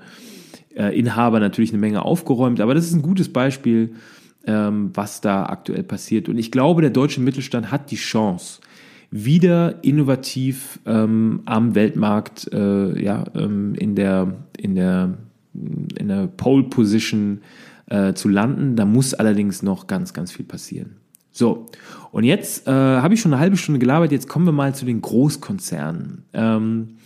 Inhaber 0.75 1.39
natürlich 1.39 1.71
eine 1.71 1.79
Menge 1.79 2.03
aufgeräumt, 2.03 2.59
aber 2.59 2.73
das 2.73 2.85
ist 2.85 2.93
ein 2.93 3.03
gutes 3.03 3.31
Beispiel 3.31 3.93
ähm, 4.45 4.91
was 4.93 5.21
da 5.21 5.45
aktuell 5.45 5.83
passiert. 5.83 6.29
Und 6.29 6.37
ich 6.37 6.51
glaube, 6.51 6.81
der 6.81 6.91
deutsche 6.91 7.21
Mittelstand 7.21 7.71
hat 7.71 7.91
die 7.91 7.95
Chance, 7.95 8.61
wieder 9.15 9.83
innovativ 9.83 10.79
ähm, 10.87 11.41
am 11.45 11.75
Weltmarkt 11.75 12.51
äh, 12.51 12.99
ja, 12.99 13.23
ähm, 13.35 13.75
in 13.75 13.95
der, 13.95 14.33
in 14.57 14.73
der, 14.73 15.17
in 15.53 16.07
der 16.07 16.25
Pole 16.25 16.63
Position 16.63 17.41
äh, 17.87 18.13
zu 18.13 18.27
landen. 18.27 18.75
Da 18.75 18.85
muss 18.85 19.13
allerdings 19.13 19.61
noch 19.61 19.85
ganz, 19.85 20.13
ganz 20.13 20.31
viel 20.31 20.45
passieren. 20.45 20.95
So, 21.31 21.67
und 22.11 22.23
jetzt 22.23 22.67
äh, 22.67 22.71
habe 22.71 23.13
ich 23.13 23.21
schon 23.21 23.33
eine 23.33 23.39
halbe 23.39 23.57
Stunde 23.57 23.79
gelabert, 23.79 24.11
jetzt 24.11 24.29
kommen 24.29 24.45
wir 24.45 24.51
mal 24.51 24.73
zu 24.73 24.85
den 24.85 25.01
Großkonzernen. 25.01 26.25
Ähm, 26.33 26.97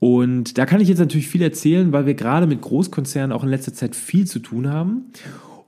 und 0.00 0.58
da 0.58 0.66
kann 0.66 0.80
ich 0.80 0.88
jetzt 0.88 0.98
natürlich 0.98 1.28
viel 1.28 1.42
erzählen, 1.42 1.92
weil 1.92 2.04
wir 2.06 2.14
gerade 2.14 2.46
mit 2.46 2.60
Großkonzernen 2.60 3.30
auch 3.30 3.42
in 3.42 3.48
letzter 3.48 3.72
Zeit 3.72 3.94
viel 3.94 4.26
zu 4.26 4.38
tun 4.38 4.68
haben. 4.70 5.12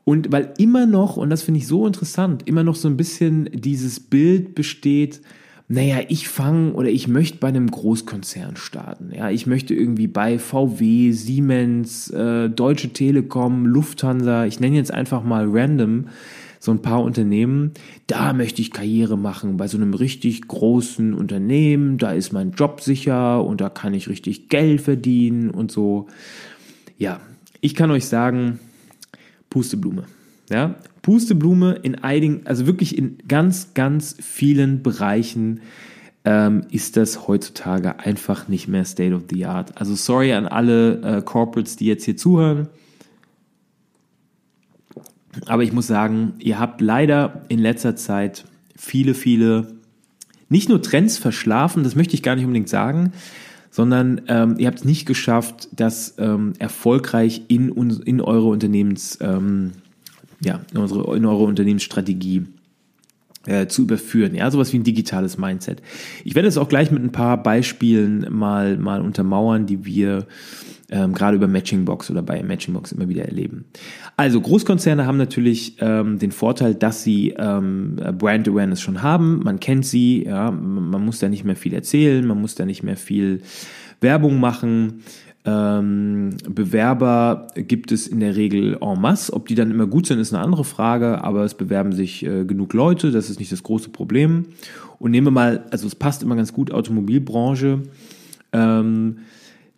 Und 0.04 0.30
weil 0.32 0.52
immer 0.58 0.86
noch, 0.86 1.16
und 1.16 1.30
das 1.30 1.42
finde 1.42 1.58
ich 1.58 1.66
so 1.66 1.86
interessant, 1.86 2.42
immer 2.46 2.62
noch 2.62 2.76
so 2.76 2.88
ein 2.88 2.96
bisschen 2.96 3.48
dieses 3.52 4.00
Bild 4.00 4.54
besteht, 4.54 5.20
naja, 5.66 6.00
ich 6.08 6.28
fange 6.28 6.74
oder 6.74 6.90
ich 6.90 7.08
möchte 7.08 7.38
bei 7.38 7.48
einem 7.48 7.70
Großkonzern 7.70 8.56
starten. 8.56 9.12
Ja, 9.14 9.30
ich 9.30 9.46
möchte 9.46 9.74
irgendwie 9.74 10.06
bei 10.06 10.38
VW, 10.38 11.12
Siemens, 11.12 12.10
äh, 12.10 12.50
Deutsche 12.50 12.92
Telekom, 12.92 13.64
Lufthansa, 13.64 14.44
ich 14.44 14.60
nenne 14.60 14.76
jetzt 14.76 14.92
einfach 14.92 15.24
mal 15.24 15.46
random 15.48 16.08
so 16.64 16.70
ein 16.70 16.82
paar 16.82 17.02
Unternehmen. 17.02 17.72
Da 18.06 18.32
möchte 18.32 18.62
ich 18.62 18.72
Karriere 18.72 19.18
machen 19.18 19.56
bei 19.56 19.68
so 19.68 19.76
einem 19.76 19.94
richtig 19.94 20.48
großen 20.48 21.14
Unternehmen. 21.14 21.98
Da 21.98 22.12
ist 22.12 22.32
mein 22.32 22.52
Job 22.52 22.80
sicher 22.80 23.44
und 23.44 23.60
da 23.60 23.68
kann 23.68 23.94
ich 23.94 24.08
richtig 24.08 24.48
Geld 24.48 24.80
verdienen 24.80 25.50
und 25.50 25.70
so. 25.70 26.08
Ja, 26.98 27.20
ich 27.60 27.74
kann 27.74 27.90
euch 27.90 28.06
sagen, 28.06 28.58
Pusteblume. 29.54 30.02
Ja, 30.50 30.74
Pusteblume 31.02 31.78
in 31.84 31.94
einigen, 31.94 32.44
also 32.44 32.66
wirklich 32.66 32.98
in 32.98 33.18
ganz, 33.28 33.72
ganz 33.72 34.16
vielen 34.20 34.82
Bereichen 34.82 35.60
ähm, 36.24 36.62
ist 36.72 36.96
das 36.96 37.28
heutzutage 37.28 38.00
einfach 38.00 38.48
nicht 38.48 38.66
mehr 38.66 38.84
State 38.84 39.14
of 39.14 39.22
the 39.30 39.46
Art. 39.46 39.80
Also 39.80 39.94
sorry 39.94 40.32
an 40.32 40.46
alle 40.46 41.00
äh, 41.02 41.22
Corporates, 41.22 41.76
die 41.76 41.86
jetzt 41.86 42.04
hier 42.04 42.16
zuhören. 42.16 42.66
Aber 45.46 45.62
ich 45.62 45.72
muss 45.72 45.86
sagen, 45.86 46.32
ihr 46.40 46.58
habt 46.58 46.80
leider 46.80 47.44
in 47.46 47.60
letzter 47.60 47.94
Zeit 47.94 48.46
viele, 48.74 49.14
viele, 49.14 49.68
nicht 50.48 50.68
nur 50.68 50.82
Trends 50.82 51.16
verschlafen, 51.16 51.84
das 51.84 51.94
möchte 51.94 52.14
ich 52.14 52.24
gar 52.24 52.34
nicht 52.34 52.44
unbedingt 52.44 52.68
sagen, 52.68 53.12
sondern 53.74 54.20
ähm, 54.28 54.54
ihr 54.56 54.68
habt 54.68 54.78
es 54.78 54.84
nicht 54.84 55.04
geschafft, 55.04 55.68
das 55.72 56.14
ähm, 56.18 56.52
erfolgreich 56.60 57.42
in, 57.48 57.70
in 58.04 58.20
eure 58.20 58.46
Unternehmens, 58.46 59.18
ähm, 59.20 59.72
ja, 60.40 60.60
in, 60.72 60.78
unsere, 60.78 61.16
in 61.16 61.26
eure 61.26 61.42
Unternehmensstrategie 61.42 62.46
äh, 63.46 63.66
zu 63.66 63.82
überführen. 63.82 64.37
Ja, 64.37 64.48
sowas 64.52 64.72
wie 64.72 64.78
ein 64.78 64.84
digitales 64.84 65.38
Mindset. 65.38 65.82
Ich 66.22 66.37
werde 66.37 66.46
es 66.46 66.56
auch 66.56 66.68
gleich 66.68 66.92
mit 66.92 67.02
ein 67.02 67.10
paar 67.10 67.42
Beispielen 67.42 68.28
mal, 68.30 68.76
mal 68.76 69.00
untermauern, 69.00 69.66
die 69.66 69.84
wir 69.84 70.28
ähm, 70.94 71.12
gerade 71.12 71.37
über 71.37 71.48
Matchingbox 71.48 72.09
oder 72.11 72.22
bei 72.22 72.40
Matchingbox 72.42 72.92
immer 72.92 73.09
wieder 73.09 73.24
erleben. 73.24 73.64
Also 74.16 74.40
Großkonzerne 74.40 75.07
haben 75.07 75.18
natürlich 75.18 75.76
ähm, 75.80 76.20
den 76.20 76.30
Vorteil, 76.30 76.76
dass 76.76 77.02
sie 77.02 77.35
ähm, 77.37 77.96
Brand 78.16 78.48
Awareness 78.48 78.80
schon 78.80 79.02
haben. 79.02 79.40
Man 79.42 79.59
kennt 79.59 79.85
sie, 79.85 80.24
ja, 80.24 80.52
man 80.52 81.04
muss 81.04 81.18
da 81.18 81.28
nicht 81.28 81.44
mehr 81.44 81.57
viel 81.57 81.74
erzählen, 81.74 82.24
man 82.24 82.40
muss 82.40 82.54
da 82.54 82.64
nicht 82.64 82.85
mehr 82.85 82.96
viel 82.96 83.42
Werbung 84.00 84.38
machen. 84.38 85.02
Ähm, 85.44 86.37
Bewerber 86.48 87.48
gibt 87.57 87.90
es 87.90 88.07
in 88.07 88.20
der 88.20 88.37
Regel 88.37 88.78
en 88.80 89.00
masse. 89.00 89.33
Ob 89.33 89.48
die 89.48 89.57
dann 89.57 89.72
immer 89.72 89.88
gut 89.88 90.07
sind, 90.07 90.20
ist 90.20 90.33
eine 90.33 90.44
andere 90.44 90.64
Frage, 90.64 91.24
aber 91.24 91.44
es 91.44 91.54
bewerben 91.54 91.92
sich 91.92 92.24
äh, 92.24 92.44
genug 92.44 92.72
Leute, 92.72 93.11
das 93.11 93.30
ist 93.30 93.40
nicht 93.40 93.50
das 93.50 93.64
große 93.64 93.90
Problem. 93.90 94.46
Und 95.00 95.11
nehmen 95.11 95.26
wir 95.26 95.33
mal, 95.33 95.64
also 95.72 95.88
es 95.88 95.96
passt 95.96 96.22
immer 96.22 96.37
ganz 96.37 96.52
gut, 96.52 96.70
Automobilbranche. 96.70 97.83
Ähm, 98.52 99.16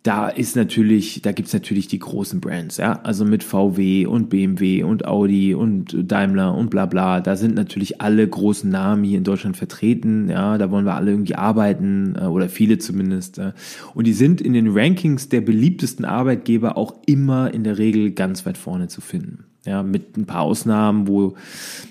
da 0.03 0.29
ist 0.29 0.55
natürlich, 0.55 1.21
da 1.21 1.33
gibt's 1.33 1.51
natürlich 1.51 1.87
die 1.87 1.99
großen 1.99 2.39
Brands, 2.39 2.77
ja, 2.77 3.01
also 3.03 3.25
mit 3.25 3.43
VW 3.43 4.05
und 4.05 4.29
BMW 4.29 4.83
und 4.83 5.05
Audi 5.05 5.53
und 5.53 5.97
Daimler 6.09 6.55
und 6.55 6.69
bla 6.69 6.85
bla. 6.85 7.19
Da 7.19 7.35
sind 7.35 7.55
natürlich 7.55 7.99
alle 7.99 8.25
großen 8.25 8.69
Namen 8.69 9.03
hier 9.03 9.17
in 9.17 9.25
Deutschland 9.25 9.57
vertreten, 9.57 10.29
ja, 10.29 10.57
da 10.57 10.71
wollen 10.71 10.85
wir 10.85 10.95
alle 10.95 11.11
irgendwie 11.11 11.35
arbeiten 11.35 12.15
äh, 12.17 12.25
oder 12.25 12.47
viele 12.47 12.77
zumindest. 12.77 13.41
Und 13.95 14.07
die 14.07 14.13
sind 14.13 14.39
in 14.39 14.53
den 14.53 14.69
Rankings 14.69 15.29
der 15.29 15.41
beliebtesten 15.41 16.05
Arbeitgeber 16.05 16.77
auch 16.77 16.95
immer 17.05 17.53
in 17.53 17.63
der 17.63 17.77
Regel 17.77 18.11
ganz 18.11 18.45
weit 18.45 18.57
vorne 18.57 18.87
zu 18.87 19.01
finden. 19.01 19.43
Ja, 19.65 19.83
mit 19.83 20.15
ein 20.15 20.25
paar 20.25 20.43
Ausnahmen, 20.43 21.09
wo, 21.09 21.35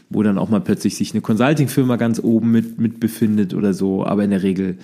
wo 0.08 0.22
dann 0.22 0.38
auch 0.38 0.48
mal 0.48 0.62
plötzlich 0.62 0.96
sich 0.96 1.12
eine 1.12 1.20
Consulting-Firma 1.20 1.96
ganz 1.96 2.18
oben 2.18 2.50
mit, 2.50 2.80
mit 2.80 3.00
befindet 3.00 3.52
oder 3.52 3.74
so, 3.74 4.06
aber 4.06 4.24
in 4.24 4.30
der 4.30 4.42
Regel 4.42 4.78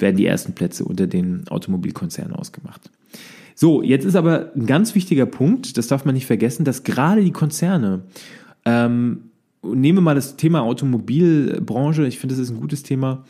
werden 0.00 0.16
die 0.16 0.26
ersten 0.26 0.52
Plätze 0.52 0.84
unter 0.84 1.06
den 1.06 1.46
Automobilkonzernen 1.48 2.34
ausgemacht. 2.34 2.90
So, 3.54 3.82
jetzt 3.82 4.04
ist 4.04 4.16
aber 4.16 4.52
ein 4.56 4.66
ganz 4.66 4.94
wichtiger 4.94 5.26
Punkt, 5.26 5.76
das 5.76 5.88
darf 5.88 6.04
man 6.04 6.14
nicht 6.14 6.26
vergessen, 6.26 6.64
dass 6.64 6.82
gerade 6.82 7.22
die 7.22 7.32
Konzerne, 7.32 8.04
ähm, 8.64 9.30
wir 9.62 9.92
mal 10.00 10.14
das 10.14 10.36
Thema 10.36 10.62
Automobilbranche, 10.62 12.06
ich 12.06 12.18
finde, 12.18 12.34
das 12.34 12.42
ist 12.42 12.50
ein 12.50 12.60
gutes 12.60 12.82
Thema, 12.82 13.24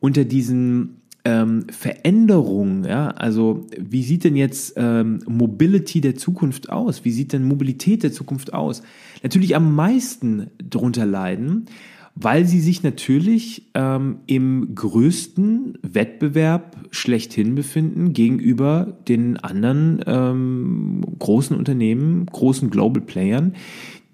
unter 0.00 0.24
diesen 0.24 1.02
ähm, 1.26 1.66
Veränderungen, 1.70 2.84
ja, 2.84 3.08
also 3.08 3.66
wie 3.78 4.02
sieht 4.02 4.24
denn 4.24 4.36
jetzt 4.36 4.74
ähm, 4.76 5.20
Mobility 5.26 6.00
der 6.00 6.16
Zukunft 6.16 6.70
aus? 6.70 7.04
Wie 7.04 7.12
sieht 7.12 7.32
denn 7.32 7.44
Mobilität 7.44 8.02
der 8.02 8.12
Zukunft 8.12 8.52
aus? 8.52 8.82
Natürlich 9.22 9.56
am 9.56 9.74
meisten 9.74 10.50
darunter 10.62 11.06
leiden, 11.06 11.66
weil 12.14 12.44
sie 12.44 12.60
sich 12.60 12.82
natürlich 12.82 13.70
ähm, 13.74 14.18
im 14.26 14.74
größten 14.74 15.78
Wettbewerb 15.82 16.76
schlechthin 16.90 17.54
befinden 17.56 18.12
gegenüber 18.12 18.98
den 19.08 19.36
anderen 19.36 20.00
ähm, 20.06 21.00
großen 21.18 21.56
Unternehmen, 21.56 22.26
großen 22.26 22.70
Global 22.70 23.02
Playern, 23.02 23.54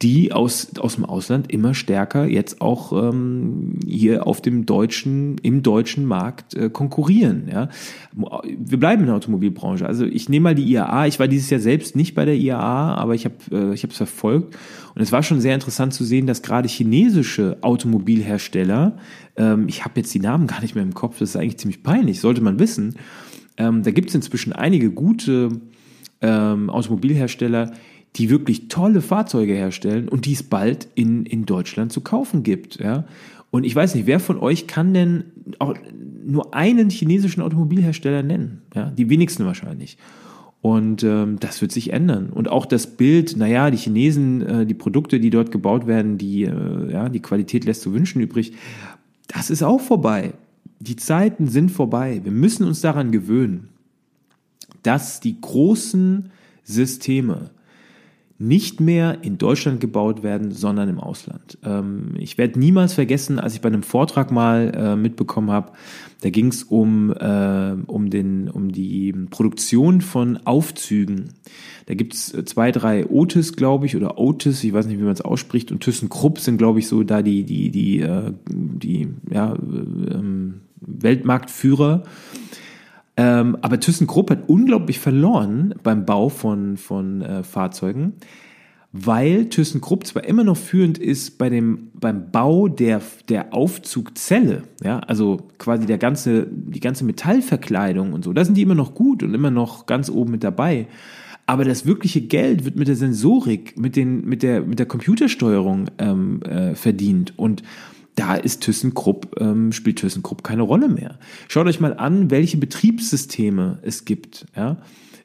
die 0.03 0.33
aus, 0.33 0.79
aus 0.79 0.95
dem 0.95 1.05
Ausland 1.05 1.53
immer 1.53 1.75
stärker 1.75 2.27
jetzt 2.27 2.63
auch 2.63 2.93
ähm, 2.93 3.81
hier 3.87 4.27
auf 4.27 4.41
dem 4.41 4.65
deutschen, 4.65 5.37
im 5.43 5.63
deutschen 5.63 6.07
Markt 6.07 6.55
äh, 6.55 6.71
konkurrieren. 6.71 7.49
Ja. 7.53 7.69
Wir 8.15 8.81
bleiben 8.81 9.03
in 9.03 9.09
der 9.09 9.17
Automobilbranche. 9.17 9.85
Also 9.85 10.07
ich 10.07 10.31
nehme 10.31 10.45
mal 10.45 10.55
die 10.55 10.65
IAA. 10.65 11.07
Ich 11.07 11.19
war 11.21 11.29
dieses 11.29 11.51
Jahr 11.51 11.61
selbst 11.61 11.97
nicht 11.97 12.15
bei 12.15 12.25
der 12.25 12.35
IAA, 12.35 12.95
aber 12.95 13.15
ich 13.15 13.27
habe 13.27 13.35
äh, 13.53 13.75
ich 13.75 13.83
habe 13.83 13.91
es 13.91 13.99
verfolgt 13.99 14.57
und 14.95 15.03
es 15.03 15.13
war 15.13 15.23
schon 15.23 15.41
sehr 15.41 15.55
interessant 15.55 15.93
zu 15.93 16.05
sehen, 16.05 16.27
dass 16.27 16.41
gerade 16.43 16.69
chinesische 16.69 17.59
Automobilhersteller, 17.61 18.97
ähm, 19.37 19.69
ich 19.69 19.85
habe 19.85 20.01
jetzt 20.01 20.15
die 20.15 20.21
Namen 20.21 20.47
gar 20.47 20.63
nicht 20.63 20.75
mehr 20.75 20.85
im 20.85 20.95
Kopf, 20.95 21.19
das 21.19 21.31
ist 21.31 21.37
eigentlich 21.37 21.59
ziemlich 21.59 21.83
peinlich, 21.83 22.21
sollte 22.21 22.41
man 22.41 22.59
wissen. 22.59 22.97
Ähm, 23.59 23.83
da 23.83 23.91
gibt 23.91 24.09
es 24.09 24.15
inzwischen 24.15 24.55
einige 24.55 24.91
gute 24.91 25.51
ähm, 26.23 26.71
Automobilhersteller, 26.71 27.73
die 28.17 28.31
wirklich 28.31 28.69
tolle 28.69 29.03
Fahrzeuge 29.03 29.53
herstellen 29.53 30.09
und 30.09 30.27
die 30.27 30.33
es 30.33 30.43
bald 30.43 30.89
in, 30.95 31.25
in 31.27 31.47
Deutschland 31.47 31.93
zu 31.93 32.01
kaufen 32.01 32.43
gibt. 32.43 32.81
Ja? 32.81 33.05
Und 33.51 33.65
ich 33.65 33.75
weiß 33.75 33.95
nicht, 33.95 34.07
wer 34.07 34.21
von 34.21 34.39
euch 34.39 34.67
kann 34.67 34.95
denn 34.95 35.25
auch 35.59 35.75
nur 36.25 36.55
einen 36.55 36.91
chinesischen 36.91 37.43
Automobilhersteller 37.43 38.23
nennen? 38.23 38.63
Ja? 38.75 38.91
Die 38.91 39.09
wenigsten 39.09 39.45
wahrscheinlich. 39.45 39.97
Und 40.63 41.05
ähm, 41.05 41.39
das 41.41 41.63
wird 41.63 41.73
sich 41.73 41.93
ändern. 41.93 42.31
Und 42.31 42.49
auch 42.49 42.67
das 42.67 42.87
Bild, 42.87 43.37
naja, 43.37 43.71
die 43.71 43.79
Chinesen, 43.79 44.43
äh, 44.43 44.67
die 44.67 44.75
Produkte, 44.75 45.19
die 45.19 45.31
dort 45.31 45.51
gebaut 45.51 45.87
werden, 45.87 46.19
die, 46.19 46.45
äh, 46.45 46.93
ja, 46.93 47.09
die 47.09 47.21
Qualität 47.21 47.65
lässt 47.65 47.81
zu 47.83 47.95
wünschen 47.95 48.21
übrig, 48.21 48.53
das 49.29 49.49
ist 49.49 49.63
auch 49.63 49.81
vorbei. 49.81 50.35
Die 50.81 50.97
Zeiten 50.97 51.49
sind 51.49 51.71
vorbei. 51.71 52.21
Wir 52.25 52.33
müssen 52.33 52.67
uns 52.67 52.83
daran 52.83 53.11
gewöhnen, 53.11 53.69
dass 54.83 55.21
die 55.21 55.41
großen 55.41 56.31
Systeme, 56.63 57.51
nicht 58.41 58.81
mehr 58.81 59.19
in 59.23 59.37
Deutschland 59.37 59.83
gebaut 59.83 60.23
werden, 60.23 60.51
sondern 60.51 60.89
im 60.89 60.99
Ausland. 60.99 61.59
Ähm, 61.63 62.15
ich 62.19 62.39
werde 62.39 62.59
niemals 62.59 62.95
vergessen, 62.95 63.39
als 63.39 63.55
ich 63.55 63.61
bei 63.61 63.69
einem 63.69 63.83
Vortrag 63.83 64.33
mal 64.33 64.73
äh, 64.75 64.97
mitbekommen 64.97 65.51
habe, 65.51 65.73
da 66.23 66.31
ging 66.31 66.47
es 66.47 66.63
um, 66.63 67.13
äh, 67.13 67.73
um, 67.87 68.09
den, 68.09 68.49
um 68.49 68.73
die 68.73 69.13
Produktion 69.29 70.01
von 70.01 70.39
Aufzügen. 70.47 71.35
Da 71.85 71.93
gibt 71.93 72.15
es 72.15 72.35
zwei, 72.47 72.73
drei 72.73 73.07
Otis, 73.07 73.57
glaube 73.57 73.85
ich, 73.85 73.95
oder 73.95 74.19
Otis, 74.19 74.65
ich 74.65 74.73
weiß 74.73 74.87
nicht, 74.87 74.99
wie 74.99 75.05
man 75.05 75.13
es 75.13 75.21
ausspricht, 75.21 75.71
und 75.71 75.81
ThyssenKrupp 75.81 76.39
sind, 76.39 76.57
glaube 76.57 76.79
ich, 76.79 76.89
so 76.89 77.03
da 77.03 77.21
die, 77.21 77.45
die, 77.45 77.71
die, 77.71 78.01
äh, 78.01 78.33
die 78.49 79.09
ja, 79.31 79.55
ähm, 79.55 80.63
Weltmarktführer. 80.81 82.05
Ähm, 83.21 83.59
aber 83.61 83.79
ThyssenKrupp 83.79 84.31
hat 84.31 84.49
unglaublich 84.49 84.99
verloren 84.99 85.75
beim 85.83 86.07
Bau 86.07 86.31
von, 86.31 86.79
von 86.79 87.21
äh, 87.21 87.43
Fahrzeugen, 87.43 88.15
weil 88.93 89.51
ThyssenKrupp 89.51 90.07
zwar 90.07 90.25
immer 90.25 90.43
noch 90.43 90.57
führend 90.57 90.97
ist 90.97 91.37
bei 91.37 91.51
dem, 91.51 91.91
beim 91.93 92.31
Bau 92.31 92.69
der, 92.69 93.03
der 93.29 93.53
Aufzugzelle, 93.53 94.63
ja, 94.83 95.01
also 95.01 95.49
quasi 95.59 95.85
der 95.85 95.99
ganze, 95.99 96.47
die 96.51 96.81
ganze 96.81 97.05
Metallverkleidung 97.05 98.15
und 98.15 98.25
so, 98.25 98.33
da 98.33 98.43
sind 98.43 98.57
die 98.57 98.63
immer 98.63 98.75
noch 98.75 98.95
gut 98.95 99.23
und 99.23 99.35
immer 99.35 99.51
noch 99.51 99.85
ganz 99.85 100.09
oben 100.09 100.31
mit 100.31 100.43
dabei. 100.43 100.87
Aber 101.45 101.65
das 101.65 101.85
wirkliche 101.85 102.23
Geld 102.23 102.65
wird 102.65 102.77
mit 102.77 102.89
der 102.89 102.97
Sensorik, 102.97 103.77
mit, 103.77 103.97
den, 103.97 104.25
mit, 104.25 104.43
der, 104.43 104.63
mit 104.63 104.79
der 104.79 104.87
Computersteuerung 104.87 105.91
ähm, 105.99 106.41
äh, 106.43 106.75
verdient. 106.75 107.37
Und 107.37 107.65
da 108.21 108.35
ist 108.35 108.61
ThyssenKrupp, 108.61 109.41
ähm, 109.41 109.73
spielt 109.73 109.99
ThyssenKrupp 110.01 110.45
keine 110.45 110.61
Rolle 110.61 110.91
mehr. 110.91 111.19
Schaut 111.49 111.67
euch 111.67 111.81
mal 111.81 111.95
an, 111.95 112.31
welche 112.31 112.59
Betriebssysteme 112.59 113.79
es 113.81 114.05
gibt, 114.05 114.45
ja, 114.55 114.77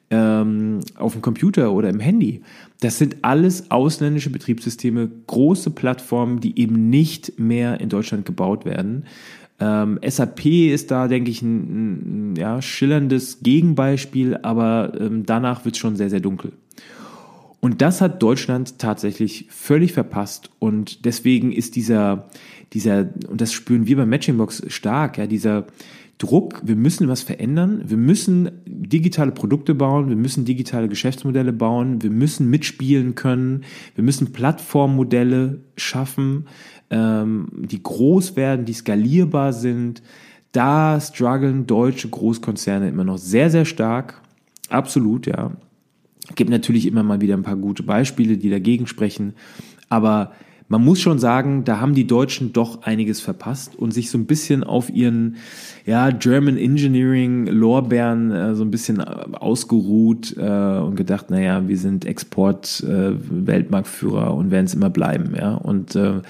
ähm, 0.08 0.80
auf 0.94 1.12
dem 1.12 1.20
Computer 1.20 1.72
oder 1.72 1.90
im 1.90 2.00
Handy. 2.00 2.40
Das 2.80 2.96
sind 2.96 3.16
alles 3.20 3.70
ausländische 3.70 4.30
Betriebssysteme, 4.30 5.10
große 5.26 5.72
Plattformen, 5.72 6.40
die 6.40 6.58
eben 6.58 6.88
nicht 6.88 7.38
mehr 7.38 7.82
in 7.82 7.90
Deutschland 7.90 8.24
gebaut 8.24 8.64
werden. 8.64 9.04
Ähm, 9.60 9.98
SAP 10.02 10.46
ist 10.46 10.90
da, 10.90 11.06
denke 11.06 11.30
ich, 11.30 11.42
ein, 11.42 12.30
ein 12.32 12.36
ja, 12.36 12.62
schillerndes 12.62 13.40
Gegenbeispiel, 13.42 14.38
aber 14.38 14.92
ähm, 14.98 15.26
danach 15.26 15.66
wird 15.66 15.74
es 15.74 15.80
schon 15.80 15.96
sehr, 15.96 16.08
sehr 16.08 16.20
dunkel. 16.20 16.52
Und 17.66 17.82
das 17.82 18.00
hat 18.00 18.22
Deutschland 18.22 18.78
tatsächlich 18.78 19.46
völlig 19.50 19.92
verpasst. 19.92 20.50
Und 20.60 21.04
deswegen 21.04 21.50
ist 21.50 21.74
dieser, 21.74 22.28
dieser, 22.72 23.08
und 23.28 23.40
das 23.40 23.52
spüren 23.52 23.88
wir 23.88 23.96
bei 23.96 24.06
Matchingbox 24.06 24.62
stark, 24.68 25.18
ja, 25.18 25.26
dieser 25.26 25.66
Druck, 26.18 26.60
wir 26.62 26.76
müssen 26.76 27.08
was 27.08 27.22
verändern, 27.22 27.82
wir 27.84 27.96
müssen 27.96 28.52
digitale 28.66 29.32
Produkte 29.32 29.74
bauen, 29.74 30.08
wir 30.08 30.14
müssen 30.14 30.44
digitale 30.44 30.88
Geschäftsmodelle 30.88 31.52
bauen, 31.52 32.04
wir 32.04 32.10
müssen 32.10 32.48
mitspielen 32.50 33.16
können, 33.16 33.64
wir 33.96 34.04
müssen 34.04 34.32
Plattformmodelle 34.32 35.58
schaffen, 35.76 36.46
ähm, 36.90 37.48
die 37.52 37.82
groß 37.82 38.36
werden, 38.36 38.64
die 38.64 38.74
skalierbar 38.74 39.52
sind. 39.52 40.04
Da 40.52 41.00
strugglen 41.00 41.66
deutsche 41.66 42.10
Großkonzerne 42.10 42.88
immer 42.88 43.02
noch 43.02 43.18
sehr, 43.18 43.50
sehr 43.50 43.64
stark. 43.64 44.22
Absolut, 44.68 45.26
ja. 45.26 45.50
Gibt 46.34 46.50
natürlich 46.50 46.86
immer 46.86 47.02
mal 47.02 47.20
wieder 47.20 47.36
ein 47.36 47.42
paar 47.42 47.56
gute 47.56 47.82
Beispiele, 47.82 48.36
die 48.36 48.50
dagegen 48.50 48.86
sprechen. 48.86 49.34
Aber 49.88 50.32
man 50.68 50.84
muss 50.84 51.00
schon 51.00 51.18
sagen, 51.18 51.64
da 51.64 51.80
haben 51.80 51.94
die 51.94 52.06
Deutschen 52.06 52.52
doch 52.52 52.82
einiges 52.82 53.20
verpasst 53.20 53.76
und 53.76 53.94
sich 53.94 54.10
so 54.10 54.18
ein 54.18 54.26
bisschen 54.26 54.64
auf 54.64 54.90
ihren 54.90 55.36
ja, 55.84 56.10
German 56.10 56.56
Engineering 56.56 57.46
Lorbeeren 57.46 58.32
äh, 58.32 58.54
so 58.56 58.64
ein 58.64 58.72
bisschen 58.72 58.98
äh, 58.98 59.04
ausgeruht 59.32 60.36
äh, 60.36 60.78
und 60.78 60.96
gedacht, 60.96 61.30
naja, 61.30 61.68
wir 61.68 61.78
sind 61.78 62.04
Export 62.04 62.82
äh, 62.86 63.10
und 63.10 63.46
werden 63.46 64.64
es 64.64 64.74
immer 64.74 64.90
bleiben, 64.90 65.34
ja. 65.36 65.54
Und 65.54 65.94
äh, 65.94 66.22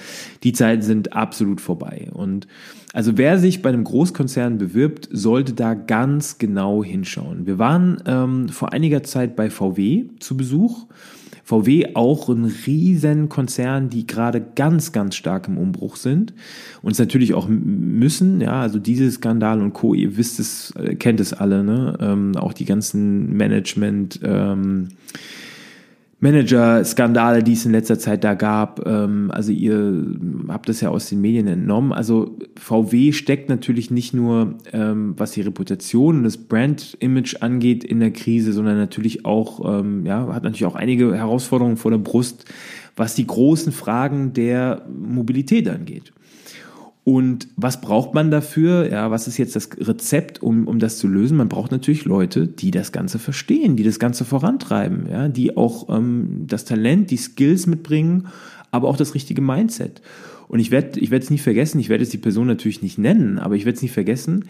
die 0.43 0.53
Zeiten 0.53 0.83
sind 0.83 1.13
absolut 1.13 1.59
vorbei. 1.59 2.09
Und 2.13 2.47
also 2.93 3.17
wer 3.17 3.39
sich 3.39 3.61
bei 3.63 3.69
einem 3.69 3.83
Großkonzern 3.83 4.59
bewirbt, 4.59 5.09
sollte 5.11 5.53
da 5.53 5.73
ganz 5.73 6.37
genau 6.37 6.83
hinschauen. 6.83 7.47
Wir 7.47 7.57
waren 7.57 8.01
ähm, 8.05 8.49
vor 8.49 8.73
einiger 8.73 9.01
Zeit 9.03 9.35
bei 9.35 9.49
VW 9.49 10.05
zu 10.19 10.37
Besuch 10.37 10.85
VW 11.47 11.95
auch 11.95 12.27
ein 12.27 12.43
riesen 12.43 13.29
Konzern, 13.29 13.89
die 13.89 14.05
gerade 14.05 14.45
ganz, 14.55 14.91
ganz 14.91 15.15
stark 15.15 15.47
im 15.47 15.57
Umbruch 15.57 15.95
sind 15.95 16.33
und 16.81 16.91
es 16.91 16.99
natürlich 16.99 17.33
auch 17.33 17.47
müssen, 17.47 18.41
ja, 18.41 18.59
also 18.59 18.79
diese 18.79 19.09
Skandal 19.09 19.61
und 19.61 19.71
Co., 19.71 19.93
ihr 19.93 20.17
wisst 20.17 20.41
es, 20.41 20.71
äh, 20.75 20.95
kennt 20.95 21.21
es 21.21 21.31
alle, 21.31 21.63
ne, 21.63 21.97
ähm, 22.01 22.35
auch 22.35 22.51
die 22.51 22.65
ganzen 22.65 23.37
Management, 23.37 24.19
ähm, 24.23 24.89
Manager-Skandale, 26.19 27.43
die 27.43 27.53
es 27.53 27.65
in 27.65 27.71
letzter 27.71 27.99
Zeit 27.99 28.23
da 28.23 28.33
gab. 28.33 28.85
Ähm, 28.87 29.29
also 29.31 29.51
ihr 29.51 30.03
habt 30.47 30.67
das 30.67 30.81
ja 30.81 30.89
aus 30.89 31.09
den 31.09 31.21
Medien 31.21 31.47
entnommen. 31.47 31.93
Also 31.93 32.37
VW 32.59 33.11
steckt 33.11 33.49
natürlich 33.49 33.91
nicht 33.91 34.15
nur, 34.15 34.55
ähm, 34.73 35.13
was 35.17 35.31
die 35.31 35.41
Reputation 35.41 36.17
und 36.17 36.23
das 36.23 36.37
Brand-Image 36.37 37.41
angeht, 37.41 37.83
in 37.83 37.99
der 37.99 38.11
Krise, 38.11 38.51
sondern 38.51 38.77
natürlich 38.77 39.25
auch, 39.25 39.79
ähm, 39.79 40.07
ja, 40.07 40.33
hat 40.33 40.43
natürlich 40.43 40.65
auch 40.65 40.75
einige 40.75 41.15
Herausforderungen 41.15 41.77
vor 41.77 41.91
der 41.91 41.99
Brust, 41.99 42.45
was 42.95 43.13
die 43.13 43.27
großen 43.27 43.71
Fragen 43.71 44.33
der 44.33 44.87
Mobilität 44.89 45.69
angeht. 45.69 46.13
Und 47.07 47.47
was 47.55 47.79
braucht 47.79 48.13
man 48.13 48.31
dafür? 48.31 48.91
Ja, 48.91 49.09
was 49.11 49.29
ist 49.29 49.37
jetzt 49.37 49.55
das 49.55 49.69
Rezept, 49.79 50.43
um, 50.43 50.67
um 50.67 50.77
das 50.77 50.97
zu 50.97 51.07
lösen? 51.07 51.37
Man 51.37 51.47
braucht 51.47 51.71
natürlich 51.71 52.03
Leute, 52.03 52.47
die 52.47 52.69
das 52.69 52.91
Ganze 52.91 53.17
verstehen, 53.17 53.77
die 53.77 53.85
das 53.85 53.97
Ganze 53.97 54.25
vorantreiben, 54.25 55.07
ja, 55.09 55.29
die 55.29 55.55
auch 55.55 55.87
ähm, 55.87 56.43
das 56.47 56.65
Talent, 56.65 57.09
die 57.09 57.15
Skills 57.15 57.65
mitbringen, 57.65 58.27
aber 58.71 58.89
auch 58.89 58.97
das 58.97 59.15
richtige 59.15 59.41
Mindset. 59.41 60.01
Und 60.49 60.59
ich 60.59 60.69
werde 60.69 60.99
ich 60.99 61.09
werde 61.09 61.23
es 61.23 61.29
nie 61.29 61.37
vergessen, 61.37 61.79
ich 61.79 61.87
werde 61.87 62.03
jetzt 62.03 62.11
die 62.11 62.17
Person 62.17 62.45
natürlich 62.45 62.81
nicht 62.81 62.97
nennen, 62.97 63.39
aber 63.39 63.55
ich 63.55 63.63
werde 63.63 63.77
es 63.77 63.83
nie 63.83 63.87
vergessen, 63.87 64.49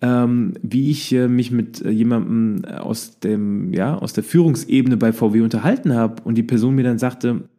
ähm, 0.00 0.54
wie 0.62 0.90
ich 0.90 1.12
äh, 1.12 1.28
mich 1.28 1.50
mit 1.50 1.82
äh, 1.82 1.90
jemandem 1.90 2.64
aus 2.64 3.20
dem, 3.20 3.74
ja, 3.74 3.98
aus 3.98 4.14
der 4.14 4.24
Führungsebene 4.24 4.96
bei 4.96 5.12
VW 5.12 5.42
unterhalten 5.42 5.92
habe 5.92 6.22
und 6.22 6.36
die 6.36 6.42
Person 6.42 6.74
mir 6.74 6.84
dann 6.84 6.98
sagte, 6.98 7.50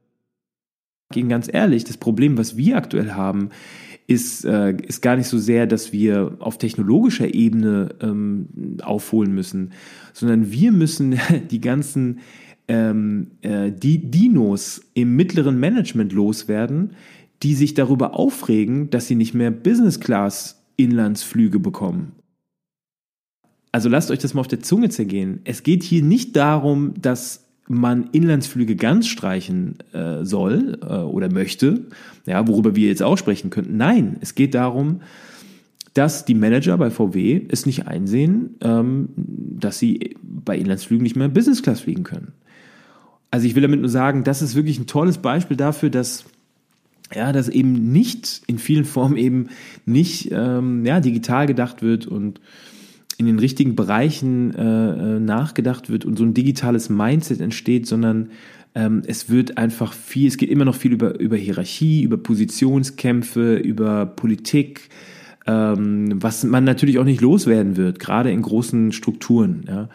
gegen 1.12 1.30
ganz 1.30 1.50
ehrlich, 1.52 1.84
das 1.84 1.98
Problem, 1.98 2.38
was 2.38 2.58
wir 2.58 2.78
aktuell 2.78 3.12
haben, 3.12 3.50
ist, 4.10 4.44
äh, 4.44 4.76
ist 4.88 5.02
gar 5.02 5.16
nicht 5.16 5.28
so 5.28 5.38
sehr, 5.38 5.68
dass 5.68 5.94
wir 5.94 6.38
auf 6.40 6.58
technologischer 6.58 7.32
Ebene 7.32 7.90
ähm, 8.02 8.48
aufholen 8.82 9.36
müssen, 9.36 9.72
sondern 10.14 10.52
wir 10.52 10.72
müssen 10.72 11.20
die 11.52 11.62
ganzen 11.62 12.20
ähm, 12.68 13.28
äh, 13.42 13.72
die 13.72 14.10
Dinos 14.10 14.82
im 14.96 15.16
mittleren 15.16 15.60
Management 15.60 16.12
loswerden, 16.12 16.92
die 17.44 17.54
sich 17.54 17.76
darüber 17.76 18.18
aufregen, 18.18 18.90
dass 18.90 19.08
sie 19.08 19.16
nicht 19.16 19.36
mehr 19.36 19.52
Business 19.52 20.00
Class 20.00 20.64
Inlandsflüge 20.76 21.60
bekommen. 21.60 22.14
Also 23.72 23.90
lasst 23.90 24.10
euch 24.10 24.20
das 24.20 24.34
mal 24.34 24.42
auf 24.42 24.48
der 24.48 24.62
Zunge 24.62 24.90
zergehen. 24.90 25.42
Es 25.44 25.62
geht 25.62 25.84
hier 25.84 26.02
nicht 26.02 26.36
darum, 26.36 26.96
dass 27.00 27.49
man 27.70 28.10
Inlandsflüge 28.12 28.76
ganz 28.76 29.08
streichen 29.08 29.78
äh, 29.94 30.26
soll 30.26 30.80
äh, 30.82 30.96
oder 30.96 31.32
möchte, 31.32 31.86
ja, 32.26 32.46
worüber 32.48 32.76
wir 32.76 32.88
jetzt 32.88 33.04
auch 33.04 33.18
sprechen 33.18 33.52
könnten. 33.52 33.78
Nein, 33.78 34.18
es 34.22 34.34
geht 34.34 34.56
darum, 34.56 35.02
dass 35.94 36.26
die 36.26 36.34
Manager 36.34 36.78
bei 36.78 36.90
VW 36.90 37.46
es 37.48 37.68
nicht 37.68 37.88
einsehen, 37.88 38.56
ähm, 38.62 39.10
dass 39.16 39.78
sie 39.78 40.18
bei 40.24 40.58
Inlandsflügen 40.58 41.04
nicht 41.04 41.16
mehr 41.16 41.30
Business 41.30 41.62
Class 41.62 41.82
fliegen 41.82 42.04
können. 42.04 42.34
Also 43.30 43.46
ich 43.46 43.54
will 43.54 43.62
damit 43.62 43.82
nur 43.82 43.90
sagen, 43.90 44.24
das 44.24 44.42
ist 44.42 44.56
wirklich 44.56 44.80
ein 44.80 44.88
tolles 44.88 45.20
Beispiel 45.20 45.56
dafür, 45.56 45.92
dass 45.92 46.26
ja, 47.14 47.32
dass 47.32 47.50
eben 47.50 47.92
nicht 47.92 48.42
in 48.46 48.60
vielen 48.60 48.86
Formen 48.86 49.18
eben 49.18 49.50
nicht 49.86 50.30
ähm, 50.32 50.86
ja, 50.86 51.00
digital 51.00 51.48
gedacht 51.48 51.82
wird 51.82 52.06
und 52.06 52.40
in 53.20 53.26
den 53.26 53.38
richtigen 53.38 53.76
Bereichen 53.76 54.56
äh, 54.56 54.62
äh, 54.62 55.20
nachgedacht 55.20 55.90
wird 55.90 56.06
und 56.06 56.18
so 56.18 56.24
ein 56.24 56.34
digitales 56.34 56.90
Mindset 56.90 57.42
entsteht, 57.42 57.86
sondern 57.86 58.30
ähm, 58.76 59.02
es 59.06 59.30
wird 59.30 59.58
einfach 59.58 59.92
viel, 59.92 60.30
es 60.30 60.38
geht 60.38 60.50
immer 60.50 60.64
noch 60.64 60.76
viel 60.76 60.94
über, 60.94 61.20
über 61.20 61.36
Hierarchie, 61.36 62.02
über 62.04 62.16
Positionskämpfe, 62.16 63.58
über 63.58 64.06
Politik, 64.06 64.90
ähm, 65.46 66.24
was 66.24 66.46
man 66.46 66.64
natürlich 66.64 66.98
auch 66.98 67.04
nicht 67.04 67.20
loswerden 67.20 67.76
wird, 67.76 68.00
gerade 68.00 68.32
in 68.32 68.42
großen 68.42 68.94
Strukturen. 68.94 69.66
Ja. 69.68 69.90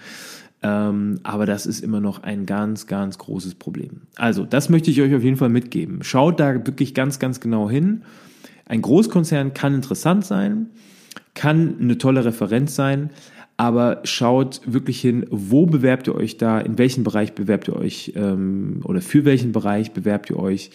Ähm, 0.61 1.21
aber 1.23 1.47
das 1.47 1.65
ist 1.65 1.81
immer 1.81 2.01
noch 2.01 2.25
ein 2.25 2.45
ganz, 2.45 2.87
ganz 2.87 3.17
großes 3.17 3.55
Problem. 3.55 4.03
Also, 4.17 4.45
das 4.45 4.69
möchte 4.69 4.91
ich 4.91 5.01
euch 5.01 5.15
auf 5.15 5.23
jeden 5.23 5.39
Fall 5.39 5.49
mitgeben. 5.49 6.03
Schaut 6.03 6.41
da 6.41 6.55
wirklich 6.67 6.93
ganz, 6.93 7.19
ganz 7.19 7.41
genau 7.41 7.71
hin. 7.71 8.03
Ein 8.67 8.83
Großkonzern 8.83 9.55
kann 9.55 9.75
interessant 9.75 10.27
sein, 10.27 10.67
kann 11.35 11.77
eine 11.81 11.99
tolle 11.99 12.25
Referenz 12.25 12.75
sein, 12.75 13.11
aber 13.57 14.01
schaut 14.05 14.61
wirklich 14.67 15.01
hin, 15.01 15.27
wo 15.31 15.67
bewerbt 15.67 16.09
ihr 16.09 16.15
euch 16.15 16.39
da, 16.39 16.59
in 16.61 16.79
welchem 16.79 17.05
Bereich 17.05 17.35
bewerbt 17.35 17.69
ihr 17.69 17.77
euch 17.77 18.13
ähm, 18.17 18.81
oder 18.85 19.01
für 19.01 19.25
welchen 19.25 19.53
Bereich 19.53 19.93
bewerbt 19.93 20.31
ihr 20.31 20.39
euch. 20.39 20.71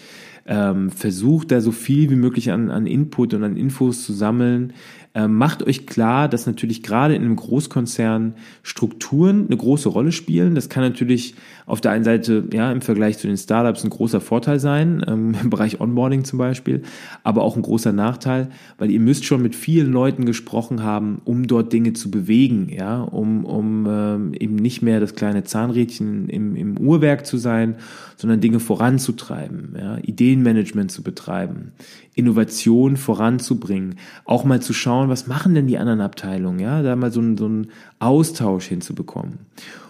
Ähm, 0.45 0.89
versucht 0.89 1.51
da 1.51 1.61
so 1.61 1.71
viel 1.71 2.09
wie 2.09 2.15
möglich 2.15 2.51
an, 2.51 2.71
an 2.71 2.87
Input 2.87 3.33
und 3.33 3.43
an 3.43 3.57
Infos 3.57 4.03
zu 4.03 4.13
sammeln. 4.13 4.73
Ähm, 5.15 5.35
macht 5.37 5.63
euch 5.63 5.87
klar, 5.87 6.29
dass 6.29 6.45
natürlich 6.45 6.83
gerade 6.83 7.15
in 7.15 7.23
einem 7.23 7.35
Großkonzern 7.35 8.35
Strukturen 8.61 9.47
eine 9.47 9.57
große 9.57 9.89
Rolle 9.89 10.11
spielen. 10.11 10.53
Das 10.53 10.69
kann 10.69 10.83
natürlich 10.83 11.33
auf 11.65 11.81
der 11.81 11.91
einen 11.91 12.03
Seite 12.03 12.43
ja 12.53 12.71
im 12.71 12.81
Vergleich 12.81 13.17
zu 13.17 13.25
den 13.25 13.37
Startups 13.37 13.83
ein 13.83 13.89
großer 13.89 14.21
Vorteil 14.21 14.59
sein, 14.59 15.03
ähm, 15.07 15.35
im 15.41 15.49
Bereich 15.49 15.81
Onboarding 15.81 16.25
zum 16.25 16.37
Beispiel, 16.37 16.83
aber 17.23 17.41
auch 17.41 17.55
ein 17.55 17.63
großer 17.63 17.91
Nachteil, 17.91 18.49
weil 18.77 18.91
ihr 18.91 18.99
müsst 18.99 19.25
schon 19.25 19.41
mit 19.41 19.55
vielen 19.55 19.91
Leuten 19.91 20.25
gesprochen 20.25 20.83
haben, 20.83 21.21
um 21.25 21.47
dort 21.47 21.73
Dinge 21.73 21.93
zu 21.93 22.11
bewegen, 22.11 22.69
ja, 22.69 23.01
um, 23.01 23.45
um 23.45 23.87
ähm, 23.89 24.33
eben 24.33 24.55
nicht 24.55 24.83
mehr 24.83 24.99
das 24.99 25.15
kleine 25.15 25.43
Zahnrädchen 25.43 26.29
im, 26.29 26.55
im 26.55 26.77
Uhrwerk 26.77 27.25
zu 27.25 27.37
sein, 27.37 27.75
sondern 28.19 28.41
Dinge 28.41 28.59
voranzutreiben, 28.59 29.77
ja, 29.79 29.97
Ideenmanagement 29.99 30.91
zu 30.91 31.03
betreiben, 31.03 31.71
Innovation 32.15 32.97
voranzubringen, 32.97 33.95
auch 34.25 34.43
mal 34.43 34.61
zu 34.61 34.73
schauen, 34.73 35.07
was 35.07 35.27
machen 35.27 35.55
denn 35.55 35.67
die 35.67 35.77
anderen 35.77 36.01
Abteilungen, 36.01 36.59
ja, 36.59 36.81
da 36.81 36.97
mal 36.97 37.13
so, 37.13 37.21
einen, 37.21 37.37
so 37.37 37.45
einen 37.45 37.67
Austausch 37.99 38.65
hinzubekommen. 38.65 39.39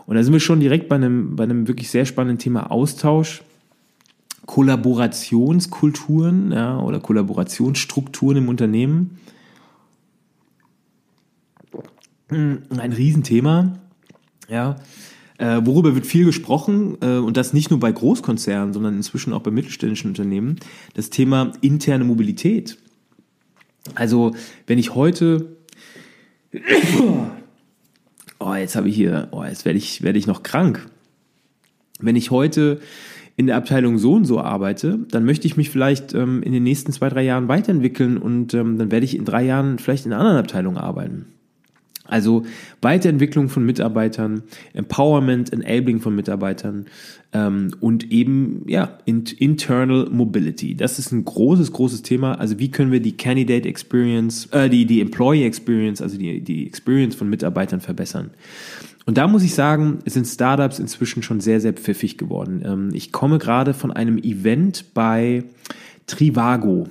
Und 0.05 0.15
da 0.15 0.21
sind 0.21 0.32
wir 0.32 0.39
schon 0.39 0.59
direkt 0.59 0.89
bei 0.89 0.97
einem, 0.97 1.36
bei 1.36 1.45
einem 1.45 1.67
wirklich 1.67 1.89
sehr 1.89 2.05
spannenden 2.05 2.38
Thema 2.38 2.69
Austausch. 2.69 3.41
Kollaborationskulturen 4.45 6.51
ja, 6.51 6.80
oder 6.80 6.99
Kollaborationsstrukturen 6.99 8.38
im 8.38 8.47
Unternehmen. 8.47 9.17
Ein 12.30 12.93
Riesenthema. 12.95 13.80
Ja, 14.47 14.75
äh, 15.40 15.66
worüber 15.66 15.96
wird 15.96 16.06
viel 16.06 16.26
gesprochen 16.26 16.98
äh, 17.02 17.18
und 17.18 17.38
das 17.38 17.54
nicht 17.54 17.70
nur 17.70 17.80
bei 17.80 17.92
Großkonzernen, 17.92 18.74
sondern 18.74 18.96
inzwischen 18.96 19.34
auch 19.34 19.42
bei 19.42 19.52
mittelständischen 19.52 20.12
Unternehmen, 20.12 20.58
das 20.94 21.10
Thema 21.10 21.54
interne 21.62 22.04
Mobilität. 22.04 22.78
Also 23.96 24.36
wenn 24.68 24.78
ich 24.78 24.96
heute, 24.96 25.58
oh 28.40 28.54
jetzt 28.54 28.76
habe 28.76 28.90
ich 28.90 28.96
hier, 28.96 29.30
oh 29.32 29.44
jetzt 29.44 29.64
werde 29.64 29.78
ich 29.78 30.04
werde 30.04 30.20
ich 30.20 30.28
noch 30.28 30.44
krank. 30.44 30.88
Wenn 32.00 32.18
ich 32.18 32.32
heute 32.32 32.82
in 33.38 33.48
der 33.48 33.56
Abteilung 33.56 33.98
so 33.98 34.16
und 34.16 34.26
so 34.26 34.42
arbeite, 34.42 35.00
dann 35.10 35.24
möchte 35.24 35.48
ich 35.48 35.56
mich 35.56 35.70
vielleicht 35.70 36.14
ähm, 36.14 36.44
in 36.44 36.52
den 36.52 36.64
nächsten 36.64 36.92
zwei, 36.92 37.08
drei 37.08 37.24
Jahren 37.24 37.48
weiterentwickeln 37.48 38.18
und 38.18 38.54
ähm, 38.54 38.78
dann 38.78 38.92
werde 38.92 39.06
ich 39.06 39.16
in 39.16 39.24
drei 39.24 39.44
Jahren 39.46 39.80
vielleicht 39.80 40.06
in 40.06 40.12
einer 40.12 40.20
anderen 40.20 40.40
Abteilung 40.40 40.78
arbeiten. 40.78 41.28
Also 42.10 42.43
Weiterentwicklung 42.82 43.49
von 43.49 43.66
Mitarbeitern, 43.66 44.43
Empowerment, 44.74 45.53
Enabling 45.53 45.99
von 45.99 46.16
Mitarbeitern 46.16 46.86
ähm, 47.34 47.72
und 47.80 48.12
eben 48.12 48.64
ja 48.68 48.97
Internal 49.05 50.10
Mobility. 50.10 50.76
Das 50.76 50.99
ist 50.99 51.12
ein 51.12 51.26
großes, 51.26 51.72
großes 51.72 52.01
Thema. 52.01 52.34
Also 52.34 52.60
wie 52.60 52.72
können 52.72 52.91
wir 52.91 52.99
die 52.99 53.16
Candidate 53.16 53.68
Experience, 53.68 54.47
äh, 54.51 54.70
die 54.70 54.86
die 54.86 55.01
Employee 55.01 55.45
Experience, 55.45 56.01
also 56.01 56.18
die 56.18 56.41
die 56.41 56.66
Experience 56.68 57.16
von 57.16 57.30
Mitarbeitern 57.30 57.82
verbessern. 57.82 58.32
Und 59.05 59.18
da 59.18 59.28
muss 59.28 59.41
ich 59.41 59.55
sagen, 59.55 59.99
sind 60.05 60.28
Startups 60.28 60.78
inzwischen 60.78 61.24
schon 61.24 61.39
sehr, 61.39 61.60
sehr 61.60 61.74
pfiffig 61.74 62.18
geworden. 62.18 62.62
Ähm, 62.64 62.89
ich 62.93 63.12
komme 63.12 63.39
gerade 63.39 63.74
von 63.74 63.91
einem 63.91 64.18
Event 64.20 64.93
bei 64.93 65.43
Trivago. 66.05 66.88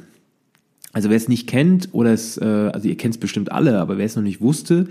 Also 0.93 1.11
wer 1.11 1.17
es 1.17 1.29
nicht 1.29 1.47
kennt 1.47 1.91
oder 1.93 2.13
es, 2.13 2.39
äh, 2.39 2.45
also 2.45 2.89
ihr 2.89 2.97
kennt 2.97 3.15
es 3.15 3.21
bestimmt 3.21 3.53
alle, 3.53 3.79
aber 3.79 3.99
wer 3.99 4.07
es 4.07 4.17
noch 4.17 4.23
nicht 4.23 4.41
wusste, 4.41 4.89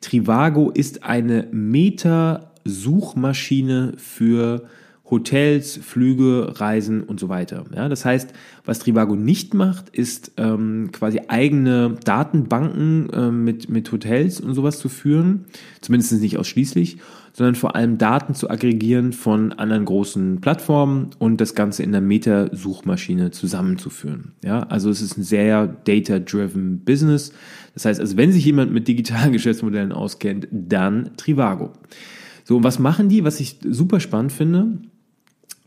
Trivago 0.00 0.70
ist 0.70 1.04
eine 1.04 1.46
Meta-Suchmaschine 1.50 3.92
für 3.96 4.66
Hotels, 5.08 5.76
Flüge, 5.76 6.60
Reisen 6.60 7.02
und 7.02 7.20
so 7.20 7.28
weiter. 7.28 7.64
Ja, 7.74 7.88
das 7.88 8.04
heißt, 8.04 8.32
was 8.64 8.80
Trivago 8.80 9.14
nicht 9.14 9.54
macht, 9.54 9.88
ist 9.90 10.32
ähm, 10.36 10.90
quasi 10.90 11.20
eigene 11.28 11.96
Datenbanken 12.04 13.10
äh, 13.10 13.30
mit, 13.30 13.68
mit 13.68 13.90
Hotels 13.92 14.40
und 14.40 14.54
sowas 14.54 14.78
zu 14.78 14.88
führen, 14.88 15.44
zumindest 15.80 16.20
nicht 16.20 16.38
ausschließlich, 16.38 16.98
sondern 17.36 17.54
vor 17.54 17.76
allem 17.76 17.98
Daten 17.98 18.34
zu 18.34 18.48
aggregieren 18.48 19.12
von 19.12 19.52
anderen 19.52 19.84
großen 19.84 20.40
Plattformen 20.40 21.10
und 21.18 21.40
das 21.40 21.54
Ganze 21.54 21.82
in 21.82 21.92
der 21.92 22.00
Meta-Suchmaschine 22.00 23.30
zusammenzuführen. 23.30 24.32
Ja, 24.42 24.60
also 24.60 24.88
es 24.88 25.02
ist 25.02 25.18
ein 25.18 25.22
sehr 25.22 25.66
data-driven 25.66 26.80
Business. 26.84 27.32
Das 27.74 27.84
heißt, 27.84 28.00
also 28.00 28.16
wenn 28.16 28.32
sich 28.32 28.44
jemand 28.44 28.72
mit 28.72 28.88
digitalen 28.88 29.32
Geschäftsmodellen 29.34 29.92
auskennt, 29.92 30.48
dann 30.50 31.10
Trivago. 31.16 31.72
So, 32.44 32.56
und 32.56 32.64
was 32.64 32.78
machen 32.78 33.08
die, 33.08 33.24
was 33.24 33.40
ich 33.40 33.58
super 33.68 34.00
spannend 34.00 34.32
finde? 34.32 34.78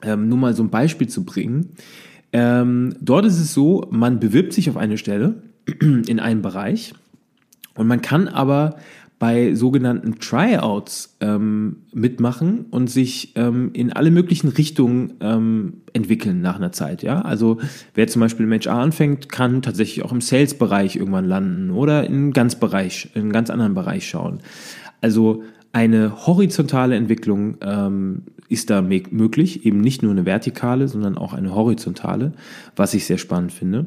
ähm, 0.02 0.30
nur 0.30 0.38
mal 0.38 0.54
so 0.54 0.64
ein 0.64 0.70
Beispiel 0.70 1.08
zu 1.08 1.24
bringen. 1.26 1.72
Ähm, 2.32 2.96
dort 3.02 3.26
ist 3.26 3.40
es 3.40 3.54
so, 3.54 3.88
man 3.92 4.20
bewirbt 4.20 4.54
sich 4.54 4.70
auf 4.70 4.78
eine 4.78 4.98
Stelle 4.98 5.44
in 5.82 6.20
einem 6.20 6.42
Bereich 6.42 6.94
und 7.76 7.88
man 7.88 8.02
kann 8.02 8.28
aber 8.28 8.78
bei 9.20 9.54
sogenannten 9.54 10.20
Tryouts 10.20 11.18
ähm, 11.20 11.84
mitmachen 11.94 12.66
und 12.72 12.90
sich 12.90 13.34
ähm, 13.36 13.72
in 13.74 13.92
alle 13.92 14.12
möglichen 14.12 14.48
Richtungen 14.48 15.14
ähm, 15.20 15.82
entwickeln 15.92 16.42
nach 16.42 16.56
einer 16.56 16.72
Zeit. 16.72 17.04
Ja, 17.04 17.22
also 17.22 17.58
wer 17.94 18.08
zum 18.08 18.22
Beispiel 18.22 18.46
im 18.46 18.54
HR 18.54 18.76
anfängt, 18.76 19.30
kann 19.30 19.62
tatsächlich 19.62 20.06
auch 20.06 20.14
im 20.14 20.22
Sales-Bereich 20.22 20.96
irgendwann 20.96 21.26
landen 21.26 21.70
oder 21.72 22.06
in 22.06 22.14
einen 22.14 22.34
ganz 22.34 22.56
Bereich, 22.56 23.10
in 23.14 23.24
einen 23.24 23.34
ganz 23.34 23.50
anderen 23.50 23.74
Bereich 23.74 24.08
schauen. 24.08 24.40
Also 25.02 25.44
eine 25.74 26.26
horizontale 26.26 26.96
Entwicklung 26.96 27.58
ähm, 27.62 28.24
ist 28.48 28.70
da 28.70 28.82
möglich, 28.82 29.66
eben 29.66 29.82
nicht 29.82 30.02
nur 30.02 30.12
eine 30.12 30.26
vertikale, 30.26 30.88
sondern 30.88 31.18
auch 31.18 31.34
eine 31.34 31.54
horizontale, 31.54 32.32
was 32.76 32.94
ich 32.94 33.06
sehr 33.06 33.18
spannend 33.20 33.52
finde. 33.52 33.86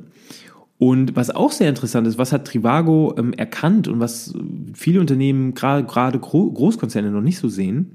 Und 0.83 1.14
was 1.14 1.30
auch 1.30 1.53
sehr 1.53 1.68
interessant 1.68 2.09
ist, 2.09 2.18
was 2.18 2.33
hat 2.33 2.45
Trivago 2.45 3.14
ähm, 3.16 3.33
erkannt 3.35 3.87
und 3.87 4.01
was 4.01 4.35
viele 4.74 4.99
Unternehmen, 4.99 5.55
gerade 5.55 5.85
gerade 5.85 6.18
Großkonzerne 6.18 7.12
noch 7.12 7.20
nicht 7.20 7.39
so 7.39 7.49
sehen, 7.49 7.93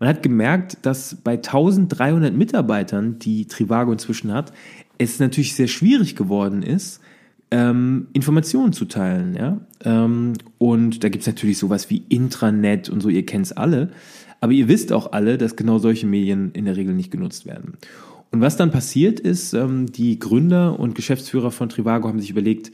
man 0.00 0.08
hat 0.08 0.24
gemerkt, 0.24 0.78
dass 0.82 1.14
bei 1.14 1.34
1300 1.34 2.34
Mitarbeitern, 2.34 3.20
die 3.20 3.46
Trivago 3.46 3.92
inzwischen 3.92 4.32
hat, 4.32 4.52
es 4.98 5.20
natürlich 5.20 5.54
sehr 5.54 5.68
schwierig 5.68 6.16
geworden 6.16 6.64
ist, 6.64 7.00
ähm, 7.52 8.08
Informationen 8.14 8.72
zu 8.72 8.86
teilen. 8.86 9.36
Ja? 9.36 9.60
Ähm, 9.84 10.32
und 10.58 11.04
da 11.04 11.10
gibt's 11.10 11.28
natürlich 11.28 11.58
sowas 11.58 11.88
wie 11.88 12.02
Intranet 12.08 12.88
und 12.88 13.00
so, 13.00 13.10
ihr 13.10 13.26
kennt's 13.26 13.52
alle. 13.52 13.90
Aber 14.40 14.50
ihr 14.50 14.66
wisst 14.66 14.92
auch 14.92 15.12
alle, 15.12 15.38
dass 15.38 15.54
genau 15.54 15.78
solche 15.78 16.08
Medien 16.08 16.50
in 16.50 16.64
der 16.64 16.74
Regel 16.74 16.94
nicht 16.94 17.12
genutzt 17.12 17.46
werden. 17.46 17.74
Und 18.30 18.40
was 18.40 18.56
dann 18.56 18.70
passiert 18.70 19.20
ist, 19.20 19.54
ähm, 19.54 19.90
die 19.90 20.18
Gründer 20.18 20.78
und 20.78 20.94
Geschäftsführer 20.94 21.50
von 21.50 21.68
Trivago 21.68 22.08
haben 22.08 22.20
sich 22.20 22.30
überlegt, 22.30 22.70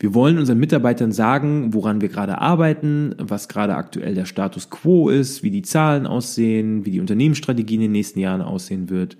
wir 0.00 0.14
wollen 0.14 0.38
unseren 0.38 0.58
Mitarbeitern 0.58 1.10
sagen, 1.10 1.74
woran 1.74 2.00
wir 2.00 2.08
gerade 2.08 2.40
arbeiten, 2.40 3.14
was 3.18 3.48
gerade 3.48 3.74
aktuell 3.74 4.14
der 4.14 4.26
Status 4.26 4.70
quo 4.70 5.08
ist, 5.08 5.42
wie 5.42 5.50
die 5.50 5.62
Zahlen 5.62 6.06
aussehen, 6.06 6.86
wie 6.86 6.92
die 6.92 7.00
Unternehmensstrategie 7.00 7.74
in 7.74 7.80
den 7.80 7.92
nächsten 7.92 8.20
Jahren 8.20 8.42
aussehen 8.42 8.90
wird. 8.90 9.16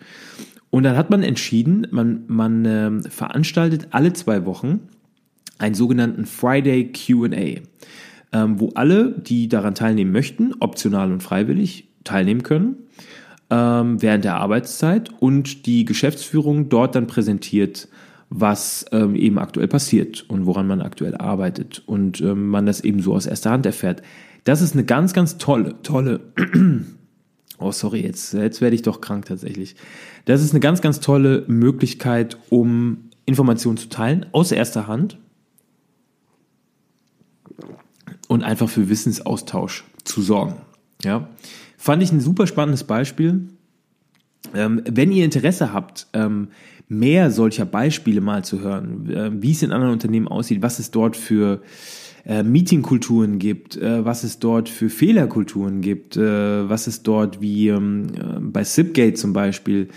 Und 0.71 0.85
dann 0.85 0.97
hat 0.97 1.11
man 1.11 1.23
entschieden, 1.23 1.87
man, 1.91 2.25
man 2.29 2.65
äh, 2.65 3.11
veranstaltet 3.11 3.89
alle 3.91 4.13
zwei 4.13 4.45
Wochen 4.45 4.81
einen 5.59 5.75
sogenannten 5.75 6.27
Friday 6.27 6.93
QA, 6.93 7.63
ähm, 8.33 8.61
wo 8.61 8.69
alle, 8.75 9.11
die 9.19 9.49
daran 9.49 9.75
teilnehmen 9.75 10.13
möchten, 10.13 10.53
optional 10.61 11.11
und 11.11 11.23
freiwillig 11.23 11.89
teilnehmen 12.05 12.45
können 12.45 12.77
ähm, 13.51 14.01
während 14.03 14.25
der 14.25 14.37
Arbeitszeit 14.37 15.11
und 15.21 15.67
die 15.67 15.85
Geschäftsführung 15.85 16.69
dort 16.69 16.95
dann 16.95 17.07
präsentiert, 17.07 17.89
was 18.31 18.85
ähm, 18.93 19.15
eben 19.15 19.39
aktuell 19.39 19.69
passiert 19.69 20.29
und 20.29 20.47
woran 20.47 20.67
man 20.67 20.83
aktuell 20.83 21.17
arbeitet 21.17 21.83
und 21.87 22.21
ähm, 22.21 22.49
man 22.49 22.67
das 22.67 22.83
eben 22.83 23.01
so 23.01 23.15
aus 23.15 23.27
erster 23.27 23.51
Hand 23.51 23.65
erfährt. 23.65 24.03
Das 24.45 24.61
ist 24.61 24.75
eine 24.75 24.85
ganz, 24.85 25.15
ganz 25.15 25.39
tolle, 25.39 25.81
tolle, 25.83 26.21
oh 27.59 27.73
sorry, 27.73 28.03
jetzt, 28.03 28.35
jetzt 28.35 28.61
werde 28.61 28.75
ich 28.75 28.83
doch 28.83 29.01
krank 29.01 29.27
tatsächlich. 29.27 29.77
Das 30.27 30.43
ist 30.43 30.51
eine 30.51 30.61
ganz, 30.61 30.83
ganz 30.83 31.01
tolle 31.01 31.45
Möglichkeit, 31.49 32.37
um 32.51 33.09
Informationen 33.25 33.79
zu 33.79 33.89
teilen 33.89 34.27
aus 34.33 34.53
erster 34.53 34.87
Hand 34.87 35.19
und 38.29 38.43
einfach 38.43 38.69
für 38.69 38.89
Wissensaustausch 38.89 39.85
zu 40.05 40.23
sorgen. 40.23 40.57
Ja, 41.03 41.29
fand 41.89 42.03
ich 42.03 42.13
ein 42.13 42.21
super 42.21 42.47
spannendes 42.47 42.85
Beispiel. 42.85 43.49
Ähm, 44.55 44.83
wenn 44.85 45.11
ihr 45.11 45.25
Interesse 45.25 45.73
habt, 45.73 46.07
ähm, 46.13 46.49
mehr 46.87 47.31
solcher 47.31 47.65
Beispiele 47.65 48.21
mal 48.21 48.45
zu 48.45 48.61
hören, 48.61 49.09
äh, 49.09 49.31
wie 49.43 49.53
es 49.53 49.63
in 49.63 49.73
anderen 49.73 49.95
Unternehmen 49.95 50.29
aussieht, 50.29 50.61
was 50.61 50.81
es 50.81 50.91
dort 50.91 51.17
für 51.17 51.63
äh, 52.27 52.43
Meetingkulturen 52.43 53.39
gibt, 53.39 53.79
äh, 53.79 54.05
was 54.05 54.23
es 54.23 54.39
dort 54.39 54.69
für 54.69 54.91
Fehlerkulturen 54.91 55.81
gibt, 55.81 56.19
äh, 56.19 56.69
was 56.69 56.89
es 56.89 57.03
dort 57.03 57.41
wie 57.41 57.69
ähm, 57.69 58.09
äh, 58.15 58.39
bei 58.39 58.65
Zipgate 58.65 59.15
zum 59.15 59.33
Beispiel, 59.33 59.89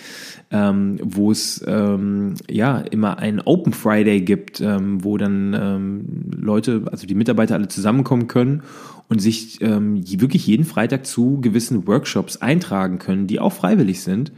ähm, 0.49 0.97
wo 1.03 1.29
es 1.29 1.61
ähm, 1.67 2.35
ja 2.49 2.77
immer 2.77 3.19
einen 3.19 3.41
Open 3.41 3.73
Friday 3.73 4.21
gibt, 4.21 4.61
ähm, 4.61 5.03
wo 5.03 5.17
dann 5.17 6.31
Leute, 6.31 6.83
also 6.89 7.05
die 7.05 7.15
Mitarbeiter 7.15 7.55
alle 7.55 7.67
zusammenkommen 7.67 8.29
können 8.29 8.63
und 9.12 9.20
sich 9.20 9.59
ähm, 9.59 10.01
wirklich 10.22 10.47
jeden 10.47 10.64
Freitag 10.64 11.05
zu 11.05 11.41
gewissen 11.41 11.86
Workshops 11.86 12.38
eintragen 12.38 12.97
können, 12.97 13.28
die 13.28 13.41
auch 13.41 13.51
freiwillig 13.51 14.03
sind. 14.03 14.32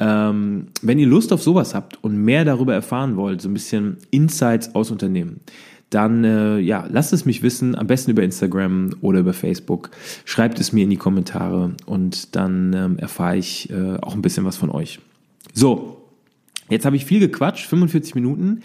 Ähm, 0.00 0.66
wenn 0.82 0.98
ihr 0.98 1.06
Lust 1.06 1.32
auf 1.32 1.40
sowas 1.40 1.72
habt 1.72 2.02
und 2.02 2.16
mehr 2.24 2.44
darüber 2.44 2.74
erfahren 2.74 3.16
wollt, 3.16 3.40
so 3.40 3.48
ein 3.48 3.54
bisschen 3.54 3.98
Insights 4.10 4.74
aus 4.74 4.90
Unternehmen, 4.90 5.38
dann 5.90 6.24
äh, 6.24 6.58
ja, 6.58 6.88
lasst 6.90 7.12
es 7.12 7.26
mich 7.26 7.44
wissen, 7.44 7.76
am 7.76 7.86
besten 7.86 8.10
über 8.10 8.24
Instagram 8.24 8.96
oder 9.02 9.20
über 9.20 9.32
Facebook. 9.32 9.90
Schreibt 10.24 10.58
es 10.58 10.72
mir 10.72 10.82
in 10.82 10.90
die 10.90 10.96
Kommentare 10.96 11.76
und 11.86 12.34
dann 12.34 12.72
ähm, 12.72 12.98
erfahre 12.98 13.36
ich 13.36 13.70
äh, 13.70 13.98
auch 14.00 14.16
ein 14.16 14.22
bisschen 14.22 14.44
was 14.44 14.56
von 14.56 14.70
euch. 14.70 14.98
So, 15.54 16.02
jetzt 16.68 16.84
habe 16.84 16.96
ich 16.96 17.04
viel 17.04 17.20
gequatscht, 17.20 17.66
45 17.66 18.16
Minuten. 18.16 18.62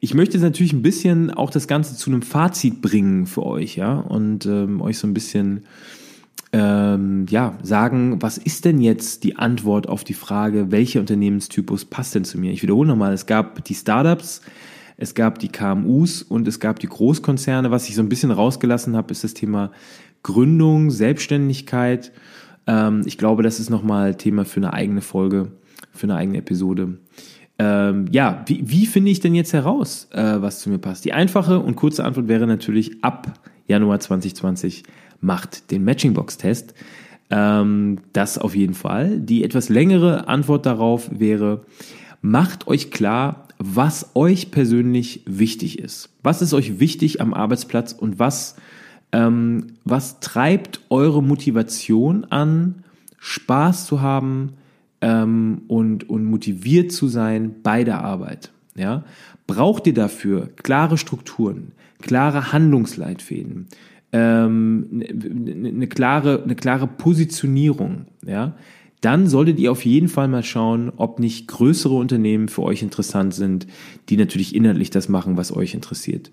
Ich 0.00 0.14
möchte 0.14 0.34
jetzt 0.34 0.42
natürlich 0.42 0.72
ein 0.72 0.82
bisschen 0.82 1.30
auch 1.30 1.50
das 1.50 1.68
Ganze 1.68 1.94
zu 1.94 2.10
einem 2.10 2.22
Fazit 2.22 2.80
bringen 2.80 3.26
für 3.26 3.44
euch, 3.44 3.76
ja, 3.76 3.98
und 3.98 4.46
ähm, 4.46 4.80
euch 4.80 4.98
so 4.98 5.06
ein 5.06 5.12
bisschen 5.12 5.66
ähm, 6.52 7.26
ja, 7.28 7.58
sagen, 7.62 8.20
was 8.20 8.38
ist 8.38 8.64
denn 8.64 8.80
jetzt 8.80 9.24
die 9.24 9.36
Antwort 9.36 9.88
auf 9.88 10.02
die 10.02 10.14
Frage, 10.14 10.72
welcher 10.72 11.00
Unternehmenstypus 11.00 11.84
passt 11.84 12.14
denn 12.14 12.24
zu 12.24 12.38
mir? 12.38 12.50
Ich 12.50 12.62
wiederhole 12.62 12.88
nochmal, 12.88 13.12
es 13.12 13.26
gab 13.26 13.62
die 13.64 13.74
Startups, 13.74 14.40
es 14.96 15.14
gab 15.14 15.38
die 15.38 15.48
KMUs 15.48 16.22
und 16.22 16.48
es 16.48 16.60
gab 16.60 16.78
die 16.80 16.88
Großkonzerne. 16.88 17.70
Was 17.70 17.88
ich 17.88 17.94
so 17.94 18.02
ein 18.02 18.08
bisschen 18.08 18.30
rausgelassen 18.30 18.96
habe, 18.96 19.12
ist 19.12 19.22
das 19.22 19.34
Thema 19.34 19.70
Gründung, 20.22 20.90
Selbstständigkeit. 20.90 22.10
Ähm, 22.66 23.02
ich 23.04 23.16
glaube, 23.16 23.42
das 23.42 23.60
ist 23.60 23.70
nochmal 23.70 24.16
Thema 24.16 24.44
für 24.44 24.60
eine 24.60 24.72
eigene 24.72 25.02
Folge, 25.02 25.52
für 25.92 26.04
eine 26.04 26.16
eigene 26.16 26.38
Episode. 26.38 26.98
Ähm, 27.60 28.06
ja, 28.10 28.42
wie, 28.46 28.62
wie 28.64 28.86
finde 28.86 29.10
ich 29.10 29.20
denn 29.20 29.34
jetzt 29.34 29.52
heraus, 29.52 30.08
äh, 30.12 30.40
was 30.40 30.60
zu 30.60 30.70
mir 30.70 30.78
passt? 30.78 31.04
Die 31.04 31.12
einfache 31.12 31.58
und 31.58 31.76
kurze 31.76 32.06
Antwort 32.06 32.26
wäre 32.26 32.46
natürlich 32.46 33.04
ab 33.04 33.38
Januar 33.66 34.00
2020 34.00 34.82
macht 35.20 35.70
den 35.70 35.84
Matchingbox-Test. 35.84 36.72
Ähm, 37.28 37.98
das 38.14 38.38
auf 38.38 38.56
jeden 38.56 38.72
Fall. 38.72 39.20
Die 39.20 39.44
etwas 39.44 39.68
längere 39.68 40.26
Antwort 40.26 40.64
darauf 40.64 41.10
wäre, 41.12 41.60
macht 42.22 42.66
euch 42.66 42.90
klar, 42.90 43.46
was 43.58 44.12
euch 44.14 44.50
persönlich 44.50 45.22
wichtig 45.26 45.80
ist. 45.80 46.08
Was 46.22 46.40
ist 46.40 46.54
euch 46.54 46.80
wichtig 46.80 47.20
am 47.20 47.34
Arbeitsplatz 47.34 47.92
und 47.92 48.18
was, 48.18 48.56
ähm, 49.12 49.74
was 49.84 50.20
treibt 50.20 50.80
eure 50.88 51.22
Motivation 51.22 52.24
an, 52.24 52.84
Spaß 53.18 53.84
zu 53.84 54.00
haben 54.00 54.54
ähm, 55.00 55.62
und, 55.68 56.08
und 56.08 56.24
motiviert 56.24 56.92
zu 56.92 57.08
sein 57.08 57.56
bei 57.62 57.84
der 57.84 58.02
Arbeit? 58.02 58.52
Ja? 58.74 59.04
Braucht 59.46 59.86
ihr 59.86 59.94
dafür 59.94 60.48
klare 60.56 60.98
Strukturen, 60.98 61.72
klare 62.00 62.52
Handlungsleitfäden, 62.52 63.66
ähm, 64.12 64.86
eine, 64.92 65.68
eine, 65.68 65.86
klare, 65.86 66.42
eine 66.42 66.56
klare 66.56 66.86
Positionierung, 66.86 68.06
ja, 68.26 68.54
dann 69.00 69.26
solltet 69.26 69.58
ihr 69.58 69.72
auf 69.72 69.84
jeden 69.84 70.08
Fall 70.08 70.28
mal 70.28 70.42
schauen, 70.42 70.92
ob 70.96 71.20
nicht 71.20 71.48
größere 71.48 71.94
Unternehmen 71.94 72.48
für 72.48 72.62
euch 72.62 72.82
interessant 72.82 73.32
sind, 73.34 73.66
die 74.08 74.16
natürlich 74.16 74.54
inhaltlich 74.54 74.90
das 74.90 75.08
machen, 75.08 75.36
was 75.36 75.56
euch 75.56 75.74
interessiert. 75.74 76.30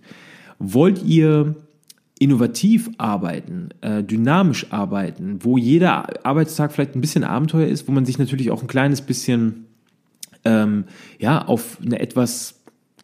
Wollt 0.60 1.04
ihr 1.04 1.56
innovativ 2.20 2.90
arbeiten, 2.98 3.70
äh, 3.82 4.04
dynamisch 4.04 4.72
arbeiten, 4.72 5.40
wo 5.42 5.58
jeder 5.58 6.26
Arbeitstag 6.26 6.72
vielleicht 6.72 6.96
ein 6.96 7.02
bisschen 7.02 7.24
Abenteuer 7.24 7.68
ist, 7.68 7.88
wo 7.88 7.92
man 7.92 8.06
sich 8.06 8.18
natürlich 8.18 8.52
auch 8.52 8.62
ein 8.62 8.68
kleines 8.68 9.02
bisschen 9.02 9.66
ähm, 10.46 10.86
ja 11.20 11.46
auf 11.46 11.78
eine 11.84 12.00
etwas 12.00 12.58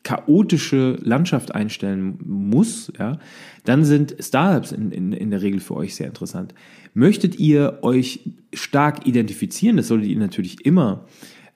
chaotische 0.03 0.97
Landschaft 1.01 1.55
einstellen 1.55 2.19
muss, 2.25 2.91
ja, 2.99 3.19
dann 3.63 3.85
sind 3.85 4.15
Startups 4.19 4.71
in, 4.71 4.91
in, 4.91 5.13
in 5.13 5.31
der 5.31 5.41
Regel 5.41 5.61
für 5.61 5.75
euch 5.75 5.95
sehr 5.95 6.07
interessant. 6.07 6.53
Möchtet 6.93 7.39
ihr 7.39 7.79
euch 7.81 8.19
stark 8.53 9.07
identifizieren, 9.07 9.77
das 9.77 9.87
solltet 9.87 10.09
ihr 10.09 10.19
natürlich 10.19 10.65
immer, 10.65 11.05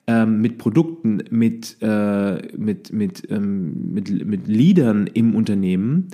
ähm, 0.06 0.40
mit 0.40 0.56
Produkten, 0.56 1.22
mit, 1.30 1.76
äh, 1.82 2.56
mit, 2.56 2.92
mit, 2.92 3.30
ähm, 3.30 3.92
mit, 3.92 4.24
mit 4.24 4.48
Leadern 4.48 5.06
im 5.06 5.34
Unternehmen, 5.34 6.08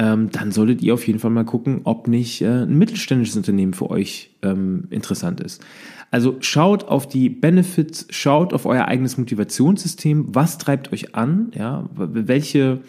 ähm, 0.00 0.30
dann 0.30 0.50
solltet 0.50 0.80
ihr 0.80 0.94
auf 0.94 1.06
jeden 1.06 1.18
Fall 1.18 1.30
mal 1.30 1.44
gucken, 1.44 1.82
ob 1.84 2.08
nicht 2.08 2.40
äh, 2.40 2.62
ein 2.62 2.78
mittelständisches 2.78 3.36
Unternehmen 3.36 3.74
für 3.74 3.90
euch 3.90 4.30
ähm, 4.40 4.84
interessant 4.88 5.40
ist. 5.40 5.62
Also 6.10 6.38
schaut 6.40 6.84
auf 6.84 7.06
die 7.06 7.28
Benefits, 7.28 8.06
schaut 8.08 8.54
auf 8.54 8.64
euer 8.64 8.86
eigenes 8.86 9.18
Motivationssystem, 9.18 10.24
was 10.28 10.56
treibt 10.56 10.90
euch 10.94 11.14
an, 11.14 11.52
ja, 11.54 11.84
welche, 11.94 12.80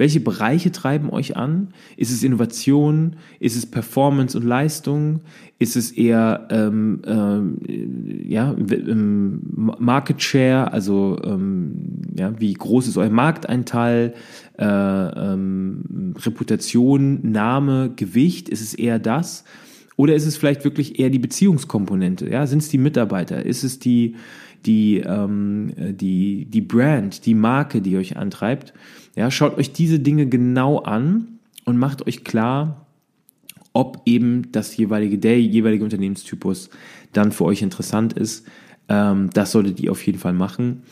welche 0.00 0.20
Bereiche 0.20 0.72
treiben 0.72 1.10
euch 1.10 1.36
an? 1.36 1.68
Ist 1.98 2.10
es 2.10 2.22
Innovation? 2.22 3.16
Ist 3.38 3.54
es 3.54 3.66
Performance 3.66 4.34
und 4.34 4.46
Leistung? 4.46 5.20
Ist 5.58 5.76
es 5.76 5.92
eher 5.92 6.48
ähm, 6.50 7.02
ähm, 7.04 7.58
ja, 8.26 8.56
ähm, 8.58 9.42
Market 9.78 10.22
Share, 10.22 10.72
also 10.72 11.18
ähm, 11.22 12.00
ja, 12.18 12.32
wie 12.40 12.54
groß 12.54 12.88
ist 12.88 12.96
euer 12.96 13.10
Markteinteil, 13.10 14.14
äh, 14.58 14.64
ähm, 14.64 16.14
Reputation, 16.16 17.20
Name, 17.30 17.92
Gewicht? 17.94 18.48
Ist 18.48 18.62
es 18.62 18.72
eher 18.72 18.98
das? 18.98 19.44
Oder 19.96 20.14
ist 20.14 20.24
es 20.24 20.38
vielleicht 20.38 20.64
wirklich 20.64 20.98
eher 20.98 21.10
die 21.10 21.18
Beziehungskomponente? 21.18 22.26
Ja, 22.30 22.46
sind 22.46 22.62
es 22.62 22.70
die 22.70 22.78
Mitarbeiter? 22.78 23.44
Ist 23.44 23.64
es 23.64 23.80
die, 23.80 24.16
die, 24.66 24.98
ähm, 24.98 25.72
die, 25.76 26.46
die 26.46 26.60
Brand, 26.60 27.26
die 27.26 27.34
Marke, 27.34 27.80
die 27.80 27.96
euch 27.96 28.16
antreibt? 28.16 28.72
Ja, 29.16 29.30
schaut 29.30 29.58
euch 29.58 29.72
diese 29.72 29.98
Dinge 29.98 30.26
genau 30.26 30.78
an 30.78 31.38
und 31.64 31.76
macht 31.76 32.06
euch 32.06 32.24
klar, 32.24 32.86
ob 33.72 34.02
eben 34.04 34.50
das 34.52 34.76
jeweilige, 34.76 35.18
der 35.18 35.40
jeweilige 35.40 35.84
Unternehmenstypus 35.84 36.70
dann 37.12 37.32
für 37.32 37.44
euch 37.44 37.62
interessant 37.62 38.12
ist. 38.12 38.46
Ähm, 38.88 39.30
das 39.32 39.52
solltet 39.52 39.80
ihr 39.80 39.92
auf 39.92 40.04
jeden 40.04 40.18
Fall 40.18 40.32
machen. 40.32 40.82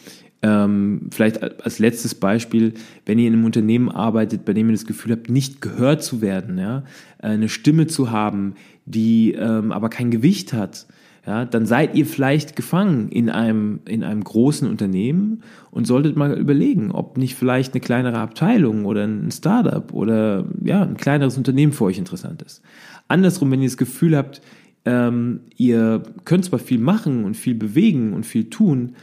Ähm, 0.41 1.09
vielleicht 1.11 1.43
als 1.43 1.81
letztes 1.81 2.15
Beispiel, 2.15 2.75
wenn 3.07 3.19
ihr 3.19 3.27
in 3.27 3.35
einem 3.35 3.45
Unternehmen 3.45 3.89
arbeitet, 3.89 4.45
bei 4.45 4.53
dem 4.53 4.69
ihr 4.69 4.73
das 4.73 4.87
Gefühl 4.87 5.13
habt, 5.13 5.29
nicht 5.29 5.61
gehört 5.61 6.05
zu 6.05 6.21
werden, 6.21 6.59
ja, 6.59 6.85
eine 7.19 7.49
Stimme 7.49 7.89
zu 7.89 8.13
haben, 8.13 8.55
die 8.87 9.33
ähm, 9.33 9.73
aber 9.73 9.89
kein 9.89 10.13
Gewicht 10.13 10.53
hat, 10.53 10.87
ja, 11.29 11.45
dann 11.45 11.67
seid 11.67 11.95
ihr 11.95 12.07
vielleicht 12.07 12.57
gefangen 12.57 13.11
in 13.11 13.29
einem, 13.29 13.81
in 13.87 14.03
einem 14.03 14.25
großen 14.25 14.67
Unternehmen 14.67 15.43
und 15.71 15.87
solltet 15.87 16.17
mal 16.17 16.33
überlegen, 16.33 16.91
ob 16.91 17.19
nicht 17.19 17.35
vielleicht 17.35 17.75
eine 17.75 17.83
kleinere 17.83 18.17
Abteilung 18.17 18.87
oder 18.87 19.05
ein 19.05 19.31
Startup 19.31 19.93
oder 19.93 20.47
ja, 20.65 20.81
ein 20.81 20.97
kleineres 20.97 21.37
Unternehmen 21.37 21.75
für 21.75 21.85
euch 21.85 21.99
interessant 21.99 22.41
ist. 22.41 22.63
Andersrum, 23.09 23.51
wenn 23.51 23.61
ihr 23.61 23.69
das 23.69 23.77
Gefühl 23.77 24.17
habt, 24.17 24.41
ähm, 24.87 25.41
ihr 25.59 26.03
könnt 26.25 26.47
zwar 26.47 26.61
viel 26.61 26.79
machen 26.79 27.25
und 27.25 27.37
viel 27.37 27.55
bewegen 27.55 28.15
und 28.15 28.25
viel 28.25 28.49
tun, 28.49 28.95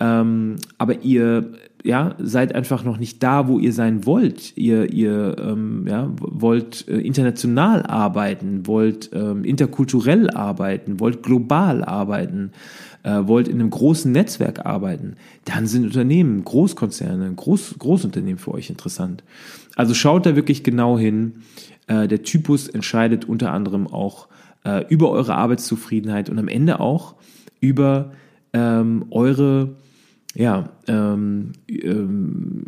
ähm, 0.00 0.56
aber 0.78 1.02
ihr 1.02 1.52
ja, 1.84 2.14
seid 2.18 2.54
einfach 2.54 2.82
noch 2.82 2.96
nicht 2.96 3.22
da, 3.22 3.46
wo 3.46 3.58
ihr 3.58 3.74
sein 3.74 4.06
wollt. 4.06 4.56
Ihr, 4.56 4.90
ihr 4.90 5.36
ähm, 5.38 5.86
ja, 5.86 6.10
wollt 6.18 6.88
äh, 6.88 6.98
international 6.98 7.82
arbeiten, 7.82 8.66
wollt 8.66 9.10
ähm, 9.12 9.44
interkulturell 9.44 10.30
arbeiten, 10.30 10.98
wollt 10.98 11.22
global 11.22 11.84
arbeiten, 11.84 12.52
äh, 13.02 13.20
wollt 13.24 13.48
in 13.48 13.60
einem 13.60 13.68
großen 13.68 14.10
Netzwerk 14.10 14.64
arbeiten. 14.64 15.16
Dann 15.44 15.66
sind 15.66 15.84
Unternehmen, 15.84 16.42
Großkonzerne, 16.42 17.34
Groß, 17.34 17.74
Großunternehmen 17.78 18.38
für 18.38 18.52
euch 18.52 18.70
interessant. 18.70 19.22
Also 19.76 19.92
schaut 19.92 20.24
da 20.24 20.36
wirklich 20.36 20.64
genau 20.64 20.98
hin. 20.98 21.42
Äh, 21.86 22.08
der 22.08 22.22
Typus 22.22 22.66
entscheidet 22.66 23.26
unter 23.26 23.52
anderem 23.52 23.88
auch 23.88 24.28
äh, 24.64 24.86
über 24.88 25.10
eure 25.10 25.34
Arbeitszufriedenheit 25.34 26.30
und 26.30 26.38
am 26.38 26.48
Ende 26.48 26.80
auch 26.80 27.14
über 27.60 28.12
ähm, 28.54 29.04
eure 29.10 29.76
ja, 30.34 30.70
ähm, 30.88 31.52
ähm, 31.68 32.64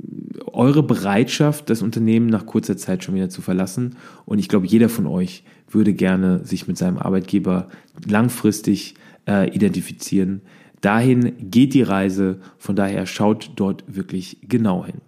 eure 0.53 0.83
Bereitschaft, 0.83 1.69
das 1.69 1.83
Unternehmen 1.83 2.29
nach 2.29 2.47
kurzer 2.47 2.77
Zeit 2.77 3.03
schon 3.03 3.15
wieder 3.15 3.29
zu 3.29 3.43
verlassen. 3.43 3.97
Und 4.25 4.39
ich 4.39 4.49
glaube, 4.49 4.67
jeder 4.67 4.89
von 4.89 5.07
euch 5.07 5.45
würde 5.69 5.93
gerne 5.93 6.45
sich 6.45 6.69
mit 6.69 6.79
seinem 6.79 6.99
Arbeitgeber 6.99 7.69
langfristig 8.07 8.95
äh, 9.29 9.51
identifizieren. 9.51 10.43
Dahin 10.81 11.33
geht 11.51 11.75
die 11.75 11.83
Reise. 11.83 12.39
Von 12.59 12.77
daher 12.77 13.07
schaut 13.07 13.51
dort 13.57 13.85
wirklich 13.89 14.39
genau 14.43 14.87
hin. 14.87 15.01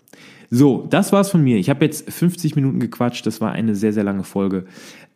So, 0.51 0.87
das 0.89 1.13
war's 1.13 1.31
von 1.31 1.43
mir. 1.43 1.59
Ich 1.59 1.69
habe 1.71 1.85
jetzt 1.85 2.11
50 2.11 2.57
Minuten 2.57 2.81
gequatscht. 2.81 3.27
Das 3.27 3.41
war 3.41 3.53
eine 3.53 3.75
sehr, 3.75 3.93
sehr 3.93 4.05
lange 4.05 4.25
Folge. 4.25 4.65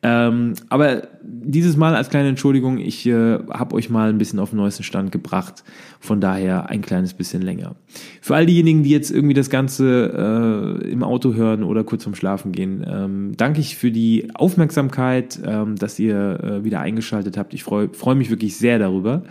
Ähm, 0.04 0.54
aber 0.68 1.02
dieses 1.22 1.76
Mal 1.76 1.94
als 1.94 2.10
kleine 2.10 2.28
Entschuldigung, 2.28 2.78
ich 2.78 3.06
äh, 3.06 3.38
habe 3.50 3.76
euch 3.76 3.88
mal 3.88 4.08
ein 4.08 4.18
bisschen 4.18 4.40
auf 4.40 4.50
den 4.50 4.56
neuesten 4.56 4.82
Stand 4.82 5.12
gebracht. 5.12 5.62
Von 6.00 6.20
daher 6.20 6.68
ein 6.68 6.82
kleines 6.82 7.14
bisschen 7.14 7.40
länger. 7.40 7.76
Für 8.20 8.34
all 8.34 8.44
diejenigen, 8.44 8.82
die 8.82 8.90
jetzt 8.90 9.12
irgendwie 9.12 9.34
das 9.34 9.48
Ganze 9.48 10.80
äh, 10.82 10.90
im 10.90 11.04
Auto 11.04 11.34
hören 11.34 11.62
oder 11.62 11.84
kurz 11.84 12.02
vorm 12.02 12.16
Schlafen 12.16 12.50
gehen, 12.50 12.84
ähm, 12.88 13.32
danke 13.36 13.60
ich 13.60 13.76
für 13.76 13.92
die 13.92 14.28
Aufmerksamkeit, 14.34 15.38
ähm, 15.46 15.76
dass 15.76 16.00
ihr 16.00 16.40
äh, 16.42 16.64
wieder 16.64 16.80
eingeschaltet 16.80 17.36
habt. 17.36 17.54
Ich 17.54 17.62
freue 17.62 17.88
freu 17.92 18.16
mich 18.16 18.28
wirklich 18.28 18.56
sehr 18.56 18.80
darüber. 18.80 19.22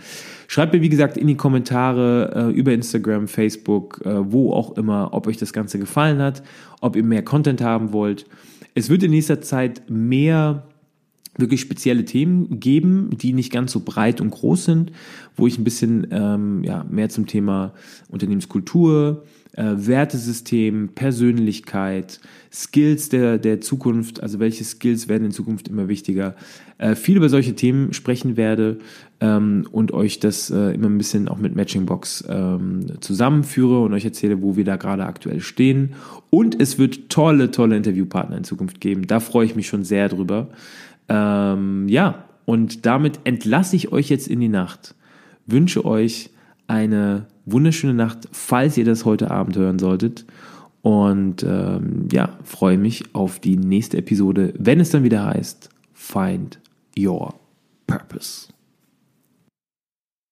Schreibt 0.48 0.72
mir, 0.72 0.80
wie 0.80 0.88
gesagt, 0.88 1.18
in 1.18 1.26
die 1.26 1.36
Kommentare 1.36 2.50
äh, 2.50 2.52
über 2.52 2.72
Instagram, 2.72 3.28
Facebook, 3.28 4.00
äh, 4.06 4.32
wo 4.32 4.52
auch 4.54 4.78
immer, 4.78 5.10
ob 5.12 5.26
euch 5.26 5.36
das 5.36 5.52
Ganze 5.52 5.78
gefallen 5.78 6.22
hat, 6.22 6.42
ob 6.80 6.96
ihr 6.96 7.04
mehr 7.04 7.22
Content 7.22 7.60
haben 7.60 7.92
wollt. 7.92 8.24
Es 8.74 8.88
wird 8.88 9.02
in 9.02 9.10
nächster 9.10 9.40
Zeit 9.40 9.82
mehr 9.90 10.66
wirklich 11.36 11.60
spezielle 11.62 12.04
Themen 12.04 12.60
geben, 12.60 13.10
die 13.16 13.32
nicht 13.32 13.52
ganz 13.52 13.72
so 13.72 13.80
breit 13.80 14.20
und 14.20 14.30
groß 14.30 14.66
sind, 14.66 14.92
wo 15.36 15.46
ich 15.46 15.58
ein 15.58 15.64
bisschen 15.64 16.06
ähm, 16.10 16.62
ja, 16.62 16.84
mehr 16.90 17.08
zum 17.08 17.26
Thema 17.26 17.72
Unternehmenskultur, 18.10 19.24
äh, 19.54 19.64
Wertesystem, 19.76 20.90
Persönlichkeit, 20.94 22.20
Skills 22.52 23.08
der, 23.08 23.38
der 23.38 23.60
Zukunft, 23.62 24.22
also 24.22 24.40
welche 24.40 24.64
Skills 24.64 25.08
werden 25.08 25.24
in 25.24 25.30
Zukunft 25.30 25.68
immer 25.68 25.88
wichtiger, 25.88 26.36
äh, 26.76 26.94
viel 26.94 27.16
über 27.16 27.30
solche 27.30 27.54
Themen 27.54 27.94
sprechen 27.94 28.36
werde 28.36 28.78
ähm, 29.22 29.68
und 29.70 29.92
euch 29.92 30.18
das 30.18 30.50
äh, 30.50 30.74
immer 30.74 30.88
ein 30.88 30.98
bisschen 30.98 31.28
auch 31.28 31.38
mit 31.38 31.54
Matchingbox 31.54 32.24
ähm, 32.28 33.00
zusammenführe 33.00 33.80
und 33.80 33.94
euch 33.94 34.04
erzähle, 34.04 34.42
wo 34.42 34.56
wir 34.56 34.64
da 34.64 34.74
gerade 34.74 35.06
aktuell 35.06 35.40
stehen. 35.40 35.94
Und 36.28 36.60
es 36.60 36.76
wird 36.76 37.08
tolle, 37.08 37.52
tolle 37.52 37.76
Interviewpartner 37.76 38.36
in 38.36 38.44
Zukunft 38.44 38.80
geben. 38.80 39.06
Da 39.06 39.20
freue 39.20 39.46
ich 39.46 39.54
mich 39.54 39.68
schon 39.68 39.84
sehr 39.84 40.08
drüber. 40.08 40.48
Ähm, 41.08 41.86
ja, 41.88 42.24
und 42.46 42.84
damit 42.84 43.20
entlasse 43.22 43.76
ich 43.76 43.92
euch 43.92 44.08
jetzt 44.08 44.26
in 44.26 44.40
die 44.40 44.48
Nacht. 44.48 44.96
Wünsche 45.46 45.84
euch 45.84 46.30
eine 46.66 47.26
wunderschöne 47.46 47.94
Nacht, 47.94 48.28
falls 48.32 48.76
ihr 48.76 48.84
das 48.84 49.04
heute 49.04 49.30
Abend 49.30 49.56
hören 49.56 49.78
solltet. 49.78 50.24
Und 50.80 51.44
ähm, 51.44 52.08
ja, 52.10 52.36
freue 52.42 52.76
mich 52.76 53.04
auf 53.14 53.38
die 53.38 53.56
nächste 53.56 53.98
Episode, 53.98 54.52
wenn 54.58 54.80
es 54.80 54.90
dann 54.90 55.04
wieder 55.04 55.24
heißt 55.24 55.68
Find 55.94 56.58
Your 56.98 57.34
Purpose. 57.86 58.51